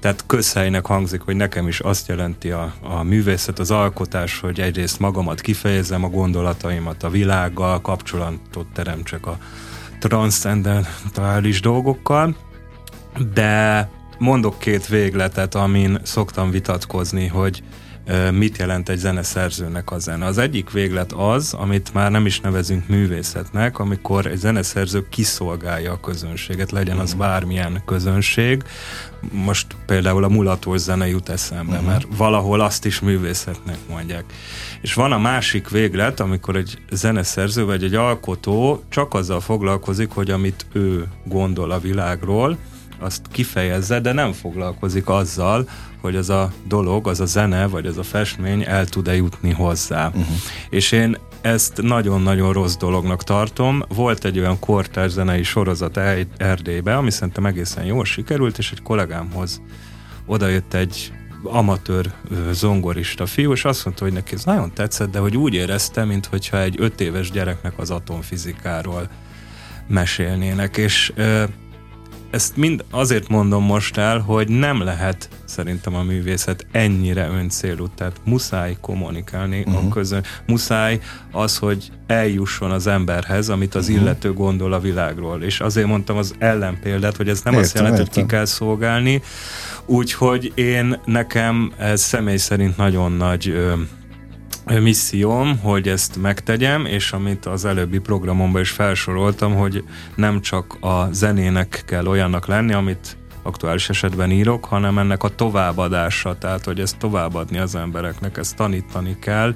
Tehát 0.00 0.24
közhelynek 0.26 0.86
hangzik, 0.86 1.20
hogy 1.20 1.36
nekem 1.36 1.68
is 1.68 1.80
azt 1.80 2.08
jelenti 2.08 2.50
a, 2.50 2.74
a 2.82 3.02
művészet, 3.02 3.58
az 3.58 3.70
alkotás, 3.70 4.40
hogy 4.40 4.60
egyrészt 4.60 4.98
magamat 4.98 5.40
kifejezem, 5.40 6.04
a 6.04 6.08
gondolataimat 6.08 7.02
a 7.02 7.10
világgal, 7.10 7.80
kapcsolatot 7.80 8.66
teremtsek 8.72 9.26
a 9.26 9.38
transzcendentális 10.00 11.60
dolgokkal, 11.60 12.36
de 13.34 13.88
mondok 14.18 14.58
két 14.58 14.86
végletet, 14.86 15.54
amin 15.54 15.98
szoktam 16.02 16.50
vitatkozni, 16.50 17.26
hogy 17.26 17.62
mit 18.32 18.58
jelent 18.58 18.88
egy 18.88 18.98
zeneszerzőnek 18.98 19.90
a 19.90 19.98
zene. 19.98 20.26
Az 20.26 20.38
egyik 20.38 20.70
véglet 20.70 21.12
az, 21.12 21.54
amit 21.54 21.94
már 21.94 22.10
nem 22.10 22.26
is 22.26 22.40
nevezünk 22.40 22.88
művészetnek, 22.88 23.78
amikor 23.78 24.26
egy 24.26 24.38
zeneszerző 24.38 25.06
kiszolgálja 25.08 25.92
a 25.92 26.00
közönséget, 26.00 26.70
legyen 26.70 26.98
az 26.98 27.10
mhm. 27.10 27.18
bármilyen 27.18 27.82
közönség. 27.86 28.62
Most 29.32 29.66
például 29.86 30.24
a 30.24 30.28
mulatos 30.28 30.80
zene 30.80 31.08
jut 31.08 31.28
eszembe, 31.28 31.72
uh-huh. 31.72 31.86
mert 31.86 32.06
valahol 32.16 32.60
azt 32.60 32.84
is 32.84 33.00
művészetnek 33.00 33.76
mondják. 33.88 34.24
És 34.80 34.94
van 34.94 35.12
a 35.12 35.18
másik 35.18 35.68
véglet, 35.68 36.20
amikor 36.20 36.56
egy 36.56 36.78
zeneszerző 36.90 37.64
vagy 37.64 37.84
egy 37.84 37.94
alkotó 37.94 38.82
csak 38.88 39.14
azzal 39.14 39.40
foglalkozik, 39.40 40.10
hogy 40.10 40.30
amit 40.30 40.66
ő 40.72 41.06
gondol 41.24 41.70
a 41.70 41.78
világról, 41.78 42.58
azt 42.98 43.22
kifejezze, 43.32 44.00
de 44.00 44.12
nem 44.12 44.32
foglalkozik 44.32 45.08
azzal, 45.08 45.68
hogy 46.00 46.16
az 46.16 46.30
a 46.30 46.52
dolog, 46.64 47.08
az 47.08 47.20
a 47.20 47.26
zene, 47.26 47.66
vagy 47.66 47.86
az 47.86 47.98
a 47.98 48.02
festmény 48.02 48.62
el 48.62 48.86
tud-e 48.86 49.14
jutni 49.14 49.50
hozzá. 49.50 50.06
Uh-huh. 50.06 50.26
És 50.70 50.92
én 50.92 51.18
ezt 51.40 51.82
nagyon-nagyon 51.82 52.52
rossz 52.52 52.76
dolognak 52.76 53.24
tartom. 53.24 53.82
Volt 53.88 54.24
egy 54.24 54.38
olyan 54.38 54.58
kortárs 54.58 55.12
zenei 55.12 55.42
sorozat 55.42 55.96
Erdélybe, 56.36 56.96
ami 56.96 57.10
szerintem 57.10 57.46
egészen 57.46 57.84
jól 57.84 58.04
sikerült, 58.04 58.58
és 58.58 58.72
egy 58.72 58.82
kollégámhoz 58.82 59.60
odajött 60.26 60.74
egy 60.74 61.12
amatőr 61.42 62.12
zongorista 62.50 63.26
fiú, 63.26 63.52
és 63.52 63.64
azt 63.64 63.84
mondta, 63.84 64.04
hogy 64.04 64.12
neki 64.12 64.34
ez 64.34 64.44
nagyon 64.44 64.72
tetszett, 64.72 65.10
de 65.10 65.18
hogy 65.18 65.36
úgy 65.36 65.54
érezte, 65.54 66.04
mintha 66.04 66.60
egy 66.60 66.74
öt 66.78 67.00
éves 67.00 67.30
gyereknek 67.30 67.72
az 67.76 67.90
atomfizikáról 67.90 69.08
mesélnének, 69.88 70.76
és 70.76 71.12
ezt 72.30 72.56
mind 72.56 72.84
azért 72.90 73.28
mondom 73.28 73.64
most 73.64 73.96
el, 73.96 74.18
hogy 74.18 74.48
nem 74.48 74.82
lehet 74.82 75.28
szerintem 75.44 75.94
a 75.94 76.02
művészet 76.02 76.66
ennyire 76.72 77.28
öncélú, 77.28 77.88
tehát 77.94 78.20
muszáj 78.24 78.76
kommunikálni 78.80 79.58
uh-huh. 79.58 79.76
a 79.76 79.80
mhm. 79.80 79.90
közön, 79.90 80.24
muszáj 80.46 81.00
az, 81.32 81.58
hogy 81.58 81.90
eljusson 82.06 82.70
az 82.70 82.86
emberhez, 82.86 83.48
amit 83.48 83.74
az 83.74 83.88
uh-huh. 83.88 84.02
illető 84.02 84.32
gondol 84.32 84.72
a 84.72 84.80
világról. 84.80 85.42
És 85.42 85.60
azért 85.60 85.86
mondtam 85.86 86.16
az 86.16 86.34
ellenpéldát, 86.38 87.16
hogy 87.16 87.28
ez 87.28 87.40
nem 87.42 87.52
értem, 87.52 87.66
azt 87.66 87.74
jelenti, 87.74 88.00
értem. 88.00 88.14
hogy 88.14 88.22
ki 88.22 88.34
kell 88.34 88.44
szolgálni, 88.44 89.22
úgyhogy 89.86 90.52
én 90.54 91.00
nekem 91.04 91.72
ez 91.78 92.00
személy 92.00 92.36
szerint 92.36 92.76
nagyon 92.76 93.12
nagy 93.12 93.48
ö, 93.48 93.72
misszióm, 94.76 95.58
hogy 95.58 95.88
ezt 95.88 96.16
megtegyem, 96.16 96.86
és 96.86 97.12
amit 97.12 97.46
az 97.46 97.64
előbbi 97.64 97.98
programomban 97.98 98.60
is 98.60 98.70
felsoroltam, 98.70 99.54
hogy 99.54 99.84
nem 100.14 100.40
csak 100.40 100.76
a 100.80 101.12
zenének 101.12 101.82
kell 101.86 102.06
olyannak 102.06 102.46
lenni, 102.46 102.72
amit 102.72 103.16
aktuális 103.42 103.88
esetben 103.88 104.30
írok, 104.30 104.64
hanem 104.64 104.98
ennek 104.98 105.22
a 105.22 105.34
továbbadása, 105.34 106.38
tehát 106.38 106.64
hogy 106.64 106.80
ezt 106.80 106.98
továbbadni 106.98 107.58
az 107.58 107.74
embereknek, 107.74 108.36
ezt 108.36 108.56
tanítani 108.56 109.18
kell, 109.18 109.54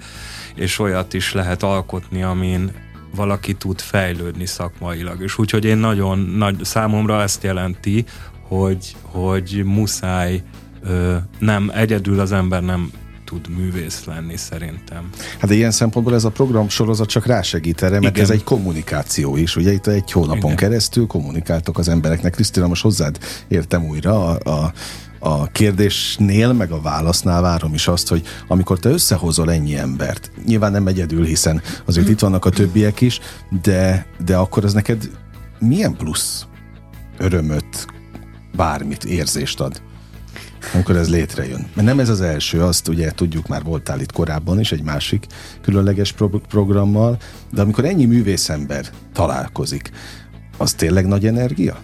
és 0.54 0.78
olyat 0.78 1.14
is 1.14 1.32
lehet 1.32 1.62
alkotni, 1.62 2.22
amin 2.22 2.70
valaki 3.14 3.54
tud 3.54 3.80
fejlődni 3.80 4.46
szakmailag. 4.46 5.22
És 5.22 5.38
úgyhogy 5.38 5.64
én 5.64 5.78
nagyon 5.78 6.18
nagy, 6.18 6.64
számomra 6.64 7.22
ezt 7.22 7.42
jelenti, 7.42 8.04
hogy, 8.42 8.96
hogy 9.02 9.62
muszáj 9.64 10.42
ö, 10.82 11.16
nem, 11.38 11.70
egyedül 11.74 12.20
az 12.20 12.32
ember 12.32 12.62
nem 12.62 12.90
tud 13.32 13.56
művész 13.56 14.04
lenni 14.04 14.36
szerintem. 14.36 15.08
Hát 15.38 15.48
de 15.50 15.54
ilyen 15.54 15.70
szempontból 15.70 16.14
ez 16.14 16.24
a 16.24 16.30
program 16.30 16.68
sorozat 16.68 17.08
csak 17.08 17.26
rásegít 17.26 17.82
erre, 17.82 18.00
mert 18.00 18.16
Igen. 18.16 18.24
ez 18.24 18.30
egy 18.30 18.44
kommunikáció 18.44 19.36
is. 19.36 19.56
Ugye 19.56 19.72
itt 19.72 19.86
egy 19.86 20.12
hónapon 20.12 20.38
Igen. 20.38 20.56
keresztül 20.56 21.06
kommunikáltok 21.06 21.78
az 21.78 21.88
embereknek. 21.88 22.32
Krisztina, 22.32 22.66
most 22.66 22.82
hozzád 22.82 23.18
értem 23.48 23.84
újra 23.84 24.24
a, 24.24 24.50
a 24.50 24.72
a 25.24 25.46
kérdésnél, 25.46 26.52
meg 26.52 26.70
a 26.70 26.80
válasznál 26.80 27.42
várom 27.42 27.74
is 27.74 27.88
azt, 27.88 28.08
hogy 28.08 28.22
amikor 28.48 28.78
te 28.78 28.88
összehozol 28.88 29.52
ennyi 29.52 29.76
embert, 29.76 30.30
nyilván 30.46 30.72
nem 30.72 30.86
egyedül, 30.86 31.24
hiszen 31.24 31.62
azért 31.84 32.08
itt 32.08 32.18
vannak 32.18 32.44
a 32.44 32.50
többiek 32.50 33.00
is, 33.00 33.20
de, 33.62 34.06
de 34.24 34.36
akkor 34.36 34.64
az 34.64 34.72
neked 34.72 35.10
milyen 35.58 35.96
plusz 35.96 36.46
örömöt, 37.18 37.86
bármit, 38.56 39.04
érzést 39.04 39.60
ad? 39.60 39.82
Amikor 40.74 40.96
ez 40.96 41.08
létrejön. 41.08 41.66
Mert 41.74 41.86
nem 41.86 41.98
ez 41.98 42.08
az 42.08 42.20
első, 42.20 42.62
azt 42.62 42.88
ugye 42.88 43.10
tudjuk, 43.10 43.48
már 43.48 43.62
voltál 43.62 44.00
itt 44.00 44.12
korábban 44.12 44.60
is 44.60 44.72
egy 44.72 44.82
másik 44.82 45.26
különleges 45.60 46.12
pro- 46.12 46.46
programmal, 46.46 47.16
de 47.52 47.62
amikor 47.62 47.84
ennyi 47.84 48.04
művészember 48.04 48.86
találkozik, 49.12 49.90
az 50.56 50.72
tényleg 50.72 51.06
nagy 51.06 51.26
energia? 51.26 51.76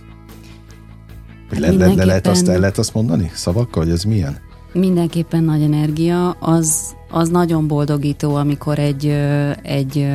le, 1.51 1.70
le, 1.70 1.95
le, 1.95 2.05
lehet 2.05 2.26
azt, 2.26 2.49
el 2.49 2.59
lehet 2.59 2.79
azt 2.79 2.95
mondani 2.95 3.31
szavakkal, 3.35 3.83
hogy 3.83 3.93
ez 3.93 4.03
milyen? 4.03 4.39
Mindenképpen 4.72 5.45
nagy 5.45 5.62
energia, 5.62 6.31
az, 6.31 6.95
az 7.11 7.29
nagyon 7.29 7.66
boldogító, 7.66 8.35
amikor 8.35 8.79
egy, 8.79 9.07
egy 9.62 10.09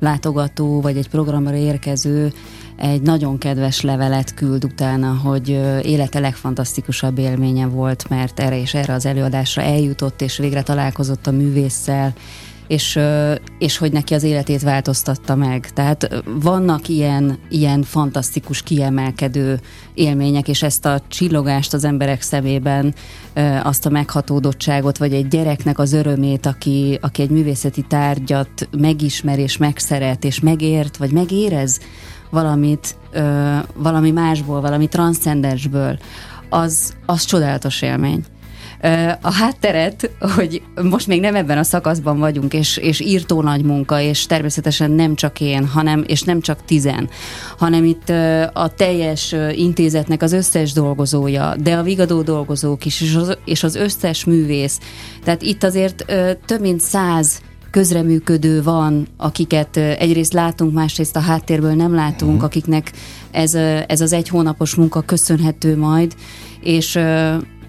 látogató 0.00 0.80
vagy 0.80 0.96
egy 0.96 1.08
programra 1.08 1.54
érkező 1.54 2.32
egy 2.82 3.02
nagyon 3.02 3.38
kedves 3.38 3.80
levelet 3.80 4.34
küld 4.34 4.64
utána, 4.64 5.16
hogy 5.24 5.48
élete 5.82 6.18
legfantasztikusabb 6.18 7.18
élménye 7.18 7.66
volt, 7.66 8.08
mert 8.08 8.40
erre 8.40 8.60
és 8.60 8.74
erre 8.74 8.92
az 8.94 9.06
előadásra 9.06 9.62
eljutott, 9.62 10.22
és 10.22 10.36
végre 10.36 10.62
találkozott 10.62 11.26
a 11.26 11.30
művésszel, 11.30 12.12
és, 12.66 12.98
és 13.58 13.76
hogy 13.76 13.92
neki 13.92 14.14
az 14.14 14.22
életét 14.22 14.62
változtatta 14.62 15.34
meg. 15.34 15.70
Tehát 15.72 16.22
vannak 16.40 16.88
ilyen, 16.88 17.38
ilyen 17.48 17.82
fantasztikus, 17.82 18.62
kiemelkedő 18.62 19.60
élmények, 19.94 20.48
és 20.48 20.62
ezt 20.62 20.86
a 20.86 21.00
csillogást 21.08 21.74
az 21.74 21.84
emberek 21.84 22.22
szemében, 22.22 22.94
azt 23.62 23.86
a 23.86 23.90
meghatódottságot, 23.90 24.98
vagy 24.98 25.12
egy 25.12 25.28
gyereknek 25.28 25.78
az 25.78 25.92
örömét, 25.92 26.46
aki, 26.46 26.98
aki 27.00 27.22
egy 27.22 27.30
művészeti 27.30 27.82
tárgyat 27.82 28.68
megismer, 28.70 29.38
és 29.38 29.56
megszeret, 29.56 30.24
és 30.24 30.40
megért, 30.40 30.96
vagy 30.96 31.12
megérez, 31.12 31.80
valamit, 32.32 32.96
ö, 33.10 33.56
valami 33.74 34.10
másból, 34.10 34.60
valami 34.60 34.86
transzcendensből, 34.86 35.98
az, 36.48 36.94
az 37.06 37.24
csodálatos 37.24 37.82
élmény. 37.82 38.24
A 39.20 39.32
hátteret, 39.32 40.10
hogy 40.36 40.62
most 40.90 41.06
még 41.06 41.20
nem 41.20 41.34
ebben 41.34 41.58
a 41.58 41.62
szakaszban 41.62 42.18
vagyunk, 42.18 42.52
és, 42.54 42.76
és 42.76 43.00
írtó 43.00 43.42
nagy 43.42 43.64
munka, 43.64 44.00
és 44.00 44.26
természetesen 44.26 44.90
nem 44.90 45.14
csak 45.14 45.40
én, 45.40 45.66
hanem, 45.66 46.04
és 46.06 46.22
nem 46.22 46.40
csak 46.40 46.64
tizen, 46.64 47.08
hanem 47.58 47.84
itt 47.84 48.08
a 48.52 48.74
teljes 48.76 49.34
intézetnek 49.54 50.22
az 50.22 50.32
összes 50.32 50.72
dolgozója, 50.72 51.54
de 51.56 51.76
a 51.76 51.82
vigadó 51.82 52.22
dolgozók 52.22 52.84
is, 52.84 53.00
és 53.00 53.14
az, 53.14 53.38
és 53.44 53.62
az 53.62 53.74
összes 53.74 54.24
művész. 54.24 54.78
Tehát 55.24 55.42
itt 55.42 55.62
azért 55.62 56.04
több 56.46 56.60
mint 56.60 56.80
száz 56.80 57.40
közreműködő 57.72 58.62
van, 58.62 59.06
akiket 59.16 59.76
egyrészt 59.76 60.32
látunk, 60.32 60.72
másrészt 60.72 61.16
a 61.16 61.20
háttérből 61.20 61.74
nem 61.74 61.94
látunk, 61.94 62.32
uh-huh. 62.32 62.44
akiknek 62.44 62.92
ez, 63.30 63.54
ez 63.86 64.00
az 64.00 64.12
egy 64.12 64.28
hónapos 64.28 64.74
munka 64.74 65.00
köszönhető 65.00 65.76
majd, 65.76 66.14
és 66.60 66.98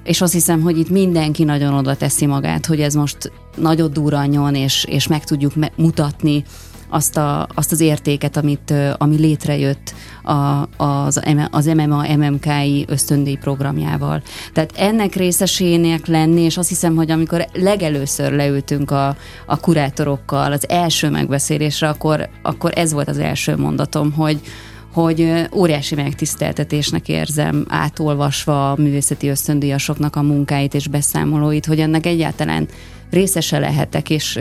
és 0.03 0.21
azt 0.21 0.33
hiszem, 0.33 0.61
hogy 0.61 0.77
itt 0.77 0.89
mindenki 0.89 1.43
nagyon 1.43 1.73
oda 1.73 1.95
teszi 1.95 2.25
magát, 2.25 2.65
hogy 2.65 2.81
ez 2.81 2.93
most 2.93 3.31
nagyot 3.55 3.91
durranjon, 3.91 4.55
és, 4.55 4.83
és 4.83 5.07
meg 5.07 5.23
tudjuk 5.23 5.55
me- 5.55 5.77
mutatni 5.77 6.43
azt, 6.93 7.17
a, 7.17 7.47
azt 7.53 7.71
az 7.71 7.79
értéket, 7.79 8.37
amit, 8.37 8.73
ami 8.97 9.15
létrejött 9.15 9.93
a, 10.23 10.67
az, 10.83 11.21
az 11.51 11.65
MMA 11.65 12.15
MMK-i 12.17 12.85
ösztöndíj 12.87 13.35
programjával. 13.35 14.21
Tehát 14.53 14.71
ennek 14.75 15.15
részesének 15.15 16.07
lenni, 16.07 16.41
és 16.41 16.57
azt 16.57 16.69
hiszem, 16.69 16.95
hogy 16.95 17.11
amikor 17.11 17.45
legelőször 17.53 18.31
leültünk 18.31 18.91
a, 18.91 19.15
a 19.45 19.59
kurátorokkal 19.59 20.51
az 20.51 20.69
első 20.69 21.09
megbeszélésre, 21.09 21.87
akkor, 21.89 22.29
akkor 22.41 22.71
ez 22.75 22.93
volt 22.93 23.09
az 23.09 23.17
első 23.17 23.57
mondatom, 23.57 24.11
hogy, 24.11 24.41
hogy 24.93 25.47
óriási 25.53 25.95
megtiszteltetésnek 25.95 27.07
érzem 27.09 27.65
átolvasva 27.67 28.71
a 28.71 28.75
művészeti 28.75 29.27
ösztöndíjasoknak 29.27 30.15
a 30.15 30.21
munkáit 30.21 30.73
és 30.73 30.87
beszámolóit, 30.87 31.65
hogy 31.65 31.79
ennek 31.79 32.05
egyáltalán 32.05 32.67
részese 33.09 33.59
lehetek, 33.59 34.09
és, 34.09 34.39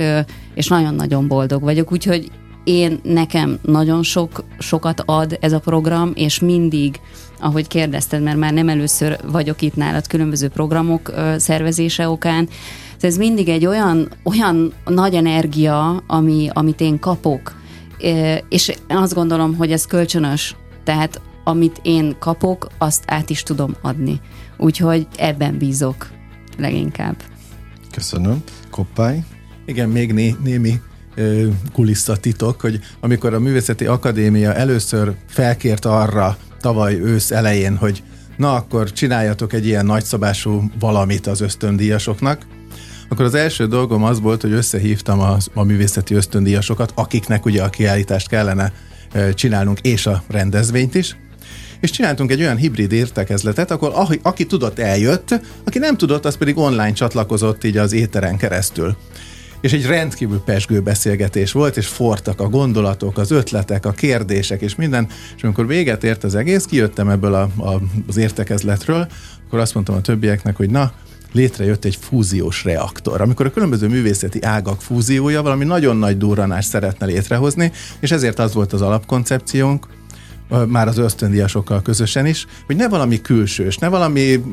és 0.55 0.69
nagyon-nagyon 0.69 1.29
boldog 1.29 1.63
vagyok, 1.63 1.93
úgyhogy 1.93 2.31
én 2.65 3.01
nekem 3.03 3.59
nagyon 3.63 4.03
sok, 4.03 4.45
sokat 4.59 5.03
ad 5.07 5.39
ez 5.41 5.53
a 5.53 5.59
program, 5.59 6.13
és 6.15 6.41
mindig, 6.41 7.01
ahogy 7.41 7.67
kérdezted, 7.67 8.23
mert 8.23 8.37
már 8.37 8.53
nem 8.53 8.69
először 8.69 9.19
vagyok 9.31 9.63
itt 9.63 9.77
nálad 9.77 10.07
különböző 10.07 10.49
programok 10.49 11.09
ö, 11.09 11.35
szervezése 11.39 12.09
okán, 12.09 12.49
ez 13.01 13.17
mindig 13.17 13.49
egy 13.49 13.67
olyan, 13.67 14.09
olyan 14.23 14.73
nagy 14.85 15.15
energia, 15.15 16.03
ami, 16.07 16.49
amit 16.53 16.81
én 16.81 16.99
kapok, 16.99 17.55
és 18.49 18.73
azt 18.89 19.15
gondolom, 19.15 19.57
hogy 19.57 19.73
ez 19.73 19.87
kölcsönös, 19.87 20.57
tehát 20.85 21.21
amit 21.45 21.81
én 21.83 22.17
kapok, 22.19 22.67
azt 22.79 23.05
át 23.07 23.31
is 23.31 23.43
tudom 23.43 23.75
adni. 23.81 24.21
Úgyhogy 24.57 25.07
ebben 25.17 25.59
bízok 25.59 26.11
leginkább. 26.59 27.17
Köszönöm. 27.91 28.43
Koppály? 28.71 29.25
Igen, 29.67 29.89
még 29.89 30.13
né- 30.13 30.43
némi 30.43 30.81
kulisszatitok, 31.73 32.61
hogy 32.61 32.81
amikor 33.01 33.35
a 33.35 33.41
Művészeti 33.41 33.87
Akadémia 33.87 34.55
először 34.55 35.15
felkért 35.27 35.85
arra 35.85 36.37
tavaly 36.61 37.01
ősz 37.01 37.31
elején, 37.31 37.77
hogy 37.77 38.03
na 38.37 38.55
akkor 38.55 38.93
csináljatok 38.93 39.53
egy 39.53 39.67
ilyen 39.67 39.87
nagyszabású 39.87 40.71
valamit 40.79 41.27
az 41.27 41.41
ösztöndíjasoknak, 41.41 42.47
akkor 43.09 43.25
az 43.25 43.35
első 43.35 43.67
dolgom 43.67 44.05
az 44.05 44.21
volt, 44.21 44.41
hogy 44.41 44.53
összehívtam 44.53 45.21
a, 45.21 45.37
a 45.55 45.63
művészeti 45.63 46.15
ösztöndíjasokat, 46.15 46.93
akiknek 46.95 47.45
ugye 47.45 47.63
a 47.63 47.69
kiállítást 47.69 48.29
kellene 48.29 48.73
csinálnunk, 49.35 49.81
és 49.81 50.07
a 50.07 50.23
rendezvényt 50.29 50.95
is, 50.95 51.17
és 51.81 51.91
csináltunk 51.91 52.31
egy 52.31 52.41
olyan 52.41 52.57
hibrid 52.57 52.93
értekezletet, 52.93 53.71
akkor 53.71 53.91
aki, 53.95 54.21
aki 54.23 54.47
tudott 54.47 54.79
eljött, 54.79 55.41
aki 55.65 55.79
nem 55.79 55.97
tudott, 55.97 56.25
az 56.25 56.37
pedig 56.37 56.59
online 56.59 56.93
csatlakozott 56.93 57.65
így 57.65 57.77
az 57.77 57.93
éteren 57.93 58.37
keresztül 58.37 58.97
és 59.63 59.73
egy 59.73 59.87
rendkívül 59.87 60.41
pesgő 60.41 60.81
beszélgetés 60.81 61.53
volt, 61.53 61.77
és 61.77 61.87
fortak 61.87 62.41
a 62.41 62.49
gondolatok, 62.49 63.19
az 63.19 63.31
ötletek, 63.31 63.87
a 63.87 63.91
kérdések, 63.91 64.61
és 64.61 64.75
minden, 64.75 65.09
és 65.37 65.43
amikor 65.43 65.67
véget 65.67 66.05
ért 66.05 66.25
az 66.25 66.35
egész, 66.35 66.65
kijöttem 66.65 67.09
ebből 67.09 67.35
a, 67.35 67.49
a, 67.57 67.81
az 68.09 68.17
értekezletről, 68.17 69.09
akkor 69.47 69.59
azt 69.59 69.75
mondtam 69.75 69.97
a 69.97 70.01
többieknek, 70.01 70.57
hogy 70.57 70.71
na, 70.71 70.93
létrejött 71.33 71.85
egy 71.85 71.99
fúziós 72.01 72.65
reaktor, 72.65 73.21
amikor 73.21 73.47
a 73.47 73.51
különböző 73.51 73.89
művészeti 73.89 74.43
ágak 74.43 74.83
fúziója 74.83 75.43
valami 75.43 75.65
nagyon 75.65 75.97
nagy 75.97 76.19
durranást 76.19 76.69
szeretne 76.69 77.07
létrehozni, 77.07 77.73
és 78.01 78.11
ezért 78.11 78.39
az 78.39 78.55
volt 78.55 78.73
az 78.73 78.83
alapkoncepciónk, 78.83 79.87
már 80.69 80.89
az 80.89 80.99
ösztöndíjasokkal 80.99 81.83
közösen 81.83 82.27
is, 82.27 82.47
hogy 82.67 82.77
ne 82.77 82.89
valami 82.89 83.21
külsős, 83.21 83.77
ne 83.77 83.89
valami 83.89 84.45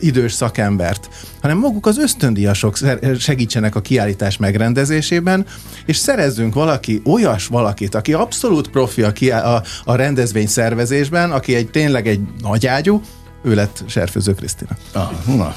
idős 0.00 0.32
szakembert, 0.32 1.08
hanem 1.40 1.58
maguk 1.58 1.86
az 1.86 1.98
ösztöndíjasok 1.98 2.76
segítsenek 3.18 3.74
a 3.74 3.80
kiállítás 3.80 4.36
megrendezésében, 4.36 5.46
és 5.86 5.96
szerezzünk 5.96 6.54
valaki, 6.54 7.02
olyas 7.04 7.46
valakit, 7.46 7.94
aki 7.94 8.12
abszolút 8.12 8.68
profi 8.68 9.02
a, 9.02 9.54
a, 9.54 9.62
a 9.84 9.94
rendezvény 9.94 10.46
szervezésben, 10.46 11.30
aki 11.30 11.54
egy 11.54 11.70
tényleg 11.70 12.06
egy 12.06 12.20
nagyágyú, 12.40 13.02
ő 13.42 13.54
lett 13.54 13.84
Serfőző 13.86 14.34
Krisztina. 14.34 14.76
Ah, 14.92 15.10
na. 15.36 15.56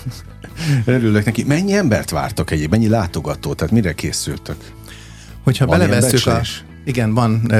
Örülök 0.86 1.26
neki. 1.26 1.44
Mennyi 1.44 1.74
embert 1.74 2.10
vártak 2.10 2.52
egyébként? 2.52 2.72
Mennyi 2.72 2.88
látogató? 2.88 3.54
Tehát 3.54 3.74
mire 3.74 3.94
készültek? 3.94 4.56
Hogyha 5.44 5.66
belevesszük 5.66 6.26
a, 6.26 6.42
igen, 6.84 7.13
van, 7.13 7.51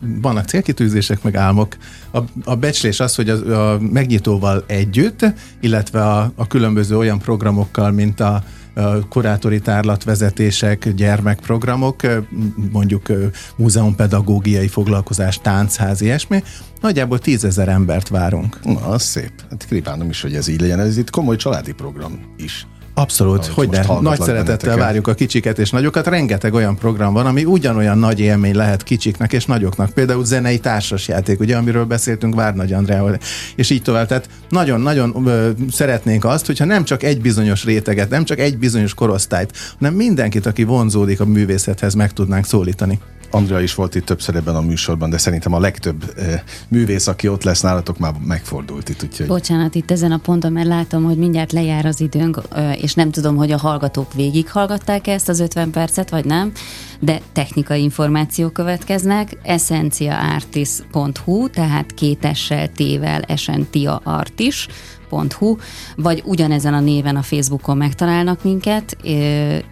vannak 0.00 0.48
célkitűzések, 0.48 1.22
meg 1.22 1.36
álmok. 1.36 1.76
A, 2.12 2.18
a 2.44 2.54
becslés 2.54 3.00
az, 3.00 3.14
hogy 3.14 3.28
a, 3.28 3.72
a 3.72 3.78
megnyitóval 3.80 4.64
együtt, 4.66 5.24
illetve 5.60 6.02
a, 6.02 6.32
a 6.34 6.46
különböző 6.46 6.96
olyan 6.96 7.18
programokkal, 7.18 7.90
mint 7.90 8.20
a, 8.20 8.42
kurátori 9.08 9.60
tárlatvezetések, 9.60 10.88
gyermekprogramok, 10.88 12.00
mondjuk 12.72 13.12
múzeumpedagógiai 13.56 14.68
foglalkozás, 14.68 15.40
táncház, 15.40 16.00
ilyesmi, 16.00 16.42
nagyjából 16.80 17.18
tízezer 17.18 17.68
embert 17.68 18.08
várunk. 18.08 18.64
Na, 18.64 18.86
az 18.86 19.02
szép. 19.02 19.32
Hát 19.50 19.66
kívánom 19.68 20.08
is, 20.08 20.20
hogy 20.20 20.34
ez 20.34 20.48
így 20.48 20.60
legyen. 20.60 20.80
Ez 20.80 20.96
itt 20.96 21.10
komoly 21.10 21.36
családi 21.36 21.72
program 21.72 22.20
is. 22.36 22.66
Abszolút, 22.96 23.46
hogy 23.46 23.68
de 23.68 23.86
nagy 24.00 24.20
szeretettel 24.20 24.76
várjuk 24.76 25.06
a 25.06 25.14
kicsiket 25.14 25.58
és 25.58 25.70
nagyokat. 25.70 26.06
Rengeteg 26.06 26.54
olyan 26.54 26.76
program 26.76 27.12
van, 27.12 27.26
ami 27.26 27.44
ugyanolyan 27.44 27.98
nagy 27.98 28.20
élmény 28.20 28.54
lehet 28.54 28.82
kicsiknek 28.82 29.32
és 29.32 29.44
nagyoknak. 29.44 29.90
Például 29.90 30.24
zenei 30.24 30.58
társasjáték, 30.58 31.40
ugye, 31.40 31.56
amiről 31.56 31.84
beszéltünk 31.84 32.34
Várnagy 32.34 32.72
Andreával, 32.72 33.18
és 33.56 33.70
így 33.70 33.82
tovább. 33.82 34.06
Tehát 34.06 34.28
nagyon-nagyon 34.48 35.28
szeretnénk 35.70 36.24
azt, 36.24 36.46
hogyha 36.46 36.64
nem 36.64 36.84
csak 36.84 37.02
egy 37.02 37.20
bizonyos 37.20 37.64
réteget, 37.64 38.10
nem 38.10 38.24
csak 38.24 38.38
egy 38.38 38.58
bizonyos 38.58 38.94
korosztályt, 38.94 39.52
hanem 39.78 39.94
mindenkit, 39.94 40.46
aki 40.46 40.64
vonzódik 40.64 41.20
a 41.20 41.24
művészethez, 41.24 41.94
meg 41.94 42.12
tudnánk 42.12 42.46
szólítani. 42.46 42.98
Andrea 43.34 43.60
is 43.60 43.74
volt 43.74 43.94
itt 43.94 44.04
többször 44.04 44.36
ebben 44.36 44.56
a 44.56 44.60
műsorban, 44.60 45.10
de 45.10 45.18
szerintem 45.18 45.52
a 45.52 45.60
legtöbb 45.60 46.12
e, 46.16 46.44
művész, 46.68 47.06
aki 47.06 47.28
ott 47.28 47.42
lesz 47.42 47.60
nálatok, 47.60 47.98
már 47.98 48.14
megfordult 48.24 48.88
itt. 48.88 49.02
Úgyhogy... 49.02 49.26
Bocsánat, 49.26 49.74
itt 49.74 49.90
ezen 49.90 50.12
a 50.12 50.18
ponton, 50.18 50.52
mert 50.52 50.66
látom, 50.66 51.04
hogy 51.04 51.16
mindjárt 51.16 51.52
lejár 51.52 51.86
az 51.86 52.00
időnk, 52.00 52.40
és 52.80 52.94
nem 52.94 53.10
tudom, 53.10 53.36
hogy 53.36 53.52
a 53.52 53.58
hallgatók 53.58 54.12
végighallgatták 54.12 55.06
ezt 55.06 55.28
az 55.28 55.40
50 55.40 55.70
percet, 55.70 56.10
vagy 56.10 56.24
nem, 56.24 56.52
de 57.00 57.20
technikai 57.32 57.82
információk 57.82 58.52
következnek. 58.52 59.36
essenciaartis.hu, 59.42 61.48
tehát 61.48 61.94
kétessel 61.94 62.68
tével 62.68 63.22
Essentia 63.22 64.00
Artis, 64.04 64.68
hu, 65.38 65.56
vagy 65.96 66.22
ugyanezen 66.24 66.74
a 66.74 66.80
néven 66.80 67.16
a 67.16 67.22
Facebookon 67.22 67.76
megtalálnak 67.76 68.44
minket. 68.44 68.96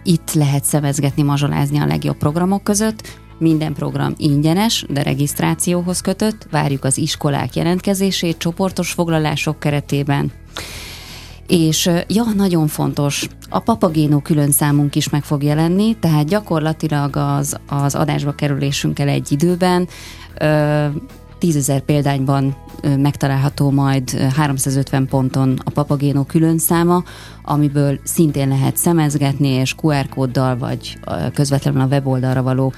Itt 0.03 0.33
lehet 0.33 0.63
szemezgetni, 0.63 1.23
mazsolázni 1.23 1.79
a 1.79 1.85
legjobb 1.85 2.17
programok 2.17 2.63
között. 2.63 3.21
Minden 3.43 3.73
program 3.73 4.13
ingyenes, 4.17 4.85
de 4.89 5.03
regisztrációhoz 5.03 6.01
kötött, 6.01 6.47
várjuk 6.51 6.83
az 6.83 6.97
iskolák 6.97 7.55
jelentkezését 7.55 8.37
csoportos 8.37 8.91
foglalások 8.91 9.59
keretében. 9.59 10.31
És 11.47 11.89
ja, 12.07 12.23
nagyon 12.35 12.67
fontos, 12.67 13.27
a 13.49 13.59
papagénó 13.59 14.19
külön 14.19 14.51
számunk 14.51 14.95
is 14.95 15.09
meg 15.09 15.23
fog 15.23 15.43
jelenni, 15.43 15.95
tehát 15.99 16.27
gyakorlatilag 16.27 17.15
az, 17.15 17.57
az 17.67 17.95
adásba 17.95 18.31
kerülésünkkel 18.31 19.07
egy 19.07 19.31
időben 19.31 19.87
tízezer 21.37 21.81
példányban 21.81 22.55
megtalálható 22.97 23.71
majd 23.71 24.09
350 24.09 25.07
ponton 25.07 25.59
a 25.63 25.69
Papagéno 25.69 26.23
külön 26.23 26.57
száma, 26.57 27.03
amiből 27.43 27.99
szintén 28.03 28.47
lehet 28.47 28.77
szemezgetni, 28.77 29.47
és 29.47 29.75
QR 29.81 30.09
kóddal 30.09 30.57
vagy 30.57 30.97
közvetlenül 31.33 31.81
a 31.81 31.85
weboldalra 31.85 32.43
való 32.43 32.73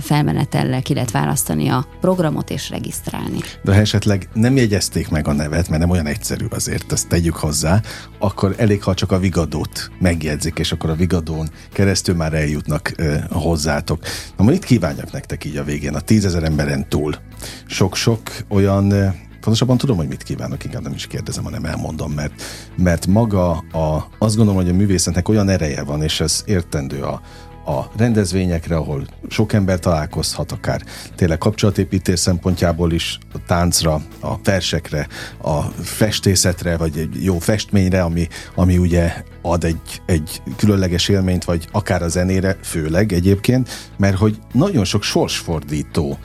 felmenetellel 0.00 0.82
ki 0.82 0.94
lehet 0.94 1.10
választani 1.10 1.68
a 1.68 1.86
programot 2.00 2.50
és 2.50 2.70
regisztrálni. 2.70 3.38
De 3.62 3.74
ha 3.74 3.80
esetleg 3.80 4.28
nem 4.32 4.56
jegyezték 4.56 5.08
meg 5.08 5.28
a 5.28 5.32
nevet, 5.32 5.68
mert 5.68 5.80
nem 5.80 5.90
olyan 5.90 6.06
egyszerű 6.06 6.46
azért, 6.50 6.92
ezt 6.92 7.08
tegyük 7.08 7.36
hozzá, 7.36 7.80
akkor 8.18 8.54
elég, 8.58 8.82
ha 8.82 8.94
csak 8.94 9.12
a 9.12 9.18
Vigadót 9.18 9.90
megjegyzik, 9.98 10.58
és 10.58 10.72
akkor 10.72 10.90
a 10.90 10.94
Vigadón 10.94 11.48
keresztül 11.72 12.14
már 12.14 12.34
eljutnak 12.34 12.94
hozzátok. 13.30 14.02
Na, 14.36 14.44
most 14.44 14.56
itt 14.56 14.64
kívánjak 14.64 15.12
nektek 15.12 15.44
így 15.44 15.56
a 15.56 15.64
végén, 15.64 15.94
a 15.94 16.00
tízezer 16.00 16.42
emberen 16.42 16.88
túl. 16.88 17.14
Sok-sok 17.66 18.20
olyan 18.48 19.14
pontosabban 19.46 19.78
tudom, 19.78 19.96
hogy 19.96 20.08
mit 20.08 20.22
kívánok, 20.22 20.64
inkább 20.64 20.82
nem 20.82 20.92
is 20.92 21.06
kérdezem, 21.06 21.44
hanem 21.44 21.64
elmondom, 21.64 22.12
mert, 22.12 22.42
mert 22.76 23.06
maga 23.06 23.50
a, 23.56 24.08
azt 24.18 24.36
gondolom, 24.36 24.60
hogy 24.60 24.70
a 24.70 24.74
művészetnek 24.74 25.28
olyan 25.28 25.48
ereje 25.48 25.82
van, 25.82 26.02
és 26.02 26.20
ez 26.20 26.42
értendő 26.46 27.02
a, 27.02 27.20
a 27.66 27.90
rendezvényekre, 27.96 28.76
ahol 28.76 29.06
sok 29.28 29.52
ember 29.52 29.78
találkozhat, 29.78 30.52
akár 30.52 30.82
tényleg 31.14 31.38
kapcsolatépítés 31.38 32.18
szempontjából 32.18 32.92
is, 32.92 33.18
a 33.32 33.38
táncra, 33.46 34.00
a 34.20 34.40
versekre, 34.44 35.08
a 35.42 35.60
festészetre, 35.82 36.76
vagy 36.76 36.98
egy 36.98 37.24
jó 37.24 37.38
festményre, 37.38 38.02
ami, 38.02 38.28
ami 38.54 38.78
ugye 38.78 39.12
ad 39.42 39.64
egy, 39.64 40.02
egy 40.06 40.42
különleges 40.56 41.08
élményt, 41.08 41.44
vagy 41.44 41.68
akár 41.72 42.02
a 42.02 42.08
zenére, 42.08 42.56
főleg 42.62 43.12
egyébként, 43.12 43.68
mert 43.96 44.16
hogy 44.16 44.38
nagyon 44.52 44.84
sok 44.84 45.02
sorsfordító 45.02 46.18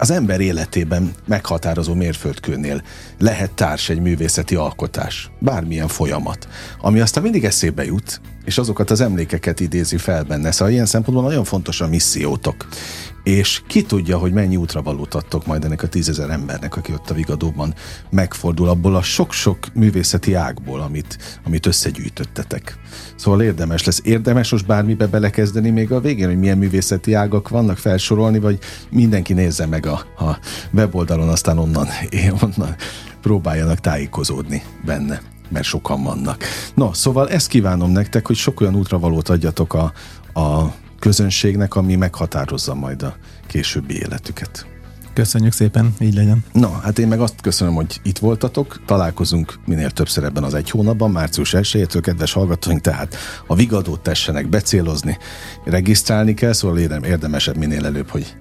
az 0.00 0.10
ember 0.10 0.40
életében 0.40 1.12
meghatározó 1.26 1.94
mérföldkőnél 1.94 2.82
lehet 3.18 3.50
társ 3.50 3.88
egy 3.88 4.00
művészeti 4.00 4.54
alkotás, 4.54 5.30
bármilyen 5.38 5.88
folyamat, 5.88 6.48
ami 6.80 7.00
aztán 7.00 7.22
mindig 7.22 7.44
eszébe 7.44 7.84
jut, 7.84 8.20
és 8.44 8.58
azokat 8.58 8.90
az 8.90 9.00
emlékeket 9.00 9.60
idézi 9.60 9.96
fel 9.96 10.22
benne. 10.24 10.50
Szóval 10.50 10.72
ilyen 10.72 10.86
szempontból 10.86 11.24
nagyon 11.28 11.44
fontos 11.44 11.80
a 11.80 11.88
missziótok. 11.88 12.66
És 13.22 13.62
ki 13.66 13.82
tudja, 13.82 14.18
hogy 14.18 14.32
mennyi 14.32 14.56
útra 14.56 14.82
valót 14.82 15.14
adtok 15.14 15.46
majd 15.46 15.64
ennek 15.64 15.82
a 15.82 15.88
tízezer 15.88 16.30
embernek, 16.30 16.76
aki 16.76 16.92
ott 16.92 17.10
a 17.10 17.14
Vigadóban 17.14 17.74
megfordul 18.10 18.68
abból 18.68 18.96
a 18.96 19.02
sok-sok 19.02 19.58
művészeti 19.74 20.34
ágból, 20.34 20.80
amit, 20.80 21.40
amit 21.44 21.66
összegyűjtöttetek. 21.66 22.78
Szóval 23.16 23.42
érdemes 23.42 23.84
lesz. 23.84 24.00
Érdemes 24.04 24.50
most 24.50 24.66
bármibe 24.66 25.06
belekezdeni 25.06 25.70
még 25.70 25.92
a 25.92 26.00
végén, 26.00 26.26
hogy 26.26 26.38
milyen 26.38 26.58
művészeti 26.58 27.14
ágak 27.14 27.48
vannak 27.48 27.78
felsorolni, 27.78 28.38
vagy 28.38 28.58
mindenki 28.90 29.32
nézze 29.32 29.66
meg 29.66 29.86
a, 29.86 30.06
a 30.18 30.38
weboldalon, 30.72 31.28
aztán 31.28 31.58
onnan, 31.58 31.88
onnan 32.42 32.74
próbáljanak 33.20 33.78
tájékozódni 33.78 34.62
benne 34.84 35.20
mert 35.52 35.64
sokan 35.64 36.02
vannak. 36.02 36.44
No, 36.74 36.92
szóval 36.92 37.30
ezt 37.30 37.48
kívánom 37.48 37.90
nektek, 37.90 38.26
hogy 38.26 38.36
sok 38.36 38.60
olyan 38.60 38.74
útravalót 38.74 39.28
adjatok 39.28 39.74
a, 39.74 39.92
a 40.40 40.72
közönségnek, 41.00 41.74
ami 41.74 41.96
meghatározza 41.96 42.74
majd 42.74 43.02
a 43.02 43.16
későbbi 43.46 43.94
életüket. 43.94 44.66
Köszönjük 45.12 45.52
szépen, 45.52 45.94
így 46.00 46.14
legyen. 46.14 46.44
Na, 46.52 46.70
hát 46.70 46.98
én 46.98 47.08
meg 47.08 47.20
azt 47.20 47.40
köszönöm, 47.40 47.74
hogy 47.74 48.00
itt 48.02 48.18
voltatok. 48.18 48.82
Találkozunk 48.86 49.58
minél 49.66 49.90
többször 49.90 50.24
ebben 50.24 50.44
az 50.44 50.54
egy 50.54 50.70
hónapban, 50.70 51.10
március 51.10 51.54
1 51.54 52.00
kedves 52.00 52.32
hallgatóink, 52.32 52.80
tehát 52.80 53.16
a 53.46 53.54
vigadót 53.54 54.00
tessenek 54.00 54.48
becélozni, 54.48 55.18
regisztrálni 55.64 56.34
kell, 56.34 56.52
szóval 56.52 56.78
érdemesebb 56.78 57.56
minél 57.56 57.84
előbb, 57.84 58.08
hogy 58.08 58.36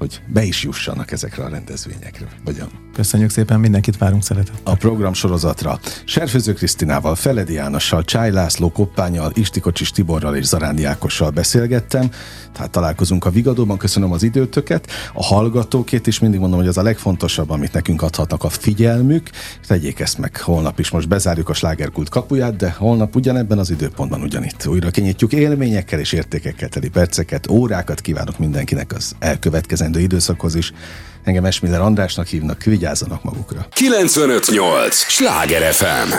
hogy 0.00 0.20
be 0.26 0.42
is 0.42 0.62
jussanak 0.62 1.10
ezekre 1.10 1.44
a 1.44 1.48
rendezvényekre. 1.48 2.26
Hogyan? 2.44 2.68
Köszönjük 2.94 3.30
szépen, 3.30 3.60
mindenkit 3.60 3.98
várunk 3.98 4.22
szeretettel. 4.22 4.60
A 4.62 4.74
program 4.74 5.12
sorozatra 5.12 5.78
Serfőző 6.04 6.52
Krisztinával, 6.52 7.14
Feledi 7.14 7.52
Jánossal, 7.52 8.04
Csáj 8.04 8.30
László 8.30 8.70
Koppányal, 8.70 9.30
Istikocsis 9.34 9.90
Tiborral 9.90 10.36
és 10.36 10.44
Zarándi 10.44 10.84
Ákossal 10.84 11.30
beszélgettem. 11.30 12.10
Tehát 12.52 12.70
találkozunk 12.70 13.24
a 13.24 13.30
Vigadóban, 13.30 13.76
köszönöm 13.78 14.12
az 14.12 14.22
időtöket. 14.22 14.90
A 15.12 15.24
hallgatókét 15.24 16.06
is 16.06 16.18
mindig 16.18 16.40
mondom, 16.40 16.58
hogy 16.58 16.68
az 16.68 16.78
a 16.78 16.82
legfontosabb, 16.82 17.50
amit 17.50 17.72
nekünk 17.72 18.02
adhatnak 18.02 18.44
a 18.44 18.48
figyelmük. 18.48 19.30
Tegyék 19.66 20.00
ezt 20.00 20.18
meg 20.18 20.36
holnap 20.36 20.78
is. 20.78 20.90
Most 20.90 21.08
bezárjuk 21.08 21.48
a 21.48 21.54
slágerkult 21.54 22.08
kapuját, 22.08 22.56
de 22.56 22.74
holnap 22.78 23.16
ugyanebben 23.16 23.58
az 23.58 23.70
időpontban 23.70 24.22
ugyanitt. 24.22 24.66
Újra 24.66 24.90
kinyitjuk 24.90 25.32
élményekkel 25.32 25.98
és 25.98 26.12
értékekkel 26.12 26.68
teli 26.68 26.88
perceket, 26.88 27.50
órákat 27.50 28.00
kívánok 28.00 28.38
mindenkinek 28.38 28.92
az 28.92 29.14
elkövetkezendő 29.18 29.89
időszakhoz 29.98 30.54
is. 30.54 30.72
Engem 31.24 31.44
Esmiller 31.44 31.80
Andrásnak 31.80 32.26
hívnak, 32.26 32.62
vigyázzanak 32.62 33.22
magukra. 33.24 33.66
958! 33.70 34.94
Sláger 34.94 35.72
FM! 35.72 36.12